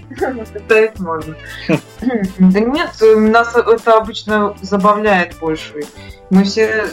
Представить 0.10 1.00
можно. 1.00 1.36
Да 2.38 2.60
нет, 2.60 2.91
нас 3.02 3.56
это 3.56 3.98
обычно 3.98 4.56
забавляет 4.62 5.36
больше. 5.39 5.82
Мы 6.30 6.44
все, 6.44 6.86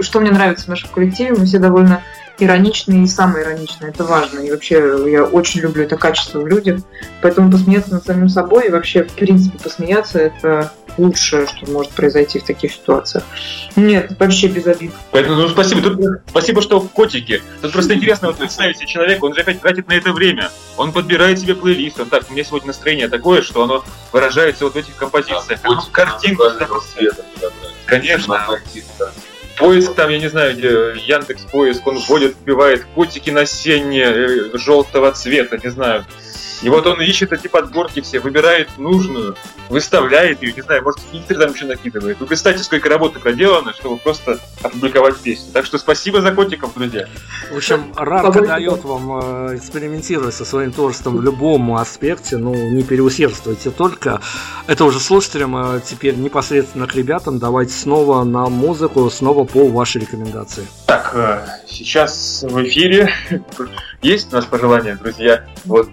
что 0.00 0.20
мне 0.20 0.30
нравится 0.32 0.64
в 0.64 0.68
нашем 0.68 0.90
коллективе, 0.90 1.34
мы 1.38 1.46
все 1.46 1.58
довольно 1.58 2.02
ироничные 2.40 3.04
и 3.04 3.06
самые 3.06 3.44
ироничные. 3.44 3.90
Это 3.90 4.04
важно. 4.04 4.40
И 4.40 4.50
вообще 4.50 4.74
я 5.06 5.24
очень 5.24 5.60
люблю 5.60 5.84
это 5.84 5.96
качество 5.96 6.40
в 6.40 6.46
людях. 6.46 6.80
Поэтому 7.22 7.50
посмеяться 7.50 7.92
над 7.94 8.04
самим 8.04 8.28
собой 8.28 8.66
и 8.66 8.70
вообще, 8.70 9.04
в 9.04 9.12
принципе, 9.12 9.58
посмеяться 9.58 10.18
это 10.18 10.72
лучшее, 10.98 11.46
что 11.46 11.70
может 11.70 11.92
произойти 11.92 12.38
в 12.38 12.44
таких 12.44 12.72
ситуациях. 12.72 13.24
Нет, 13.76 14.12
вообще 14.18 14.48
без 14.48 14.66
обид. 14.66 14.92
Поэтому, 15.10 15.36
ну, 15.36 15.48
спасибо. 15.48 15.80
Тут, 15.82 16.00
спасибо, 16.28 16.60
что 16.62 16.80
котики. 16.80 17.42
Тут 17.62 17.72
просто 17.72 17.94
интересно 17.94 18.28
вот 18.28 18.38
представить 18.38 18.76
себе 18.76 18.86
человека, 18.86 19.24
он 19.24 19.34
же 19.34 19.40
опять 19.40 19.60
тратит 19.60 19.88
на 19.88 19.94
это 19.94 20.12
время. 20.12 20.50
Он 20.76 20.92
подбирает 20.92 21.38
себе 21.38 21.54
плейлист. 21.54 22.00
Он 22.00 22.08
так, 22.08 22.24
у 22.28 22.32
меня 22.32 22.44
сегодня 22.44 22.68
настроение 22.68 23.08
такое, 23.08 23.42
что 23.42 23.62
оно 23.62 23.84
выражается 24.12 24.64
вот 24.64 24.74
в 24.74 24.76
этих 24.76 24.96
композициях. 24.96 25.60
Картинку. 25.92 26.44
Конечно. 27.86 28.46
Поиск 29.58 29.94
там, 29.94 30.10
я 30.10 30.18
не 30.18 30.28
знаю, 30.28 30.56
где 30.56 30.68
Яндекс 30.68 31.42
поиск, 31.42 31.84
он 31.86 31.98
вводит, 31.98 32.36
вбивает 32.40 32.84
котики 32.94 33.30
на 33.30 33.44
сене 33.44 34.04
э, 34.04 34.50
желтого 34.56 35.10
цвета, 35.10 35.58
не 35.60 35.70
знаю. 35.70 36.06
И 36.62 36.68
вот 36.68 36.86
он 36.86 37.00
ищет 37.00 37.32
эти 37.32 37.48
подборки 37.48 38.00
все, 38.00 38.20
выбирает 38.20 38.68
нужную, 38.78 39.36
выставляет 39.68 40.42
ее, 40.42 40.52
не 40.52 40.62
знаю, 40.62 40.82
может, 40.82 41.00
фильтры 41.10 41.36
там 41.36 41.52
еще 41.52 41.66
накидывает. 41.66 42.18
Вы 42.20 42.26
представьте, 42.26 42.62
сколько 42.62 42.88
работы 42.88 43.20
проделано, 43.20 43.72
чтобы 43.72 43.98
просто 43.98 44.38
опубликовать 44.62 45.18
песню. 45.18 45.52
Так 45.52 45.66
что 45.66 45.78
спасибо 45.78 46.20
за 46.20 46.32
котиков, 46.32 46.74
друзья. 46.74 47.08
В 47.52 47.56
общем, 47.56 47.92
Рарка 47.96 48.42
дает 48.42 48.84
вам 48.84 49.50
э, 49.50 49.56
экспериментировать 49.56 50.34
со 50.34 50.44
своим 50.44 50.72
творчеством 50.72 51.16
в 51.16 51.22
любом 51.22 51.74
аспекте, 51.74 52.36
ну, 52.36 52.54
не 52.54 52.82
переусердствуйте 52.82 53.70
только. 53.70 54.20
Это 54.66 54.84
уже 54.84 55.00
слушателям, 55.00 55.56
а 55.56 55.80
теперь 55.80 56.16
непосредственно 56.16 56.86
к 56.86 56.94
ребятам. 56.94 57.38
Давайте 57.38 57.72
снова 57.72 58.24
на 58.24 58.46
музыку, 58.46 59.08
снова 59.10 59.44
по 59.44 59.68
вашей 59.68 60.00
рекомендации. 60.00 60.66
Так, 60.86 61.12
э, 61.14 61.46
сейчас 61.66 62.44
в 62.48 62.62
эфире 62.64 63.12
есть 64.02 64.32
у 64.32 64.36
нас 64.36 64.44
пожелания, 64.44 64.96
друзья? 64.96 65.44
Вот. 65.64 65.88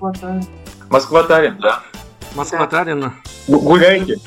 Москва 0.90 1.24
Тарин, 1.24 1.58
да? 1.60 1.82
Москва 2.36 2.68
Тарина. 2.68 3.14
Гу- 3.48 3.60
Гуляйте 3.62 4.18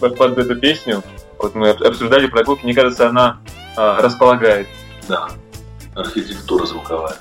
под, 0.00 0.16
под 0.16 0.36
эту 0.38 0.56
песню. 0.56 1.02
Вот 1.38 1.54
мы 1.54 1.70
об- 1.70 1.82
обсуждали 1.82 2.26
прогулки, 2.26 2.64
мне 2.64 2.74
кажется, 2.74 3.08
она 3.08 3.38
а, 3.76 4.00
располагает. 4.02 4.68
Да. 5.08 5.28
Архитектура 5.94 6.66
звуковая. 6.66 7.16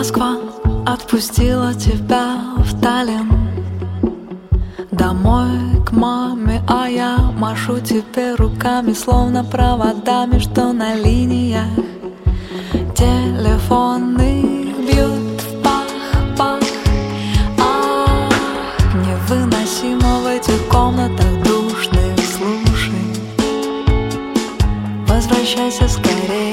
Москва 0.00 0.38
отпустила 0.86 1.74
тебя 1.74 2.38
в 2.56 2.80
Таллин. 2.80 3.30
Домой 4.90 5.50
к 5.84 5.92
маме, 5.92 6.62
а 6.66 6.88
я 6.88 7.18
машу 7.36 7.80
тебе 7.80 8.34
руками 8.34 8.94
Словно 8.94 9.44
проводами, 9.44 10.38
что 10.38 10.72
на 10.72 10.94
линиях. 10.94 11.68
Телефоны 12.96 14.72
бьют 14.88 15.42
в 15.42 15.62
пах-пах 15.62 16.62
Ах, 17.58 18.94
невыносимо 18.94 20.20
в 20.22 20.26
этих 20.28 20.66
комнатах 20.68 21.30
душных 21.44 22.16
Слушай, 22.38 23.04
возвращайся 25.06 25.86
скорей 25.86 26.49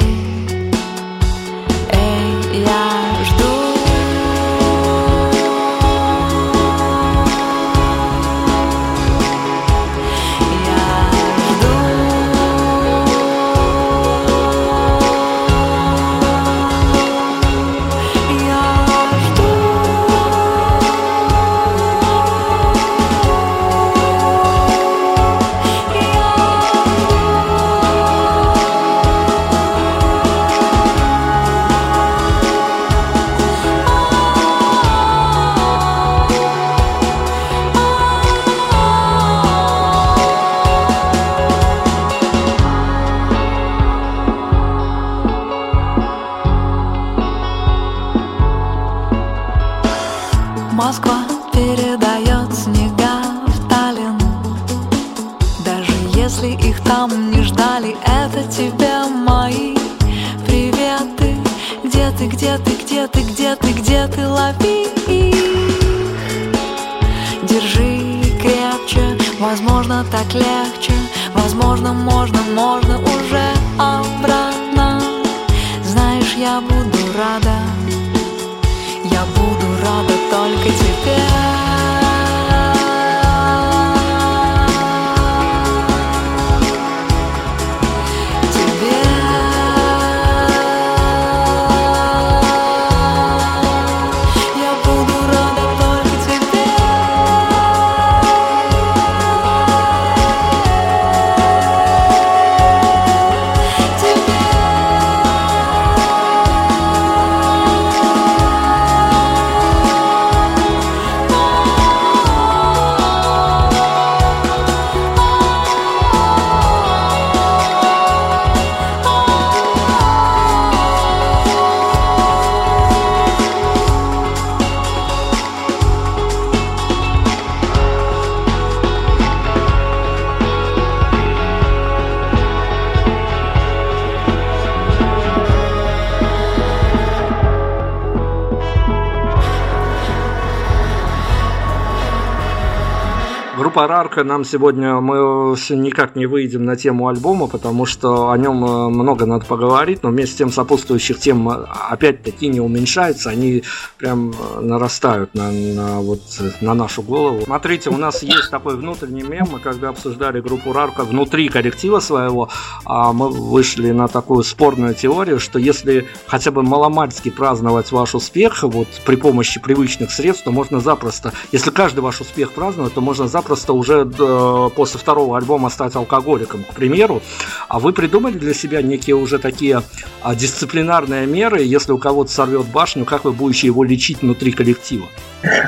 Нам 144.23 144.45
сегодня, 144.45 144.95
мы 144.99 145.55
никак 145.69 146.15
не 146.15 146.25
выйдем 146.25 146.65
на 146.65 146.75
тему 146.75 147.07
альбома, 147.07 147.47
потому 147.47 147.85
что 147.85 148.31
о 148.31 148.37
нем 148.37 148.63
э, 148.65 148.89
много 148.89 149.25
надо 149.25 149.45
поговорить, 149.45 150.03
но 150.03 150.09
вместе 150.09 150.33
с 150.33 150.37
тем 150.37 150.51
сопутствующих 150.51 151.19
тем 151.19 151.49
э, 151.49 151.65
опять-таки 151.89 152.47
не 152.47 152.59
уменьшается, 152.59 153.29
они 153.29 153.63
прям 153.97 154.31
э, 154.31 154.59
нарастают 154.61 155.33
на, 155.33 155.51
на, 155.51 155.99
вот, 155.99 156.21
на 156.61 156.73
нашу 156.73 157.01
голову. 157.01 157.41
Смотрите, 157.45 157.89
у 157.89 157.97
нас 157.97 158.23
есть 158.23 158.51
такой 158.51 158.75
внутренний 158.77 159.23
мем, 159.23 159.47
мы 159.51 159.59
когда 159.59 159.89
обсуждали 159.89 160.39
группу 160.39 160.71
Рарка 160.71 161.03
внутри 161.03 161.49
коллектива 161.49 161.99
своего, 161.99 162.49
а 162.85 163.11
мы 163.13 163.29
вышли 163.29 163.91
на 163.91 164.07
такую 164.07 164.43
спорную 164.43 164.93
теорию, 164.93 165.39
что 165.39 165.59
если 165.59 166.07
хотя 166.27 166.51
бы 166.51 166.63
маломальски 166.63 167.29
праздновать 167.29 167.91
ваш 167.91 168.15
успех 168.15 168.63
вот 168.63 168.87
при 169.05 169.15
помощи 169.15 169.59
привычных 169.59 170.11
средств, 170.11 170.43
то 170.43 170.51
можно 170.51 170.79
запросто, 170.79 171.33
если 171.51 171.71
каждый 171.71 172.01
ваш 172.01 172.21
успех 172.21 172.51
празднует, 172.51 172.93
то 172.93 173.01
можно 173.01 173.27
запросто 173.27 173.73
уже 173.73 174.07
э, 174.07 174.69
после 174.75 174.99
второго 174.99 175.37
альбома 175.37 175.69
стать 175.69 175.95
алкоголиком, 175.95 176.63
к 176.63 176.73
примеру. 176.75 177.21
А 177.67 177.79
вы 177.79 177.93
придумали 177.93 178.37
для 178.37 178.53
себя 178.53 178.81
некие 178.81 179.15
уже 179.15 179.39
такие 179.39 179.81
а, 180.21 180.35
дисциплинарные 180.35 181.25
меры, 181.25 181.63
если 181.63 181.91
у 181.91 181.97
кого-то 181.97 182.31
сорвет 182.31 182.67
башню, 182.67 183.05
как 183.05 183.25
вы 183.25 183.31
будете 183.31 183.67
его 183.67 183.83
лечить 183.87 184.21
внутри 184.21 184.51
коллектива? 184.51 185.07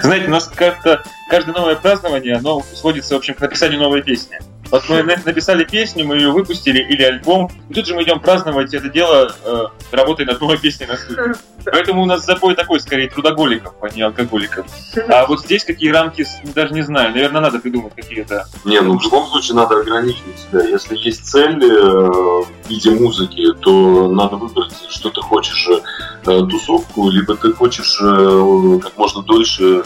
Знаете, 0.01 0.28
у 0.28 0.32
нас 0.32 0.51
как-то 0.53 1.03
каждое 1.30 1.53
новое 1.53 1.76
празднование, 1.76 2.36
оно 2.36 2.63
сводится, 2.74 3.15
в 3.15 3.17
общем, 3.17 3.34
к 3.34 3.39
написанию 3.39 3.80
новой 3.80 4.01
песни. 4.01 4.39
Вот 4.72 4.88
мы 4.89 5.03
написали 5.03 5.63
песню, 5.63 6.05
мы 6.05 6.17
ее 6.17 6.32
выпустили, 6.32 6.80
или 6.80 7.03
альбом, 7.03 7.49
и 7.70 7.74
тут 7.74 7.88
же 7.88 7.95
мы 7.95 8.03
идем 8.03 8.20
праздновать 8.20 8.74
это 8.74 8.89
дело, 8.89 9.34
э, 9.43 9.63
работая 9.91 10.26
над 10.26 10.39
новой 10.39 10.57
песней 10.57 10.86
на 10.86 10.95
студии. 10.95 11.34
Поэтому 11.65 12.03
у 12.03 12.05
нас 12.05 12.26
запой 12.26 12.55
такой, 12.55 12.80
скорее, 12.80 13.09
трудоголиков, 13.09 13.74
а 13.82 13.89
не 13.89 14.01
алкоголиков. 14.01 14.65
А 15.07 15.26
вот 15.26 15.41
здесь 15.41 15.65
какие 15.65 15.91
рамки, 15.91 16.26
даже 16.55 16.74
не 16.74 16.84
знаю, 16.84 17.13
наверное, 17.13 17.41
надо 17.41 17.59
придумать 17.59 17.95
какие-то. 17.95 18.47
Не, 18.63 18.82
ну 18.82 18.97
в 18.97 19.03
любом 19.03 19.28
случае 19.28 19.55
надо 19.55 19.80
ограничить 19.80 20.24
себя. 20.38 20.63
Если 20.63 20.95
есть 20.97 21.26
цель 21.26 21.63
э, 21.63 21.67
в 21.67 22.47
виде 22.70 22.91
музыки, 22.91 23.53
то 23.61 24.11
надо 24.11 24.36
выбрать, 24.36 24.74
что 24.89 25.09
ты 25.09 25.22
хочешь, 25.22 25.67
э, 25.70 25.82
тусовку, 26.24 27.09
либо 27.09 27.36
ты 27.36 27.53
хочешь 27.53 27.99
э, 28.01 28.80
как 28.84 28.97
можно 28.97 29.22
дольше 29.24 29.84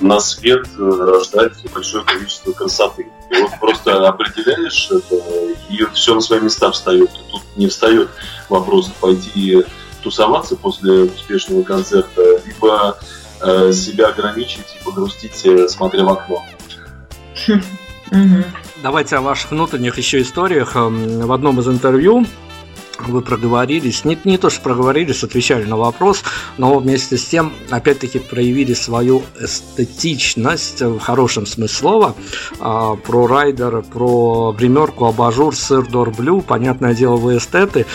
на 0.00 0.20
свет 0.20 0.66
э, 0.78 0.82
рождать 0.82 1.52
большое 1.72 2.04
количество 2.04 2.52
красоты. 2.52 3.06
И 3.30 3.40
вот 3.40 3.50
просто 3.60 4.06
определяешь 4.06 4.88
это, 4.90 5.16
и 5.70 5.84
все 5.94 6.14
на 6.14 6.20
свои 6.20 6.40
места 6.40 6.70
встает. 6.70 7.10
И 7.10 7.30
тут 7.30 7.42
не 7.56 7.68
встает 7.68 8.10
вопрос 8.48 8.90
пойти 9.00 9.64
тусоваться 10.02 10.56
после 10.56 11.04
успешного 11.04 11.62
концерта, 11.62 12.22
либо 12.44 12.98
э, 13.40 13.72
себя 13.72 14.08
ограничить 14.08 14.76
и 14.78 14.84
погрустить, 14.84 15.44
э, 15.46 15.68
смотря 15.68 16.04
в 16.04 16.10
окно. 16.10 16.44
Давайте 18.82 19.16
о 19.16 19.22
ваших 19.22 19.50
внутренних 19.50 19.96
еще 19.96 20.20
историях. 20.20 20.76
Эм, 20.76 21.20
В 21.20 21.32
одном 21.32 21.58
из 21.60 21.68
интервью 21.68 22.26
вы 23.02 23.20
проговорились, 23.20 24.04
не, 24.04 24.18
не 24.24 24.38
то 24.38 24.50
что 24.50 24.60
проговорились, 24.62 25.22
отвечали 25.22 25.64
на 25.64 25.76
вопрос, 25.76 26.22
но 26.58 26.78
вместе 26.78 27.16
с 27.18 27.24
тем, 27.26 27.52
опять-таки, 27.70 28.18
проявили 28.18 28.74
свою 28.74 29.22
эстетичность 29.38 30.80
в 30.80 30.98
хорошем 30.98 31.46
смысле 31.46 31.84
слова 31.84 32.14
а, 32.60 32.96
про 32.96 33.26
райдер, 33.26 33.82
про 33.82 34.54
гримерку, 34.56 35.06
абажур, 35.06 35.54
сыр 35.54 35.86
дорблю, 35.86 36.40
понятное 36.40 36.94
дело, 36.94 37.16
вы 37.16 37.36
эстеты. 37.36 37.86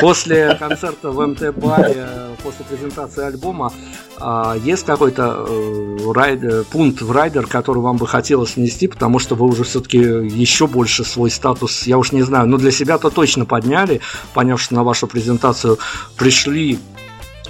После 0.00 0.54
концерта 0.56 1.10
в 1.10 1.20
МТ-баре, 1.24 2.06
после 2.42 2.64
презентации 2.64 3.24
альбома, 3.24 3.72
есть 4.62 4.86
какой-то 4.86 5.46
э, 5.48 6.64
пункт 6.70 7.02
в 7.02 7.10
райдер, 7.12 7.46
который 7.46 7.82
вам 7.82 7.96
бы 7.96 8.06
хотелось 8.06 8.56
внести, 8.56 8.86
потому 8.86 9.18
что 9.18 9.34
вы 9.34 9.46
уже 9.46 9.64
все-таки 9.64 9.98
еще 9.98 10.66
больше 10.66 11.04
свой 11.04 11.30
статус, 11.30 11.86
я 11.86 11.98
уж 11.98 12.12
не 12.12 12.22
знаю, 12.22 12.48
но 12.48 12.56
для 12.56 12.70
себя-то 12.70 13.10
точно 13.10 13.44
подняли, 13.44 14.00
поняв, 14.34 14.60
что 14.60 14.74
на 14.74 14.84
вашу 14.84 15.06
презентацию 15.06 15.78
пришли 16.16 16.78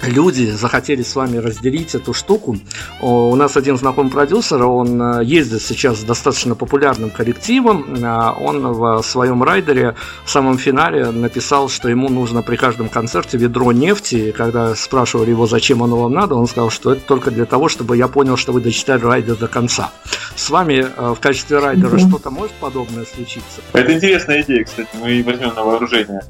люди 0.01 0.51
захотели 0.51 1.01
с 1.01 1.15
вами 1.15 1.37
разделить 1.37 1.95
эту 1.95 2.13
штуку. 2.13 2.57
У 3.01 3.35
нас 3.35 3.57
один 3.57 3.77
знакомый 3.77 4.11
продюсер, 4.11 4.63
он 4.63 5.01
э, 5.01 5.23
ездит 5.23 5.61
сейчас 5.61 5.99
с 5.99 6.03
достаточно 6.03 6.55
популярным 6.55 7.09
коллективом. 7.09 7.97
А, 8.03 8.31
Он 8.39 8.73
в 8.73 9.01
своем 9.03 9.43
райдере 9.43 9.95
в 10.25 10.29
самом 10.29 10.57
финале 10.57 11.11
написал, 11.11 11.69
что 11.69 11.89
ему 11.89 12.09
нужно 12.09 12.41
при 12.43 12.55
каждом 12.55 12.89
концерте 12.89 13.37
ведро 13.37 13.71
нефти. 13.71 14.15
И 14.15 14.31
когда 14.31 14.75
спрашивали 14.75 15.31
его, 15.31 15.47
зачем 15.47 15.83
оно 15.83 15.97
вам 15.97 16.13
надо, 16.13 16.35
он 16.35 16.47
сказал, 16.47 16.69
что 16.69 16.93
это 16.93 17.01
только 17.01 17.31
для 17.31 17.45
того, 17.45 17.67
чтобы 17.69 17.97
я 17.97 18.07
понял, 18.07 18.37
что 18.37 18.51
вы 18.51 18.61
дочитали 18.61 19.01
райдер 19.01 19.35
до 19.35 19.47
конца. 19.47 19.91
С 20.35 20.49
вами 20.49 20.85
э, 20.95 21.13
в 21.13 21.19
качестве 21.19 21.59
райдера 21.59 21.97
Мгм. 21.97 22.09
что-то 22.09 22.29
может 22.29 22.53
подобное 22.53 23.05
случиться? 23.05 23.61
Это 23.73 23.93
интересная 23.93 24.41
идея, 24.41 24.63
кстати, 24.63 24.89
мы 25.01 25.23
возьмем 25.25 25.53
на 25.55 25.63
вооружение. 25.63 26.21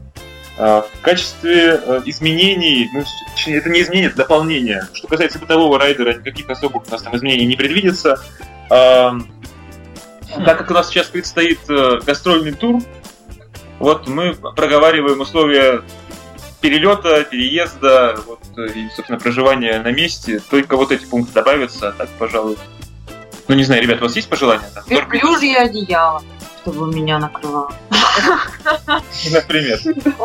А, 0.57 0.81
В 0.81 1.01
качестве 1.01 1.79
э, 1.83 2.01
изменений, 2.05 2.89
ну, 2.93 3.03
точнее, 3.31 3.57
это 3.57 3.69
не 3.69 3.81
изменение, 3.81 4.09
это 4.09 4.17
дополнение. 4.17 4.87
Что 4.93 5.07
касается 5.07 5.39
бытового 5.39 5.77
райдера, 5.77 6.13
никаких 6.13 6.49
особых 6.49 6.87
у 6.87 6.91
нас 6.91 7.01
там 7.03 7.15
изменений 7.15 7.45
не 7.45 7.55
предвидится. 7.55 8.19
А, 8.69 9.15
Так 10.45 10.57
как 10.57 10.71
у 10.71 10.73
нас 10.73 10.89
сейчас 10.89 11.07
предстоит 11.07 11.59
э, 11.69 11.99
гастрольный 12.05 12.53
тур, 12.53 12.81
вот 13.79 14.07
мы 14.07 14.33
проговариваем 14.33 15.21
условия 15.21 15.83
перелета, 16.61 17.23
переезда, 17.23 18.17
вот, 18.25 18.39
э, 18.57 18.71
и, 18.73 18.89
собственно, 18.95 19.19
проживания 19.19 19.79
на 19.81 19.91
месте. 19.91 20.41
Только 20.49 20.75
вот 20.75 20.91
эти 20.91 21.05
пункты 21.05 21.33
добавятся, 21.33 21.93
так, 21.95 22.09
пожалуй. 22.17 22.57
Ну, 23.47 23.55
не 23.55 23.63
знаю, 23.63 23.81
ребят, 23.81 24.01
у 24.01 24.05
вас 24.05 24.15
есть 24.15 24.27
пожелания? 24.27 24.67
Верблюжье 24.87 25.57
одеяло, 25.57 26.21
чтобы 26.68 26.93
меня 26.93 27.18
накрывало. 27.18 27.72
Например. 29.32 29.80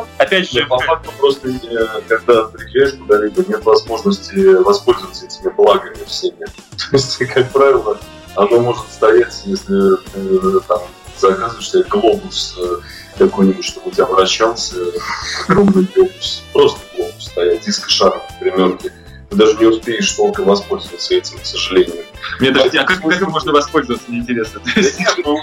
Опять 0.18 0.50
же, 0.50 0.66
По 0.66 0.78
факту 0.78 1.12
просто, 1.18 1.48
э, 1.48 2.00
когда 2.08 2.44
приезжаешь 2.44 2.94
куда-либо, 2.94 3.44
нет 3.48 3.64
возможности 3.64 4.54
воспользоваться 4.62 5.26
этими 5.26 5.50
благами 5.50 6.04
всеми. 6.06 6.46
То 6.76 6.96
есть, 6.96 7.18
как 7.18 7.50
правило, 7.50 7.98
оно 8.34 8.60
может 8.60 8.90
стоять, 8.90 9.42
если 9.44 9.96
ты 10.12 10.60
там 10.66 10.80
заказываешь 11.16 11.70
себе 11.70 11.84
глобус 11.84 12.56
э, 12.58 12.76
какой-нибудь, 13.18 13.64
чтобы 13.64 13.90
у 13.90 13.92
тебя 13.92 14.06
вращался, 14.06 14.76
огромный 15.48 15.86
глобус, 15.94 16.42
просто 16.52 16.80
глобус 16.96 17.24
стоять 17.24 17.68
из 17.68 17.78
кошара 17.78 18.20
в 18.30 18.40
примерке. 18.40 18.92
Ты 19.32 19.38
даже 19.38 19.56
не 19.58 19.64
успеешь 19.64 20.12
толком 20.12 20.44
воспользоваться 20.44 21.14
этим, 21.14 21.38
к 21.38 21.46
сожалению. 21.46 22.04
Мне 22.38 22.50
даже, 22.50 22.68
а 22.78 22.84
как, 22.84 23.00
как 23.00 23.28
можно 23.28 23.52
воспользоваться, 23.52 24.04
мне 24.08 24.18
интересно. 24.18 24.60
Нет, 24.76 24.94
ну, 25.24 25.38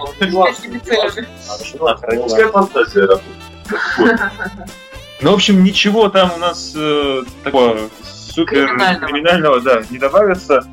целями. 0.83 2.21
Пускай 2.21 2.45
фантазия 2.51 3.01
работает. 3.01 4.19
Ну, 5.21 5.31
в 5.31 5.33
общем, 5.33 5.63
ничего 5.63 6.07
там 6.09 6.31
у 6.35 6.37
нас 6.37 6.73
э, 6.75 7.23
такого 7.43 7.89
супер 8.03 8.67
Криминального. 8.67 9.07
криминального, 9.07 9.59
да, 9.59 9.83
не 9.89 9.97
добавится. 9.97 10.63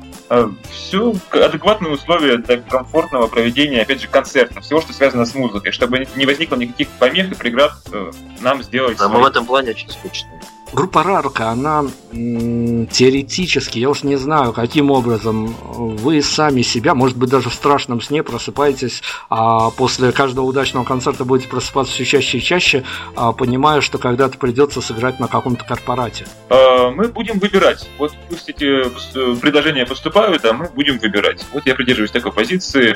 Все 0.71 1.13
адекватные 1.31 1.93
условия 1.93 2.37
для 2.37 2.57
комфортного 2.57 3.27
проведения, 3.27 3.81
опять 3.81 4.01
же, 4.01 4.07
концерта, 4.07 4.61
всего, 4.61 4.81
что 4.81 4.93
связано 4.93 5.25
с 5.25 5.33
музыкой, 5.33 5.71
чтобы 5.71 6.07
не 6.15 6.25
возникло 6.25 6.55
никаких 6.55 6.89
помех 6.99 7.31
и 7.31 7.35
преград 7.35 7.73
э, 7.91 8.11
нам 8.41 8.61
сделать. 8.61 8.97
Да, 8.97 9.09
мы 9.09 9.21
в 9.21 9.25
этом 9.25 9.45
плане 9.45 9.71
очень 9.71 9.89
скучные. 9.89 10.39
Группа 10.73 11.01
Рарка, 11.01 11.49
она 11.49 11.85
теоретически, 12.11 13.79
я 13.79 13.89
уж 13.89 14.03
не 14.03 14.15
знаю, 14.17 14.51
каким 14.53 14.91
образом 14.91 15.47
вы 15.47 16.21
сами 16.21 16.61
себя, 16.61 16.93
может 16.93 17.17
быть, 17.17 17.29
даже 17.29 17.49
в 17.49 17.53
страшном 17.53 18.01
сне 18.01 18.21
просыпаетесь, 18.21 19.01
а 19.29 19.69
после 19.71 20.11
каждого 20.11 20.45
удачного 20.45 20.83
концерта 20.83 21.23
будете 21.25 21.49
просыпаться 21.49 21.93
все 21.93 22.05
чаще 22.05 22.37
и 22.37 22.41
чаще, 22.41 22.83
а, 23.15 23.31
понимая, 23.31 23.81
что 23.81 23.97
когда-то 23.97 24.37
придется 24.37 24.81
сыграть 24.81 25.19
на 25.19 25.27
каком-то 25.27 25.63
корпорате. 25.63 26.27
Э, 26.49 26.89
мы 26.91 27.07
будем 27.07 27.39
выбирать. 27.39 27.89
Вот 27.97 28.13
пусть 28.29 28.49
эти 28.49 28.85
пос- 28.87 29.39
предложения 29.39 29.85
поступают, 29.85 30.43
а 30.45 30.53
мы 30.53 30.69
будем 30.75 30.99
выбирать. 30.99 31.45
Вот 31.53 31.65
я 31.65 31.75
придерживаюсь 31.75 32.11
такой 32.11 32.31
позиции. 32.33 32.95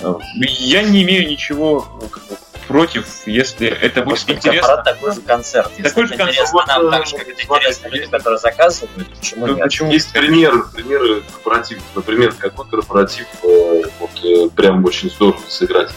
Э, 0.00 0.14
Я 0.38 0.82
не 0.82 1.02
имею 1.02 1.28
ничего 1.28 1.86
э, 2.02 2.34
против, 2.66 3.06
если 3.26 3.68
это 3.68 4.02
будет 4.02 4.26
Может 4.26 4.30
интересно. 4.30 4.82
такой 4.84 5.14
же 5.14 5.20
концерт. 5.20 5.70
Если 5.76 5.88
Такой 5.88 6.06
же 6.06 6.16
концерт. 6.16 6.30
интересно 6.30 6.64
нам 6.66 6.82
Вот, 6.82 6.90
так 6.90 7.06
же, 7.06 7.16
как 7.16 7.28
это 7.28 7.42
интересно 7.42 7.88
людям, 7.88 8.10
которые 8.10 8.38
заказывают, 8.38 9.08
почему 9.18 9.46
Ну, 9.46 9.54
нет? 9.54 9.62
почему? 9.64 9.90
Есть 9.92 10.12
примеры, 10.12 10.62
примеры 10.74 11.22
корпоративов. 11.32 11.82
Например, 11.94 12.32
какой 12.38 12.66
корпоратив 12.68 13.26
э, 13.42 13.82
вот, 13.98 14.10
э, 14.24 14.48
прям 14.54 14.84
очень 14.84 15.10
здорово 15.10 15.40
сыграть. 15.48 15.90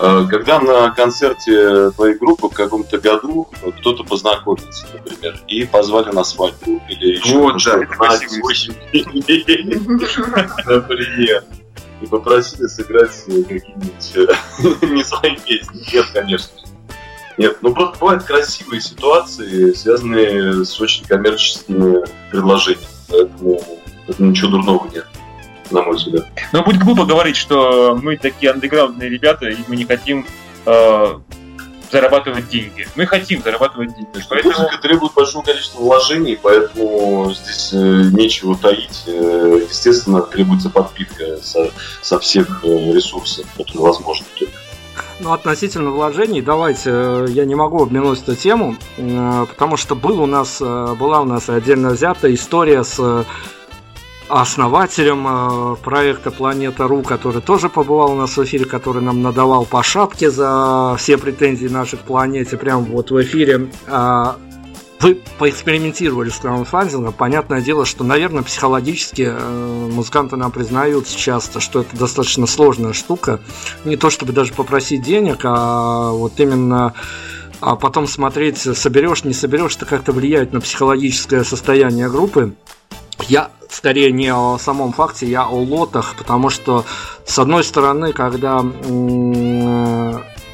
Э, 0.00 0.26
Когда 0.30 0.60
на 0.60 0.90
концерте 0.90 1.90
твоей 1.90 2.14
группы 2.16 2.48
в 2.48 2.52
каком-то 2.52 2.98
году 2.98 3.48
кто-то 3.80 4.04
познакомился, 4.04 4.86
например, 4.92 5.40
и 5.48 5.64
позвали 5.64 6.10
на 6.12 6.22
свадьбу 6.24 6.80
или 6.88 7.16
еще 7.16 7.34
Вот, 7.36 7.62
да, 7.64 7.78
это 7.82 7.90
на 7.90 7.96
красивый 7.96 8.54
например, 10.66 11.44
и 12.00 12.06
попросили 12.06 12.66
сыграть 12.66 13.24
какие-нибудь 13.26 14.16
э, 14.16 14.86
не 14.86 15.04
свои 15.04 15.36
песни. 15.36 15.94
Нет, 15.94 16.06
конечно. 16.12 16.52
Нет, 17.36 17.58
ну 17.62 17.72
просто 17.72 17.98
бывают 17.98 18.24
красивые 18.24 18.80
ситуации, 18.80 19.72
связанные 19.72 20.64
с 20.64 20.80
очень 20.80 21.04
коммерческими 21.04 22.04
предложениями. 22.30 22.86
Поэтому 23.08 23.60
это 24.08 24.22
ничего 24.22 24.50
дурного 24.50 24.88
нет. 24.92 25.06
на 25.70 25.82
мой 25.82 25.96
взгляд. 25.96 26.26
Но 26.52 26.64
будет 26.64 26.82
глупо 26.82 27.04
говорить, 27.04 27.36
что 27.36 27.98
мы 28.00 28.16
такие 28.16 28.52
андеграундные 28.52 29.08
ребята, 29.08 29.48
и 29.48 29.56
мы 29.68 29.76
не 29.76 29.84
хотим 29.84 30.26
э, 30.66 31.18
зарабатывать 31.90 32.48
деньги. 32.48 32.86
Мы 32.96 33.06
хотим 33.06 33.42
зарабатывать 33.42 33.94
деньги. 33.94 34.24
Поэтому... 34.28 34.54
Музыка 34.54 34.78
требует 34.78 35.14
большого 35.14 35.42
количества 35.42 35.80
вложений, 35.80 36.38
поэтому 36.42 37.32
здесь 37.34 37.70
э, 37.72 38.10
нечего 38.12 38.56
таить. 38.56 39.04
Э, 39.06 39.66
естественно, 39.68 40.22
требуется 40.22 40.70
подпитка 40.70 41.38
со, 41.42 41.70
со 42.02 42.18
всех 42.18 42.64
э, 42.64 42.92
ресурсов, 42.92 43.46
которые 43.56 43.82
возможны. 43.82 44.26
Ну, 45.20 45.32
относительно 45.32 45.90
вложений, 45.90 46.42
давайте, 46.42 47.24
я 47.28 47.44
не 47.44 47.56
могу 47.56 47.82
обминуть 47.82 48.22
эту 48.22 48.36
тему, 48.36 48.76
э, 48.96 49.46
потому 49.48 49.76
что 49.76 49.96
был 49.96 50.20
у 50.20 50.26
нас, 50.26 50.58
э, 50.60 50.94
была 50.98 51.20
у 51.20 51.24
нас 51.24 51.48
отдельно 51.48 51.90
взята 51.90 52.32
история 52.32 52.84
с 52.84 53.26
основателем 54.28 55.26
э, 55.26 55.76
проекта 55.76 56.30
Планета.ру, 56.30 57.02
который 57.02 57.40
тоже 57.42 57.68
побывал 57.68 58.12
у 58.12 58.16
нас 58.16 58.36
в 58.36 58.44
эфире, 58.44 58.64
который 58.64 59.02
нам 59.02 59.22
надавал 59.22 59.64
по 59.64 59.82
шапке 59.82 60.30
за 60.30 60.96
все 60.98 61.18
претензии 61.18 61.66
наших 61.66 62.00
планете, 62.00 62.56
прямо 62.56 62.82
вот 62.82 63.10
в 63.10 63.20
эфире. 63.22 63.68
А, 63.86 64.36
Вы 65.00 65.20
поэкспериментировали 65.38 66.28
с 66.28 66.36
краундфандингом. 66.36 67.12
Понятное 67.12 67.60
дело, 67.60 67.86
что, 67.86 68.04
наверное, 68.04 68.42
психологически 68.42 69.28
э, 69.30 69.88
музыканты 69.92 70.36
нам 70.36 70.52
признают 70.52 71.06
часто, 71.08 71.60
что 71.60 71.80
это 71.80 71.96
достаточно 71.96 72.46
сложная 72.46 72.92
штука. 72.92 73.40
Не 73.84 73.96
то 73.96 74.10
чтобы 74.10 74.32
даже 74.32 74.52
попросить 74.52 75.02
денег, 75.02 75.40
а 75.44 76.10
вот 76.12 76.38
именно 76.38 76.94
а 77.60 77.74
потом 77.74 78.06
смотреть, 78.06 78.58
соберешь, 78.58 79.24
не 79.24 79.32
соберешь, 79.32 79.76
это 79.76 79.84
как-то 79.84 80.12
влияет 80.12 80.52
на 80.52 80.60
психологическое 80.60 81.42
состояние 81.42 82.08
группы. 82.08 82.54
Я 83.28 83.50
скорее 83.68 84.10
не 84.10 84.32
о 84.32 84.58
самом 84.58 84.92
факте, 84.92 85.26
я 85.26 85.44
о 85.44 85.54
лотах, 85.54 86.14
потому 86.16 86.48
что, 86.48 86.84
с 87.26 87.38
одной 87.38 87.62
стороны, 87.62 88.12
когда 88.14 88.64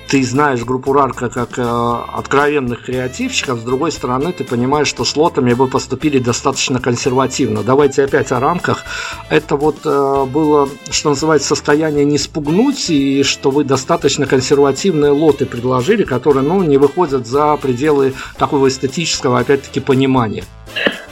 ты 0.08 0.22
знаешь 0.22 0.64
группу 0.64 0.92
Рарка 0.92 1.28
как 1.30 1.58
э, 1.58 1.62
откровенных 1.62 2.84
креативщиков, 2.84 3.58
с 3.58 3.62
другой 3.62 3.90
стороны, 3.90 4.32
ты 4.32 4.44
понимаешь, 4.44 4.86
что 4.86 5.04
с 5.04 5.16
лотами 5.16 5.54
вы 5.54 5.66
поступили 5.66 6.18
достаточно 6.18 6.78
консервативно. 6.78 7.62
Давайте 7.62 8.04
опять 8.04 8.30
о 8.30 8.38
рамках. 8.38 8.84
Это 9.30 9.56
вот 9.56 9.78
э, 9.84 10.24
было, 10.26 10.68
что 10.90 11.10
называется, 11.10 11.48
состояние 11.48 12.04
не 12.04 12.18
спугнуть, 12.18 12.90
и 12.90 13.22
что 13.22 13.50
вы 13.50 13.64
достаточно 13.64 14.26
консервативные 14.26 15.10
лоты 15.10 15.46
предложили, 15.46 16.04
которые, 16.04 16.46
ну, 16.46 16.62
не 16.62 16.76
выходят 16.76 17.26
за 17.26 17.56
пределы 17.56 18.14
такого 18.36 18.68
эстетического, 18.68 19.38
опять-таки, 19.38 19.80
понимания. 19.80 20.44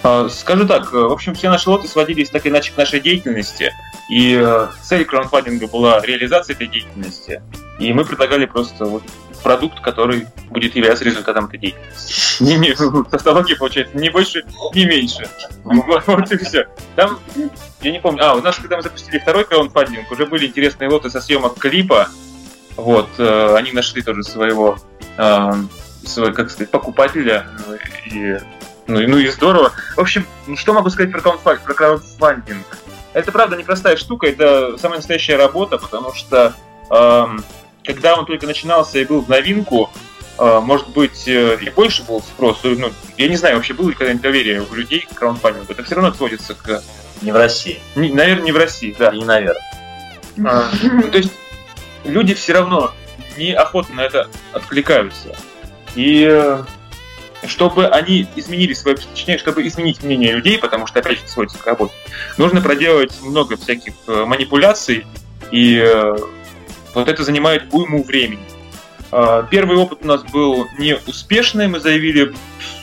А, 0.03 0.29
Скажу 0.29 0.67
так, 0.67 0.93
э, 0.93 0.97
в 0.97 1.13
общем, 1.13 1.35
все 1.35 1.49
наши 1.49 1.69
лоты 1.71 1.89
сводились 1.89 2.31
так 2.31 2.45
или 2.45 2.53
иначе 2.53 2.73
к 2.73 2.77
нашей 2.77 3.01
деятельности, 3.01 3.73
и 4.09 4.41
э, 4.43 4.69
цель 4.83 5.05
краундфандинга 5.05 5.69
была 5.69 6.01
реализация 6.01 6.55
этой 6.55 6.67
деятельности, 6.67 7.43
и 7.79 7.93
мы 7.93 8.05
предлагали 8.05 8.47
просто 8.47 8.85
вот 8.85 9.03
продукт, 9.43 9.81
который 9.81 10.27
будет 10.51 10.75
являться 10.77 11.05
результатом 11.05 11.47
этой 11.47 11.59
деятельности. 11.59 12.43
Не, 12.43 12.57
не, 12.57 12.75
тавтология 13.05 13.57
получается 13.57 13.97
не 13.97 14.09
больше, 14.11 14.45
не 14.75 14.85
меньше. 14.85 15.29
Вот, 15.65 16.33
и 16.33 16.37
все. 16.39 16.67
Там, 16.97 17.19
я 17.81 17.93
не 17.93 18.01
помню, 18.01 18.25
а, 18.25 18.35
у 18.35 18.43
нас, 18.43 18.57
когда 18.57 18.77
мы 18.77 18.83
запустили 18.83 19.19
второй 19.19 19.45
краундфандинг, 19.45 20.11
уже 20.11 20.27
были 20.27 20.47
интересные 20.47 20.89
лоты 20.89 21.11
со 21.11 21.21
съемок 21.21 21.59
клипа, 21.59 22.09
вот, 22.77 23.11
э, 23.19 23.55
они 23.57 23.73
нашли 23.73 24.03
тоже 24.03 24.23
своего, 24.23 24.79
как 25.17 26.51
сказать, 26.51 26.71
покупателя, 26.71 27.47
ну, 27.67 27.77
и 28.07 28.39
ну, 28.93 29.01
и- 29.01 29.07
ну 29.07 29.19
и 29.19 29.29
здорово. 29.29 29.73
В 29.97 30.01
общем, 30.01 30.27
что 30.57 30.73
могу 30.73 30.91
сказать 30.91 31.11
про 31.13 31.21
краудфа- 31.21 31.61
про 31.65 31.75
краудфандинг? 31.75 32.67
Это 33.13 33.31
правда 33.33 33.57
непростая 33.57 33.97
штука, 33.97 34.27
это 34.27 34.77
самая 34.79 34.99
настоящая 34.99 35.37
работа, 35.37 35.79
потому 35.79 36.15
что 36.15 36.55
эм, 36.91 37.45
когда 37.85 38.17
он 38.17 38.25
только 38.27 38.47
начинался 38.47 38.99
и 38.99 39.05
был 39.05 39.21
в 39.23 39.29
новинку, 39.29 39.91
э, 40.39 40.61
может 40.61 40.89
быть, 40.91 41.27
э, 41.27 41.59
и 41.61 41.69
больше 41.71 42.03
был 42.05 42.21
спрос. 42.23 42.61
Ну, 42.65 42.91
я 43.17 43.29
не 43.29 43.37
знаю, 43.37 43.57
вообще 43.57 43.75
было 43.75 43.89
ли 43.91 43.95
когда-нибудь 43.95 44.23
доверие 44.23 44.63
у 44.63 44.75
людей 44.75 45.07
к 45.11 45.15
краудфандингу. 45.19 45.73
Это 45.73 45.83
все 45.85 45.95
равно 45.97 46.13
сводится 46.15 46.55
к... 46.55 46.83
Не 47.23 47.33
в 47.33 47.37
России. 47.37 47.81
не- 47.97 48.11
наверное, 48.13 48.45
не 48.45 48.53
в 48.53 48.57
России, 48.57 48.95
да. 48.99 49.11
Не 49.13 49.25
наверное. 49.25 49.63
А, 50.45 50.71
ну, 50.83 51.03
то 51.11 51.19
есть 51.19 51.33
люди 52.05 52.35
все 52.35 52.55
равно 52.55 52.93
неохотно 53.37 53.97
на 53.97 54.01
это 54.03 54.29
откликаются. 54.53 55.37
И 55.95 56.27
э, 56.31 56.63
чтобы 57.47 57.87
они 57.89 58.29
изменили 58.37 58.73
свое 58.73 58.97
точнее, 58.97 59.39
чтобы 59.39 59.67
изменить 59.67 60.03
мнение 60.03 60.33
людей, 60.33 60.59
потому 60.59 60.87
что 60.87 61.01
опять 61.01 61.19
же 61.19 61.29
сводится 61.29 61.59
к 61.59 61.67
работе, 61.67 61.93
нужно 62.39 62.61
проделать 62.61 63.13
много 63.23 63.57
всяких 63.57 63.95
э, 64.07 64.25
манипуляций, 64.25 65.07
и 65.51 65.79
э, 65.79 66.17
вот 66.95 67.09
это 67.09 67.25
занимает 67.25 67.65
уйму 67.73 68.03
времени. 68.03 68.45
А, 69.11 69.43
Первый 69.43 69.77
опыт 69.77 70.01
у 70.03 70.07
нас 70.07 70.23
был 70.25 70.67
неуспешный, 70.79 71.69
мы 71.69 71.81
заявили 71.81 72.35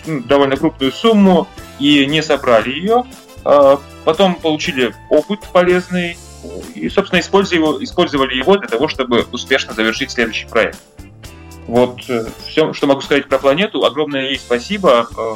ну, 0.05 0.21
довольно 0.21 0.55
крупную 0.57 0.91
сумму 0.91 1.47
и 1.79 2.05
не 2.05 2.21
собрали 2.21 2.69
ее. 2.69 3.05
А, 3.43 3.79
Потом 4.05 4.35
получили 4.35 4.95
опыт 5.09 5.41
полезный, 5.51 6.17
и, 6.73 6.89
собственно, 6.89 7.19
использовали 7.19 7.59
его, 7.59 7.83
использовали 7.83 8.33
его 8.35 8.57
для 8.57 8.67
того, 8.67 8.87
чтобы 8.87 9.27
успешно 9.31 9.73
завершить 9.73 10.11
следующий 10.11 10.47
проект. 10.47 10.79
Вот 11.69 12.01
все, 12.47 12.73
что 12.73 12.87
могу 12.87 13.01
сказать 13.01 13.27
про 13.27 13.37
планету. 13.37 13.85
Огромное 13.85 14.29
ей 14.29 14.39
спасибо. 14.39 15.07
Э, 15.15 15.35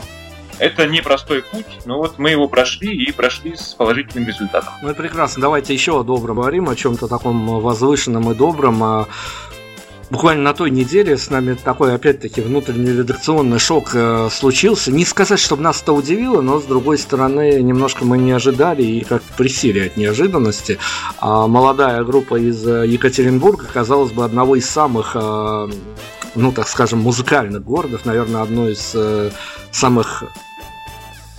Это 0.58 0.88
непростой 0.88 1.44
путь, 1.44 1.80
но 1.86 1.98
вот 1.98 2.18
мы 2.18 2.32
его 2.32 2.48
прошли 2.48 2.92
и 2.92 3.12
прошли 3.12 3.56
с 3.56 3.74
положительным 3.76 4.28
результатом. 4.28 4.74
Ну 4.82 4.92
и 4.92 4.94
прекрасно. 4.96 5.42
Давайте 5.42 5.74
еще 5.74 6.00
о 6.00 6.04
добром 6.04 6.38
говорим, 6.38 6.70
о 6.70 6.76
чем-то 6.76 7.08
таком 7.08 7.60
возвышенном 7.62 8.32
и 8.32 8.36
добром. 8.36 8.84
А, 8.84 9.08
Буквально 10.14 10.44
на 10.44 10.54
той 10.54 10.70
неделе 10.70 11.18
с 11.18 11.32
нами 11.32 11.56
такой, 11.56 11.96
опять-таки, 11.96 12.42
внутренний 12.42 12.92
редакционный 12.92 13.58
шок 13.58 13.96
э, 13.96 14.30
случился. 14.32 14.92
Не 14.92 15.06
сказать, 15.06 15.40
чтобы 15.40 15.64
нас 15.64 15.82
это 15.82 15.92
удивило, 15.94 16.42
но, 16.42 16.60
с 16.60 16.66
другой 16.66 17.00
стороны, 17.00 17.62
немножко 17.64 18.06
мы 18.06 18.20
не 18.20 18.32
ожидали 18.32 18.84
и 18.84 19.04
как 19.04 19.24
присели 19.24 19.88
от 19.88 19.98
неожиданности. 19.98 20.78
А 21.18 21.48
молодая 21.48 22.04
группа 22.04 22.36
из 22.36 22.64
э, 22.68 22.86
Екатеринбурга, 22.86 23.66
казалось 23.74 24.12
бы, 24.12 24.24
одного 24.24 24.56
из 24.56 24.70
самых, 24.70 25.16
э, 25.16 25.70
ну, 26.36 26.52
так 26.52 26.68
скажем, 26.68 27.00
музыкальных 27.00 27.64
городов, 27.64 28.06
наверное, 28.06 28.42
одно 28.42 28.70
из 28.70 28.92
э, 28.96 29.32
самых 29.72 30.24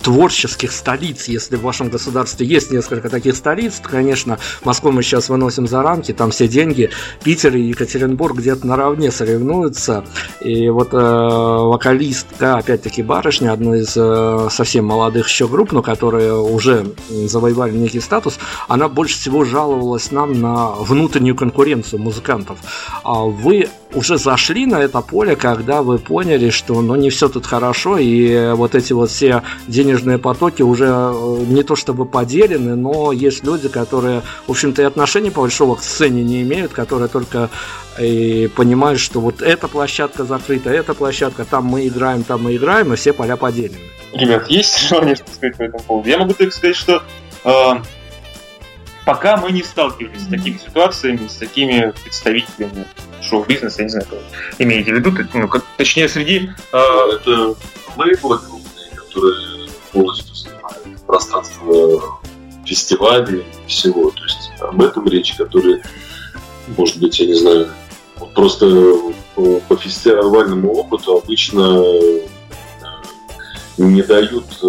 творческих 0.05 0.71
столиц, 0.71 1.27
если 1.27 1.55
в 1.55 1.63
вашем 1.63 1.89
государстве 1.89 2.45
есть 2.45 2.69
несколько 2.69 3.09
таких 3.09 3.35
столиц, 3.35 3.79
то, 3.79 3.89
конечно, 3.89 4.37
Москву 4.63 4.91
мы 4.91 5.01
сейчас 5.01 5.29
выносим 5.29 5.65
за 5.65 5.81
рамки, 5.81 6.11
там 6.11 6.29
все 6.29 6.47
деньги, 6.47 6.91
Питер 7.23 7.55
и 7.55 7.61
Екатеринбург 7.69 8.37
где-то 8.37 8.67
наравне 8.67 9.09
соревнуются, 9.09 10.05
и 10.41 10.69
вот 10.69 10.93
э, 10.93 10.97
вокалистка, 10.97 12.57
опять-таки 12.57 13.01
барышня, 13.01 13.51
одной 13.51 13.79
из 13.79 13.93
э, 13.97 14.47
совсем 14.51 14.85
молодых 14.85 15.27
еще 15.27 15.47
групп, 15.47 15.71
но 15.71 15.81
которые 15.81 16.37
уже 16.37 16.85
завоевали 17.09 17.75
некий 17.75 17.99
статус, 17.99 18.37
она 18.67 18.87
больше 18.87 19.17
всего 19.17 19.43
жаловалась 19.43 20.11
нам 20.11 20.39
на 20.39 20.67
внутреннюю 20.67 21.35
конкуренцию 21.35 21.99
музыкантов. 21.99 22.59
А 23.03 23.23
вы 23.23 23.69
уже 23.93 24.17
зашли 24.17 24.65
на 24.65 24.81
это 24.81 25.01
поле, 25.01 25.35
когда 25.35 25.81
вы 25.81 25.99
поняли, 25.99 26.49
что 26.49 26.81
ну 26.81 26.95
не 26.95 27.09
все 27.09 27.29
тут 27.29 27.45
хорошо, 27.45 27.97
и 27.97 28.51
вот 28.53 28.75
эти 28.75 28.93
вот 28.93 29.09
все 29.09 29.43
денежные 29.67 30.17
потоки 30.17 30.61
уже 30.61 30.87
э, 30.87 31.45
не 31.47 31.63
то 31.63 31.75
чтобы 31.75 32.05
поделены, 32.05 32.75
но 32.75 33.11
есть 33.11 33.43
люди, 33.43 33.69
которые, 33.69 34.21
в 34.47 34.51
общем-то, 34.51 34.81
и 34.81 34.85
отношения 34.85 35.31
по 35.31 35.41
большого 35.41 35.75
к 35.75 35.83
сцене 35.83 36.23
не 36.23 36.41
имеют, 36.41 36.73
которые 36.73 37.07
только 37.07 37.49
и 37.99 38.49
понимают, 38.55 38.99
что 38.99 39.21
вот 39.21 39.41
эта 39.41 39.67
площадка 39.67 40.25
закрыта, 40.25 40.69
эта 40.69 40.93
площадка, 40.93 41.45
там 41.45 41.65
мы 41.65 41.87
играем, 41.87 42.23
там 42.23 42.43
мы 42.43 42.55
играем, 42.55 42.91
и 42.93 42.95
все 42.95 43.13
поля 43.13 43.37
поделены. 43.37 43.77
Ребят, 44.13 44.49
есть 44.49 44.87
желание 44.87 45.15
что 45.15 45.31
сказать 45.31 45.57
по 45.57 45.63
этому 45.63 45.83
поводу? 45.83 46.09
Я 46.09 46.17
могу 46.17 46.33
только 46.33 46.53
сказать, 46.53 46.75
что 46.75 47.03
э, 47.43 47.71
пока 49.05 49.37
мы 49.37 49.51
не 49.51 49.63
сталкивались 49.63 50.23
с 50.23 50.27
такими 50.27 50.57
ситуациями, 50.57 51.27
с 51.27 51.35
такими 51.35 51.93
представителями 52.03 52.85
шоу-бизнеса, 53.29 53.77
я 53.79 53.83
не 53.83 53.89
знаю, 53.89 54.07
имеете 54.59 54.93
в 54.93 54.95
виду, 54.95 55.11
ну, 55.33 55.47
как, 55.47 55.63
точнее, 55.77 56.07
среди... 56.09 56.49
э, 56.71 56.77
Это 56.77 57.55
лейблы 57.97 58.37
крупные, 58.39 58.89
которые 58.95 59.69
полностью 59.91 60.35
занимают 60.35 61.05
пространство 61.05 62.19
фестивалей 62.65 63.45
и 63.65 63.69
всего. 63.69 64.11
То 64.11 64.23
есть 64.23 64.51
об 64.59 64.81
этом 64.81 65.07
речь, 65.07 65.33
которые, 65.35 65.81
может 66.77 66.97
быть, 66.99 67.19
я 67.19 67.27
не 67.27 67.35
знаю, 67.35 67.69
вот 68.17 68.33
просто 68.33 68.65
по, 69.35 69.59
по 69.67 69.75
фестивальному 69.77 70.73
опыту 70.73 71.17
обычно 71.17 71.83
э, 71.83 72.19
не 73.77 74.01
дают 74.01 74.45
э, 74.63 74.67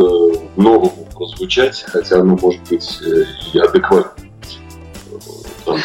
новому 0.57 1.09
прозвучать, 1.14 1.84
хотя 1.88 2.20
оно 2.20 2.36
может 2.36 2.62
быть 2.68 3.00
э, 3.02 3.24
и 3.52 3.59
адекватно. 3.59 4.25
Ну, 5.66 5.78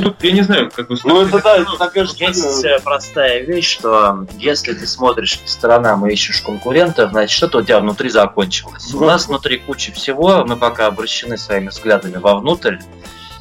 тут, 0.00 0.22
я 0.22 0.32
не 0.32 0.42
знаю, 0.42 0.70
как 0.74 0.88
бы... 0.88 0.96
Ну, 1.04 1.20
это 1.20 1.42
да, 1.42 1.58
это 1.58 1.76
такая 1.78 2.06
же 2.06 2.12
Есть 2.16 2.64
э, 2.64 2.80
простая 2.82 3.42
вещь, 3.42 3.70
что 3.70 4.26
если 4.38 4.72
ты 4.72 4.86
смотришь 4.86 5.38
по 5.38 5.48
сторонам 5.48 6.06
и 6.06 6.12
ищешь 6.12 6.40
конкурентов, 6.40 7.10
значит, 7.10 7.36
что-то 7.36 7.58
у 7.58 7.62
тебя 7.62 7.80
внутри 7.80 8.08
закончилось. 8.08 8.94
У 8.94 9.04
нас 9.04 9.28
внутри 9.28 9.58
куча 9.58 9.92
всего, 9.92 10.44
мы 10.44 10.56
пока 10.56 10.86
обращены 10.86 11.36
своими 11.36 11.68
взглядами 11.68 12.16
вовнутрь, 12.16 12.78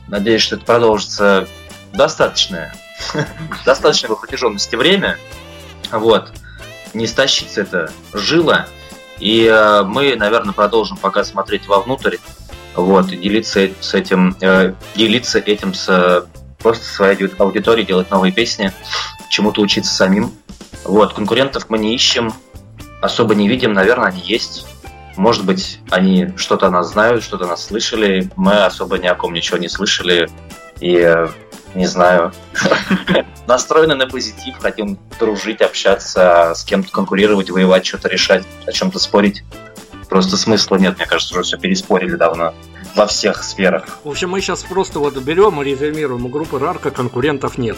Надеюсь, 0.08 0.42
что 0.42 0.56
это 0.56 0.66
продолжится 0.66 1.48
достаточное, 1.94 2.76
достаточно 3.66 4.10
по 4.10 4.16
протяженности 4.16 4.76
время. 4.76 5.18
Вот. 5.92 6.32
Не 6.94 7.08
стащится 7.08 7.62
это 7.62 7.92
жило. 8.14 8.68
И 9.20 9.46
э, 9.46 9.84
мы, 9.84 10.16
наверное, 10.16 10.54
продолжим 10.54 10.98
пока 10.98 11.24
смотреть 11.24 11.68
вовнутрь. 11.68 12.18
Вот, 12.76 13.12
и 13.12 13.18
делиться 13.18 13.70
с 13.80 13.94
этим, 13.94 14.36
э, 14.42 14.74
делиться 14.96 15.40
этим 15.40 15.74
с 15.74 16.28
просто 16.60 16.86
своей 16.86 17.30
аудиторией, 17.38 17.86
делать 17.86 18.10
новые 18.12 18.32
песни, 18.32 18.72
чему-то 19.30 19.62
учиться 19.62 19.94
самим. 19.94 20.32
Вот, 20.84 21.14
конкурентов 21.14 21.70
мы 21.70 21.78
не 21.78 21.94
ищем, 21.96 22.34
особо 23.02 23.36
не 23.36 23.48
видим, 23.48 23.74
наверное, 23.74 24.08
они 24.08 24.22
есть. 24.22 24.66
Может 25.16 25.46
быть, 25.46 25.80
они 25.92 26.34
что-то 26.36 26.68
о 26.68 26.72
нас 26.72 26.92
знают, 26.92 27.24
что-то 27.24 27.46
нас 27.46 27.66
слышали. 27.66 28.30
Мы 28.36 28.66
особо 28.66 28.98
ни 28.98 29.08
о 29.08 29.16
ком 29.16 29.34
ничего 29.34 29.58
не 29.58 29.70
слышали. 29.70 30.30
И 30.82 30.98
э, 30.98 31.30
не 31.74 31.86
знаю, 31.86 32.34
настроены 33.48 33.96
на 33.96 34.08
позитив, 34.08 34.58
хотим 34.60 34.98
дружить, 35.20 35.62
общаться, 35.62 36.54
с 36.56 36.64
кем-то 36.64 36.92
конкурировать, 36.92 37.50
воевать, 37.50 37.86
что-то 37.86 38.10
решать, 38.10 38.44
о 38.66 38.72
чем-то 38.72 39.00
спорить. 39.00 39.44
Просто 40.16 40.38
смысла 40.38 40.78
нет, 40.78 40.96
мне 40.96 41.06
кажется, 41.06 41.34
уже 41.34 41.44
все 41.44 41.58
переспорили 41.58 42.16
давно 42.16 42.54
во 42.96 43.06
всех 43.06 43.44
сферах. 43.44 44.00
В 44.06 44.10
общем, 44.10 44.30
мы 44.30 44.40
сейчас 44.40 44.64
просто 44.64 45.00
вот 45.00 45.18
берем 45.18 45.62
и 45.62 45.66
резюмируем. 45.66 46.26
У 46.26 46.30
группы 46.30 46.58
Рарка 46.58 46.90
конкурентов 46.90 47.58
нет. 47.58 47.76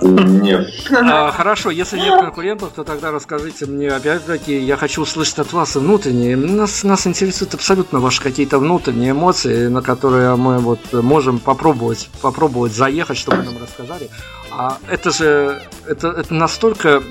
Нет. 0.00 0.68
А, 0.92 1.32
хорошо, 1.32 1.70
если 1.70 1.98
нет 1.98 2.20
конкурентов, 2.20 2.70
то 2.72 2.84
тогда 2.84 3.10
расскажите 3.10 3.66
мне, 3.66 3.88
опять-таки, 3.88 4.56
я 4.56 4.76
хочу 4.76 5.02
услышать 5.02 5.40
от 5.40 5.52
вас 5.52 5.74
внутренние. 5.74 6.36
Нас, 6.36 6.84
нас 6.84 7.04
интересуют 7.08 7.54
абсолютно 7.54 7.98
ваши 7.98 8.22
какие-то 8.22 8.60
внутренние 8.60 9.10
эмоции, 9.10 9.66
на 9.66 9.82
которые 9.82 10.36
мы 10.36 10.58
вот 10.58 10.92
можем 10.92 11.40
попробовать, 11.40 12.10
попробовать 12.22 12.72
заехать, 12.72 13.18
чтобы 13.18 13.38
вы 13.38 13.42
нам 13.42 13.60
рассказали. 13.60 14.08
А 14.50 14.78
это 14.88 15.10
же 15.10 15.62
это, 15.88 16.08
это 16.08 16.34
настолько 16.34 17.02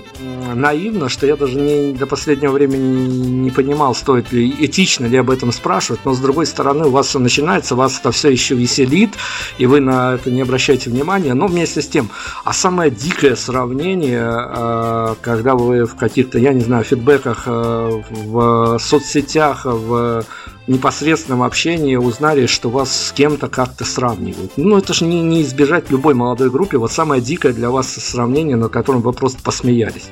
наивно, 0.54 1.10
что 1.10 1.26
я 1.26 1.36
даже 1.36 1.56
не, 1.56 1.94
до 1.94 2.06
последнего 2.06 2.52
времени 2.52 3.08
не 3.44 3.52
понимал, 3.52 3.96
стоит 3.96 4.32
ли, 4.32 4.50
этично 4.60 5.06
ли 5.06 5.18
об 5.18 5.30
этом 5.30 5.52
спрашивать. 5.52 6.02
Но 6.06 6.14
с 6.14 6.20
другой 6.20 6.46
стороны, 6.46 6.86
у 6.86 6.92
вас 6.92 7.08
все 7.08 7.20
начинается, 7.20 7.76
вас 7.76 8.00
это 8.00 8.12
все 8.12 8.30
еще 8.30 8.56
веселит, 8.56 9.12
и 9.58 9.66
вы 9.66 9.80
на 9.80 10.16
это 10.16 10.32
не 10.32 10.42
обращаете 10.42 10.90
внимания. 10.90 11.34
Но 11.34 11.48
вместе 11.48 11.82
с 11.82 11.88
тем, 11.88 12.10
а 12.44 12.54
самое 12.54 12.92
дикое 12.92 13.36
сравнение, 13.36 14.30
э, 14.30 15.16
когда 15.22 15.56
вы 15.56 15.86
в 15.86 15.96
каких-то, 15.96 16.38
я 16.38 16.54
не 16.54 16.62
знаю, 16.62 16.84
фидбэках 16.84 17.44
э, 17.46 18.02
в 18.10 18.78
соцсетях, 18.80 19.66
в 19.66 20.24
непосредственном 20.68 21.44
общении 21.44 21.96
узнали, 21.96 22.46
что 22.46 22.70
вас 22.70 23.08
с 23.08 23.12
кем-то 23.12 23.48
как-то 23.48 23.86
сравнивают. 23.86 24.52
Ну, 24.58 24.78
это 24.78 24.94
же 24.94 25.06
не, 25.06 25.22
не 25.22 25.42
избежать 25.42 25.90
любой 25.90 26.14
молодой 26.14 26.50
группе. 26.50 26.78
Вот 26.78 26.92
самое 26.92 27.22
дикое 27.22 27.54
для 27.54 27.70
вас 27.70 27.88
сравнение, 27.88 28.56
над 28.56 28.72
которым 28.72 29.02
вы 29.02 29.14
просто 29.14 29.42
посмеялись. 29.42 30.10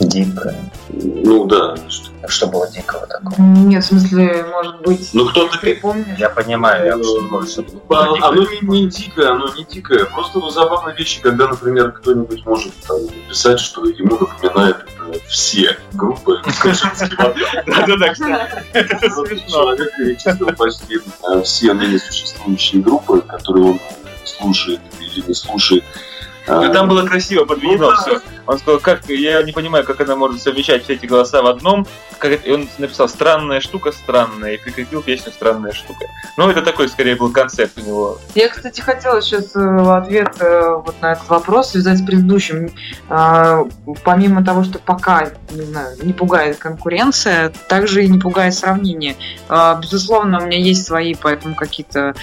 Дико. 0.00 0.54
Ну 0.90 1.44
да. 1.46 1.76
что- 1.88 2.08
Что 2.28 2.46
было 2.46 2.68
дикого 2.70 3.06
такого? 3.06 3.34
Нет, 3.40 3.82
в 3.82 3.86
смысле, 3.86 4.44
может 4.44 4.80
быть, 4.82 5.10
Ну 5.12 5.26
кто-то 5.28 5.58
припомнишь? 5.58 6.18
Я 6.18 6.28
понимаю, 6.28 6.84
я 6.86 7.02
что 7.02 7.22
было 7.22 7.46
дикого. 7.46 8.26
Оно 8.28 8.42
не, 8.44 8.60
не 8.68 8.88
дикое, 8.88 9.30
оно 9.30 9.48
не 9.54 9.64
дикое. 9.64 10.04
Просто 10.04 10.38
ну, 10.38 10.50
забавные 10.50 10.94
вещи, 10.96 11.20
когда, 11.22 11.48
например, 11.48 11.92
кто-нибудь 11.92 12.44
может 12.44 12.72
там, 12.86 12.98
написать, 13.06 13.60
что 13.60 13.84
ему 13.86 14.18
напоминает 14.18 14.76
это 14.76 15.18
все 15.28 15.76
группы. 15.92 16.40
Да-да-да, 17.66 18.12
кстати. 18.12 18.64
Человек 19.50 19.96
перечислил 19.96 20.52
почти 20.54 20.98
э, 21.28 21.42
все 21.42 21.72
ныне 21.72 21.98
существующие 21.98 22.82
группы, 22.82 23.20
которые 23.22 23.64
он 23.72 23.80
слушает 24.24 24.80
или 25.00 25.24
не 25.26 25.34
слушает. 25.34 25.84
Ну, 26.48 26.62
А, 26.62 26.68
там 26.70 26.88
было 26.88 27.06
красиво 27.06 27.44
подведено 27.44 27.94
все. 27.96 28.20
Он 28.46 28.58
сказал, 28.58 28.80
как 28.80 29.06
я 29.08 29.42
не 29.42 29.52
понимаю, 29.52 29.84
как 29.84 30.00
она 30.00 30.16
может 30.16 30.40
совмещать 30.40 30.84
все 30.84 30.94
эти 30.94 31.04
голоса 31.06 31.42
в 31.42 31.46
одном. 31.46 31.86
Как 32.18 32.46
и 32.46 32.50
он 32.50 32.68
написал 32.78 33.08
странная 33.08 33.60
штука, 33.60 33.92
странная, 33.92 34.54
и 34.54 34.56
прикрепил 34.56 35.02
песню 35.02 35.30
странная 35.32 35.72
штука. 35.72 36.06
Ну, 36.36 36.48
это 36.48 36.62
такой 36.62 36.88
скорее 36.88 37.16
был 37.16 37.30
концепт 37.30 37.76
у 37.76 37.80
него. 37.80 38.18
Я, 38.34 38.48
кстати, 38.48 38.80
хотела 38.80 39.20
сейчас 39.20 39.54
ответ 39.54 40.34
э, 40.40 40.70
вот 40.84 40.94
на 41.02 41.12
этот 41.12 41.28
вопрос 41.28 41.70
связать 41.72 41.98
с 41.98 42.02
предыдущим. 42.02 42.70
А, 43.08 43.64
Помимо 44.04 44.44
того, 44.44 44.64
что 44.64 44.78
пока, 44.78 45.28
не 45.50 45.62
знаю, 45.62 45.96
не 46.02 46.12
пугает 46.12 46.56
конкуренция, 46.58 47.52
также 47.68 48.04
и 48.04 48.08
не 48.08 48.18
пугает 48.18 48.54
сравнение. 48.54 49.16
А, 49.48 49.74
Безусловно, 49.74 50.40
у 50.40 50.46
меня 50.46 50.58
есть 50.58 50.86
свои 50.86 51.14
поэтому 51.14 51.54
какие-то 51.54 52.14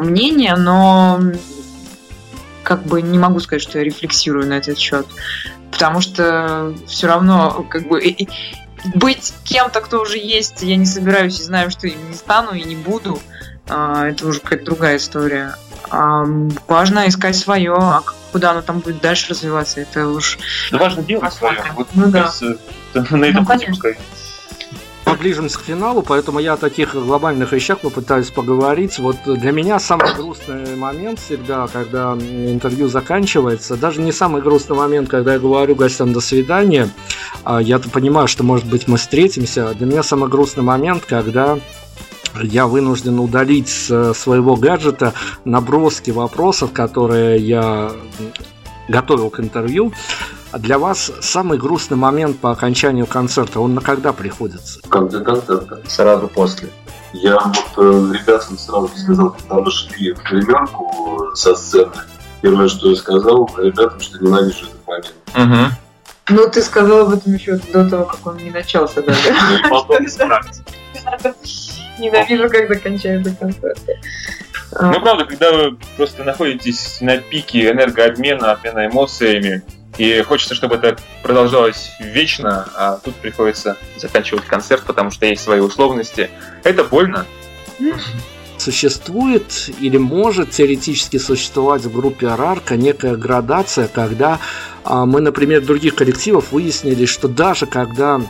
мнения, 0.00 0.54
но 0.56 1.20
как 2.68 2.82
бы 2.84 3.00
не 3.00 3.18
могу 3.18 3.40
сказать, 3.40 3.62
что 3.62 3.78
я 3.78 3.84
рефлексирую 3.84 4.46
на 4.46 4.54
этот 4.58 4.78
счет. 4.78 5.06
Потому 5.72 6.02
что 6.02 6.74
все 6.86 7.06
равно 7.06 7.64
как 7.70 7.88
бы 7.88 7.98
и- 8.02 8.24
и 8.24 8.28
быть 8.94 9.32
кем-то, 9.44 9.80
кто 9.80 10.02
уже 10.02 10.18
есть, 10.18 10.62
я 10.62 10.76
не 10.76 10.84
собираюсь 10.84 11.40
и 11.40 11.42
знаю, 11.42 11.70
что 11.70 11.86
им 11.86 12.10
не 12.10 12.14
стану 12.14 12.52
и 12.52 12.62
не 12.62 12.76
буду. 12.76 13.20
А, 13.70 14.06
Это 14.08 14.26
уже 14.26 14.40
какая-то 14.40 14.66
другая 14.66 14.98
история. 14.98 15.54
А, 15.90 16.24
Важно 16.68 17.08
искать 17.08 17.36
свое, 17.36 17.74
а 17.74 18.02
куда 18.32 18.50
оно 18.50 18.60
там 18.62 18.80
будет 18.80 19.00
дальше 19.00 19.30
развиваться, 19.30 19.80
это 19.80 20.06
уж 20.08 20.38
Да 20.70 20.76
важно 20.78 21.02
делать 21.02 21.32
свое. 21.32 21.62
Вот, 21.74 21.88
Ну 21.94 22.06
да. 22.10 22.22
кажется, 22.24 22.58
на 23.16 23.24
этом 23.24 23.44
Ну, 23.44 23.46
пути. 23.46 23.66
Мы 25.08 25.16
ближимся 25.16 25.58
к 25.58 25.62
финалу, 25.62 26.02
поэтому 26.02 26.38
я 26.38 26.52
о 26.52 26.56
таких 26.58 26.94
глобальных 26.94 27.52
вещах 27.52 27.80
попытаюсь 27.80 28.30
поговорить. 28.30 28.98
Вот 28.98 29.16
для 29.24 29.52
меня 29.52 29.78
самый 29.78 30.14
грустный 30.14 30.76
момент 30.76 31.18
всегда, 31.18 31.66
когда 31.66 32.12
интервью 32.12 32.88
заканчивается, 32.88 33.78
даже 33.78 34.02
не 34.02 34.12
самый 34.12 34.42
грустный 34.42 34.76
момент, 34.76 35.08
когда 35.08 35.32
я 35.32 35.38
говорю 35.38 35.76
гостям 35.76 36.12
«до 36.12 36.20
свидания», 36.20 36.90
а 37.42 37.62
я-то 37.62 37.88
понимаю, 37.88 38.28
что, 38.28 38.44
может 38.44 38.66
быть, 38.66 38.86
мы 38.86 38.98
встретимся. 38.98 39.72
Для 39.72 39.86
меня 39.86 40.02
самый 40.02 40.28
грустный 40.28 40.62
момент, 40.62 41.04
когда 41.06 41.58
я 42.42 42.66
вынужден 42.66 43.18
удалить 43.18 43.70
с 43.70 44.12
своего 44.12 44.56
гаджета 44.56 45.14
наброски 45.46 46.10
вопросов, 46.10 46.72
которые 46.72 47.38
я 47.38 47.92
готовил 48.88 49.30
к 49.30 49.40
интервью. 49.40 49.90
А 50.50 50.58
для 50.58 50.78
вас 50.78 51.12
самый 51.20 51.58
грустный 51.58 51.96
момент 51.98 52.38
по 52.38 52.50
окончанию 52.50 53.06
концерта, 53.06 53.60
он 53.60 53.74
на 53.74 53.82
когда 53.82 54.12
приходится? 54.14 54.80
В 54.80 54.88
конце 54.88 55.20
концерта. 55.20 55.80
Сразу 55.86 56.28
после. 56.28 56.70
Я 57.12 57.38
вот 57.38 57.72
э, 57.76 58.12
ребятам 58.14 58.56
сразу 58.56 58.88
сказал, 58.96 59.30
когда 59.30 59.56
мы 59.56 59.70
шли 59.70 60.12
в 60.12 60.22
гримерку 60.24 61.34
со 61.34 61.54
сцены, 61.54 61.92
первое, 62.40 62.68
что 62.68 62.90
я 62.90 62.96
сказал 62.96 63.48
ребятам, 63.58 64.00
что 64.00 64.22
ненавижу 64.24 64.66
этот 64.66 64.86
момент. 64.86 65.72
Ну, 66.30 66.48
ты 66.50 66.62
сказал 66.62 67.06
об 67.06 67.14
этом 67.14 67.34
еще 67.34 67.56
до 67.72 67.88
того, 67.88 68.04
как 68.04 68.26
он 68.26 68.36
не 68.36 68.50
начался 68.50 69.02
даже. 69.02 69.32
Ну 69.32 69.56
и 69.56 69.70
потом 69.70 70.06
Ненавижу, 71.98 72.48
когда 72.48 72.74
кончаются 72.74 73.34
концерты. 73.34 73.98
Ну, 74.72 75.00
правда, 75.00 75.24
когда 75.24 75.52
вы 75.52 75.78
просто 75.96 76.24
находитесь 76.24 76.98
на 77.00 77.18
пике 77.18 77.70
энергообмена, 77.70 78.52
обмена 78.52 78.86
эмоциями, 78.86 79.62
и 79.96 80.22
хочется, 80.22 80.54
чтобы 80.54 80.76
это 80.76 80.96
продолжалось 81.22 81.90
вечно, 81.98 82.68
а 82.74 82.98
тут 83.02 83.16
приходится 83.16 83.76
заканчивать 83.96 84.44
концерт, 84.44 84.84
потому 84.84 85.10
что 85.10 85.26
есть 85.26 85.42
свои 85.42 85.60
условности. 85.60 86.30
Это 86.62 86.84
больно. 86.84 87.26
Существует 88.58 89.70
или 89.80 89.96
может 89.98 90.50
теоретически 90.50 91.16
существовать 91.16 91.82
в 91.82 91.92
группе 91.94 92.26
Арарка 92.26 92.76
некая 92.76 93.16
градация, 93.16 93.86
когда 93.86 94.40
а, 94.84 95.06
мы, 95.06 95.20
например, 95.20 95.64
других 95.64 95.94
коллективов 95.94 96.50
выяснили, 96.50 97.06
что 97.06 97.28
даже 97.28 97.66
когда 97.66 98.20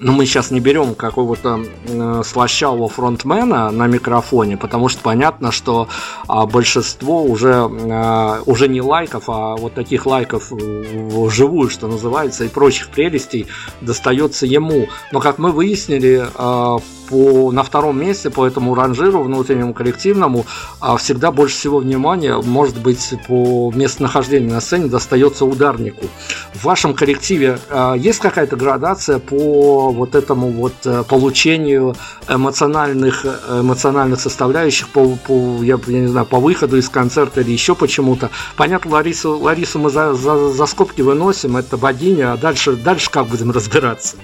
ну, 0.00 0.12
мы 0.12 0.24
сейчас 0.24 0.50
не 0.50 0.60
берем 0.60 0.94
какого-то 0.94 1.62
э, 1.86 2.22
слащавого 2.24 2.88
фронтмена 2.88 3.70
на 3.70 3.86
микрофоне, 3.86 4.56
потому 4.56 4.88
что 4.88 5.02
понятно, 5.02 5.52
что 5.52 5.88
а, 6.26 6.46
большинство 6.46 7.22
уже, 7.22 7.68
э, 7.70 8.42
уже 8.46 8.68
не 8.68 8.80
лайков, 8.80 9.24
а 9.28 9.56
вот 9.56 9.74
таких 9.74 10.06
лайков 10.06 10.52
э, 10.52 10.56
вживую, 10.56 11.68
что 11.68 11.86
называется, 11.86 12.44
и 12.44 12.48
прочих 12.48 12.88
прелестей 12.88 13.46
достается 13.82 14.46
ему. 14.46 14.88
Но, 15.12 15.20
как 15.20 15.38
мы 15.38 15.52
выяснили, 15.52 16.24
э, 16.34 16.78
по, 17.10 17.50
на 17.52 17.62
втором 17.62 18.00
месте 18.00 18.30
по 18.30 18.46
этому 18.46 18.74
ранжиру 18.74 19.22
внутреннему 19.22 19.74
коллективному 19.74 20.46
а, 20.80 20.96
всегда 20.96 21.32
больше 21.32 21.56
всего 21.56 21.78
внимания, 21.78 22.36
может 22.36 22.78
быть, 22.78 23.14
по 23.26 23.72
местонахождению 23.74 24.52
на 24.52 24.60
сцене 24.60 24.86
достается 24.86 25.44
ударнику. 25.44 26.06
В 26.54 26.64
вашем 26.64 26.94
коллективе 26.94 27.58
а, 27.68 27.94
есть 27.94 28.20
какая-то 28.20 28.56
градация 28.56 29.18
по 29.18 29.90
вот 29.90 30.14
этому 30.14 30.48
вот 30.48 30.74
э, 30.84 31.02
получению 31.08 31.94
эмоциональных, 32.28 33.24
эмоциональных 33.48 34.20
составляющих 34.20 34.88
по, 34.88 35.16
по 35.16 35.62
я, 35.62 35.78
я 35.86 36.00
не 36.00 36.06
знаю, 36.06 36.26
по 36.26 36.38
выходу 36.38 36.76
из 36.76 36.88
концерта 36.88 37.40
или 37.40 37.50
еще 37.50 37.74
почему-то? 37.74 38.30
Понятно, 38.56 38.92
Ларису, 38.92 39.38
Ларису 39.38 39.78
мы 39.78 39.90
за, 39.90 40.14
за, 40.14 40.50
за 40.50 40.66
скобки 40.66 41.02
выносим, 41.02 41.56
это 41.56 41.76
богиня, 41.76 42.32
а 42.32 42.36
дальше, 42.36 42.72
дальше 42.72 43.10
как 43.10 43.26
будем 43.26 43.50
разбираться? 43.50 44.16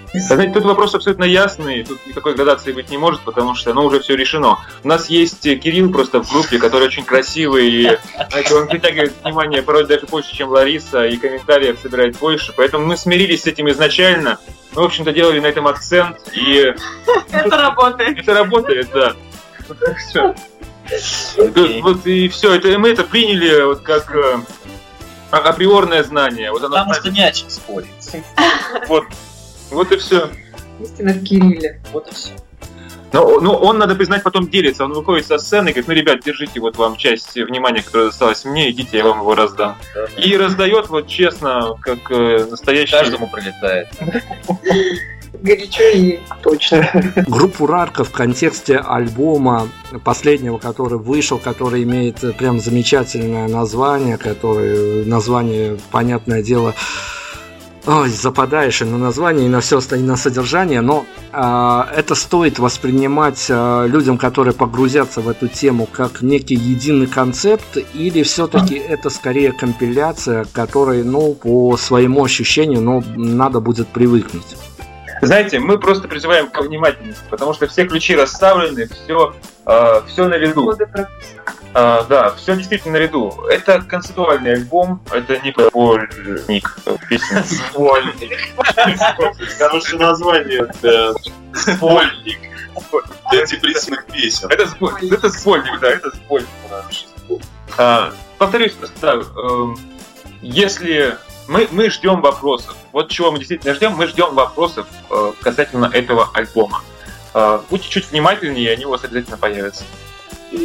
Тут 0.55 0.65
вопрос 0.65 0.95
абсолютно 0.95 1.25
ясный, 1.25 1.85
тут 1.85 1.99
никакой 2.07 2.35
градации 2.35 2.73
быть 2.77 2.91
не 2.91 2.99
может, 2.99 3.23
потому 3.23 3.55
что, 3.57 3.75
ну, 3.75 3.85
уже 3.85 3.99
все 4.01 4.15
решено. 4.15 4.59
У 4.85 4.89
нас 4.89 5.11
есть 5.11 5.45
э, 5.47 5.57
Кирилл 5.57 5.91
просто 5.91 6.23
в 6.23 6.31
группе, 6.31 6.59
который 6.59 6.87
очень 6.87 7.05
красивый, 7.05 7.69
и 7.71 7.99
знаете, 8.31 8.55
он 8.55 8.69
притягивает 8.69 9.15
внимание 9.25 9.63
порой 9.63 9.87
даже 9.87 10.07
больше, 10.07 10.35
чем 10.37 10.51
Лариса, 10.51 11.05
и 11.07 11.17
комментариев 11.17 11.79
собирает 11.83 12.17
больше, 12.19 12.53
поэтому 12.57 12.87
мы 12.87 12.97
смирились 12.97 13.43
с 13.43 13.47
этим 13.47 13.69
изначально. 13.71 14.39
Мы, 14.75 14.83
в 14.83 14.85
общем-то, 14.85 15.13
делали 15.13 15.41
на 15.41 15.47
этом 15.47 15.67
акцент, 15.67 16.19
и 16.33 16.73
Это 17.33 17.57
работает. 17.57 18.19
это 18.19 18.35
работает, 18.35 18.89
да. 18.93 19.15
Окей. 21.39 21.83
Вот 21.83 22.07
и 22.07 22.29
все, 22.29 22.55
это 22.55 22.79
мы 22.79 22.91
это 22.91 23.03
приняли 23.03 23.63
вот 23.65 23.81
как 23.81 24.15
э, 24.15 24.39
а- 25.31 25.39
априорное 25.39 26.05
знание. 26.05 26.53
Вот 26.53 26.63
оно 26.63 26.77
Потому 26.77 26.95
что 26.95 27.11
не 27.11 27.23
о 27.25 27.33
чем 27.33 27.51
спорить. 27.51 27.89
вот, 28.89 29.05
вот 29.71 29.91
и 29.93 29.97
все. 29.97 30.31
Истина 30.81 31.13
в 31.13 31.25
Кирилле. 31.25 31.81
Вот 31.93 32.07
и 32.09 32.15
все. 32.15 32.31
Но, 33.13 33.41
но 33.41 33.57
он, 33.57 33.79
надо 33.79 33.95
признать, 33.95 34.23
потом 34.23 34.49
делится. 34.49 34.85
Он 34.85 34.93
выходит 34.93 35.27
со 35.27 35.39
сцены 35.39 35.69
и 35.69 35.73
говорит, 35.73 35.89
ну, 35.89 35.95
ребят, 35.95 36.21
держите 36.25 36.61
вот 36.61 36.77
вам 36.77 36.97
часть 36.97 37.35
внимания, 37.35 37.83
которая 37.83 38.09
досталась 38.09 38.45
мне, 38.45 38.71
идите, 38.71 38.99
я 38.99 39.05
вам 39.05 39.21
его 39.21 39.35
раздам. 39.35 39.77
И 40.17 40.37
раздает 40.37 40.89
вот 40.89 41.07
честно, 41.07 41.75
как 41.81 42.11
э, 42.11 42.47
настоящий... 42.51 42.93
Каждому 42.93 43.29
прилетает. 43.29 43.89
Горячо 45.43 45.85
и 45.85 46.19
точно. 46.43 46.89
Группу 47.27 47.67
Рарка 47.67 48.05
в 48.05 48.11
контексте 48.11 48.79
альбома 48.79 49.69
последнего, 50.05 50.59
который 50.59 50.99
вышел, 50.99 51.39
который 51.39 51.83
имеет 51.83 52.37
прям 52.37 52.61
замечательное 52.61 53.49
название, 53.49 54.17
который 54.17 55.05
название, 55.05 55.79
понятное 55.91 56.43
дело, 56.43 56.75
Ой, 57.87 58.11
западаешь 58.11 58.83
и 58.83 58.85
на 58.85 58.99
название, 58.99 59.47
и 59.47 59.49
на 59.49 59.61
все 59.61 59.79
остальное, 59.79 60.09
на 60.09 60.17
содержание, 60.17 60.81
но 60.81 61.07
а, 61.33 61.89
это 61.95 62.17
стоит 62.17 62.59
воспринимать 62.59 63.47
а, 63.49 63.87
людям, 63.87 64.19
которые 64.19 64.55
погрузятся 64.55 65.21
в 65.21 65.29
эту 65.29 65.47
тему, 65.47 65.89
как 65.91 66.21
некий 66.21 66.57
единый 66.57 67.07
концепт, 67.07 67.79
или 67.95 68.25
все-таки 68.25 68.75
это 68.75 69.09
скорее 69.09 69.53
компиляция, 69.53 70.47
которой, 70.53 71.05
ну, 71.05 71.35
по 71.35 71.77
своему 71.77 72.25
ощущению, 72.25 72.81
ну, 72.81 73.05
надо 73.15 73.61
будет 73.61 73.87
привыкнуть. 73.87 74.57
Знаете, 75.23 75.59
мы 75.59 75.79
просто 75.79 76.09
призываем 76.09 76.51
к 76.51 76.61
внимательности, 76.61 77.23
потому 77.31 77.55
что 77.55 77.67
все 77.67 77.87
ключи 77.87 78.15
расставлены, 78.17 78.87
все, 78.89 79.35
все 80.09 80.29
на 80.29 80.35
виду. 80.35 80.75
А, 81.75 82.05
да, 82.05 82.35
все 82.37 82.57
действительно 82.57 82.95
наряду. 82.95 83.45
Это 83.51 83.83
концептуальный 83.83 84.55
альбом, 84.55 85.03
это 85.13 85.39
не 85.41 85.53
сборник 85.53 86.15
песен. 87.09 87.45
Хорошее 89.59 89.99
название 90.01 90.67
для 90.81 91.13
спольник. 91.55 92.39
Для 93.31 93.47
депрессивных 93.47 94.07
песен. 94.07 94.49
Это, 94.51 94.65
сбор- 94.65 94.99
это 95.03 95.29
сборник, 95.29 95.81
да, 95.81 95.89
это 95.91 96.11
сборник. 96.11 96.49
А, 97.79 98.13
повторюсь 98.39 98.73
просто, 98.73 98.97
да, 99.01 99.13
эм, 99.15 99.77
если 100.41 101.17
мы, 101.49 101.69
мы 101.71 101.91
ждем 101.91 102.21
вопросов, 102.21 102.77
вот 102.93 103.09
чего 103.09 103.31
мы 103.31 103.39
действительно 103.39 103.75
ждем, 103.75 103.93
мы 103.93 104.07
ждем 104.07 104.35
вопросов 104.35 104.87
э, 105.11 105.33
касательно 105.41 105.91
этого 105.93 106.31
альбома. 106.33 106.83
Э, 107.35 107.61
будьте 107.71 107.89
чуть 107.89 108.11
внимательнее, 108.11 108.73
они 108.73 108.87
у 108.87 108.91
вас 108.91 109.05
обязательно 109.05 109.37
появятся. 109.37 109.85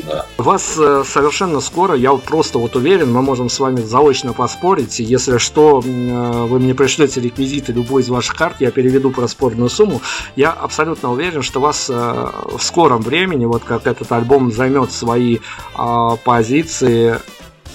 Да. 0.07 0.25
Вас 0.37 0.77
э, 0.77 1.03
совершенно 1.05 1.59
скоро, 1.59 1.95
я 1.95 2.11
вот 2.11 2.23
просто 2.23 2.59
вот 2.59 2.75
уверен, 2.75 3.11
мы 3.11 3.21
можем 3.21 3.49
с 3.49 3.59
вами 3.59 3.81
заочно 3.81 4.33
поспорить. 4.33 4.99
и 4.99 5.03
Если 5.03 5.37
что, 5.37 5.81
э, 5.83 6.45
вы 6.45 6.59
мне 6.59 6.75
пришлете 6.75 7.19
реквизиты 7.19 7.73
любой 7.73 8.03
из 8.03 8.09
ваших 8.09 8.35
карт, 8.35 8.57
я 8.59 8.71
переведу 8.71 9.11
проспорную 9.11 9.69
сумму. 9.69 10.01
Я 10.35 10.51
абсолютно 10.51 11.11
уверен, 11.11 11.41
что 11.41 11.59
вас 11.59 11.89
э, 11.89 11.93
в 11.93 12.61
скором 12.61 13.01
времени, 13.01 13.45
вот 13.45 13.63
как 13.63 13.87
этот 13.87 14.11
альбом 14.11 14.51
займет 14.51 14.91
свои 14.91 15.39
а, 15.73 16.15
позиции, 16.17 17.19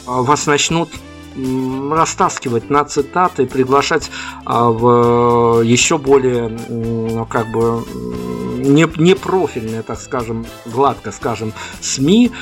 а, 0.06 0.22
вас 0.22 0.46
начнут 0.46 0.88
растаскивать 1.90 2.70
на 2.70 2.84
цитаты, 2.84 3.46
приглашать 3.46 4.10
а, 4.44 4.70
в 4.70 5.62
еще 5.62 5.98
более 5.98 6.56
как 7.28 7.50
бы 7.50 7.60
м, 7.60 8.62
не, 8.62 8.86
непрофильные, 8.96 9.82
так 9.82 10.00
скажем, 10.00 10.46
гладко 10.66 11.12
скажем, 11.12 11.52
СМИ 11.80 12.32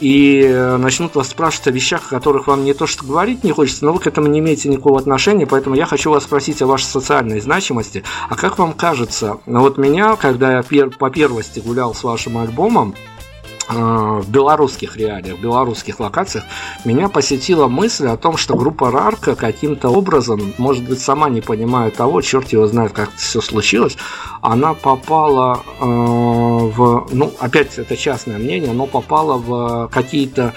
и 0.00 0.42
э, 0.44 0.76
начнут 0.78 1.14
вас 1.14 1.28
спрашивать 1.28 1.68
о 1.68 1.70
вещах, 1.70 2.02
о 2.06 2.16
которых 2.16 2.48
вам 2.48 2.64
не 2.64 2.74
то 2.74 2.88
что 2.88 3.06
говорить 3.06 3.44
не 3.44 3.52
хочется, 3.52 3.84
но 3.84 3.92
вы 3.92 4.00
к 4.00 4.06
этому 4.08 4.26
не 4.26 4.40
имеете 4.40 4.68
никакого 4.68 4.98
отношения, 4.98 5.46
поэтому 5.46 5.76
я 5.76 5.86
хочу 5.86 6.10
вас 6.10 6.24
спросить 6.24 6.60
о 6.60 6.66
вашей 6.66 6.86
социальной 6.86 7.40
значимости. 7.40 8.02
А 8.28 8.34
как 8.34 8.58
вам 8.58 8.72
кажется, 8.72 9.38
вот 9.46 9.78
меня, 9.78 10.16
когда 10.16 10.56
я 10.56 10.62
по 10.98 11.08
первости 11.08 11.60
гулял 11.60 11.94
с 11.94 12.02
вашим 12.02 12.38
альбомом, 12.38 12.94
э, 12.96 13.21
в 13.68 14.28
белорусских 14.28 14.96
реалиях, 14.96 15.38
в 15.38 15.40
белорусских 15.40 16.00
локациях, 16.00 16.44
меня 16.84 17.08
посетила 17.08 17.68
мысль 17.68 18.08
о 18.08 18.16
том, 18.16 18.36
что 18.36 18.56
группа 18.56 18.90
Рарка 18.90 19.34
каким-то 19.34 19.88
образом, 19.88 20.52
может 20.58 20.84
быть, 20.84 21.00
сама 21.00 21.28
не 21.28 21.40
понимая 21.40 21.90
того, 21.90 22.20
черт 22.20 22.52
его 22.52 22.66
знает, 22.66 22.92
как 22.92 23.14
все 23.16 23.40
случилось, 23.40 23.96
она 24.40 24.74
попала 24.74 25.62
э, 25.80 25.84
в, 25.84 27.08
ну, 27.12 27.32
опять 27.38 27.78
это 27.78 27.96
частное 27.96 28.38
мнение, 28.38 28.72
но 28.72 28.86
попала 28.86 29.38
в 29.38 29.88
какие-то 29.92 30.54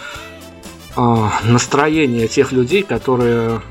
э, 0.96 1.30
настроения 1.46 2.28
тех 2.28 2.52
людей, 2.52 2.84
которые 2.84 3.62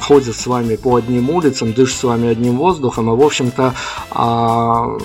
ходят 0.00 0.36
с 0.36 0.46
вами 0.46 0.76
по 0.76 0.96
одним 0.96 1.30
улицам, 1.30 1.72
дышат 1.72 1.98
с 1.98 2.04
вами 2.04 2.28
одним 2.28 2.56
воздухом, 2.56 3.12
и, 3.12 3.16
в 3.16 3.22
общем-то, 3.22 3.74
а, 4.10 4.96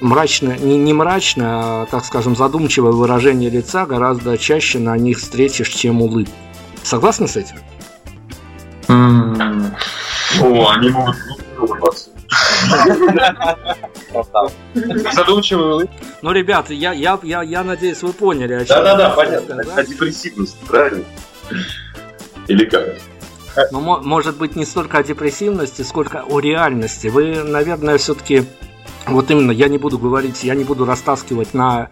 мрачное, 0.00 0.58
не, 0.58 0.76
не 0.76 0.92
мрачное, 0.92 1.82
а, 1.82 1.86
так 1.90 2.04
скажем, 2.04 2.36
задумчивое 2.36 2.92
выражение 2.92 3.50
лица 3.50 3.86
гораздо 3.86 4.36
чаще 4.38 4.78
на 4.78 4.96
них 4.96 5.18
встретишь, 5.18 5.68
чем 5.68 6.02
улыбку. 6.02 6.34
Согласны 6.82 7.28
с 7.28 7.36
этим? 7.36 7.56
О, 8.88 10.68
они 10.70 10.90
могут 10.90 11.16
улыбаться. 11.58 12.10
Задумчивый 15.12 15.72
улыбка. 15.72 15.94
Ну, 16.22 16.32
ребята, 16.32 16.72
я, 16.74 16.92
я, 16.92 17.18
я, 17.22 17.42
я 17.42 17.64
надеюсь, 17.64 18.02
вы 18.02 18.12
поняли, 18.12 18.54
о 18.54 18.64
чем 18.64 18.76
Да-да-да, 18.76 19.10
понятно. 19.10 19.62
сказать. 19.62 19.78
О 19.78 19.90
депрессивности, 19.90 20.56
правильно? 20.68 21.04
Или 22.48 22.64
как? 22.64 22.96
Ну, 23.70 23.80
мо- 23.80 24.00
может 24.02 24.36
быть, 24.38 24.56
не 24.56 24.64
столько 24.64 24.98
о 24.98 25.02
депрессивности, 25.02 25.82
сколько 25.82 26.24
о 26.28 26.40
реальности. 26.40 27.08
Вы, 27.08 27.42
наверное, 27.42 27.98
все-таки, 27.98 28.44
вот 29.06 29.30
именно, 29.30 29.50
я 29.50 29.68
не 29.68 29.78
буду 29.78 29.98
говорить, 29.98 30.42
я 30.44 30.54
не 30.54 30.64
буду 30.64 30.84
растаскивать 30.86 31.52
на 31.54 31.90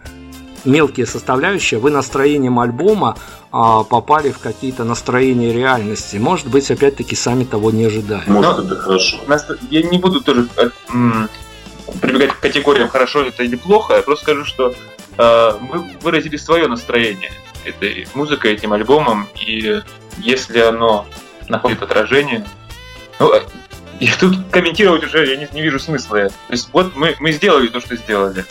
мелкие 0.65 1.05
составляющие, 1.07 1.79
вы 1.79 1.89
настроением 1.91 2.59
альбома 2.59 3.17
а, 3.51 3.83
попали 3.83 4.29
в 4.31 4.37
какие-то 4.39 4.83
настроения 4.83 5.51
реальности. 5.53 6.17
Может 6.17 6.47
быть, 6.47 6.69
опять-таки, 6.69 7.15
сами 7.15 7.43
того 7.45 7.71
не 7.71 7.85
ожидая. 7.85 8.23
Может, 8.27 8.65
это 8.65 8.75
хорошо. 8.75 9.17
У 9.25 9.29
нас- 9.29 9.45
Я 9.71 9.81
не 9.83 9.97
буду 9.97 10.21
тоже 10.21 10.47
э, 10.57 10.69
прибегать 11.99 12.31
к 12.33 12.39
категориям 12.39 12.89
хорошо 12.89 13.23
это 13.23 13.43
или 13.43 13.55
плохо, 13.55 13.95
я 13.95 14.01
просто 14.01 14.23
скажу, 14.23 14.45
что 14.45 14.73
э, 15.17 15.51
мы 15.59 15.91
выразили 16.01 16.37
свое 16.37 16.67
настроение 16.67 17.31
этой 17.65 18.07
музыкой, 18.13 18.53
этим 18.53 18.73
альбомом, 18.73 19.27
и 19.39 19.81
если 20.17 20.59
оно 20.59 21.05
находит 21.47 21.81
отражение, 21.81 22.45
ну, 23.19 23.33
э, 23.33 23.41
и 23.99 24.09
тут 24.19 24.35
комментировать 24.51 25.03
уже 25.03 25.25
я 25.25 25.37
не, 25.37 25.47
не 25.53 25.61
вижу 25.61 25.79
смысла. 25.79 26.27
То 26.27 26.33
есть 26.49 26.69
вот 26.73 26.95
мы, 26.95 27.15
мы 27.19 27.31
сделали 27.31 27.67
то, 27.67 27.79
что 27.79 27.95
сделали. 27.95 28.45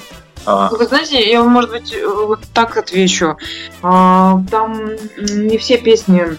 А, 0.47 0.71
Ну, 0.71 0.79
Вы 0.79 0.87
знаете, 0.87 1.31
я, 1.31 1.43
может 1.43 1.71
быть, 1.71 1.93
э, 1.93 2.07
вот 2.07 2.41
так 2.55 2.77
отвечу. 2.77 3.37
А, 3.83 4.41
Там 4.51 4.91
не 5.19 5.59
все 5.59 5.77
песни 5.77 6.39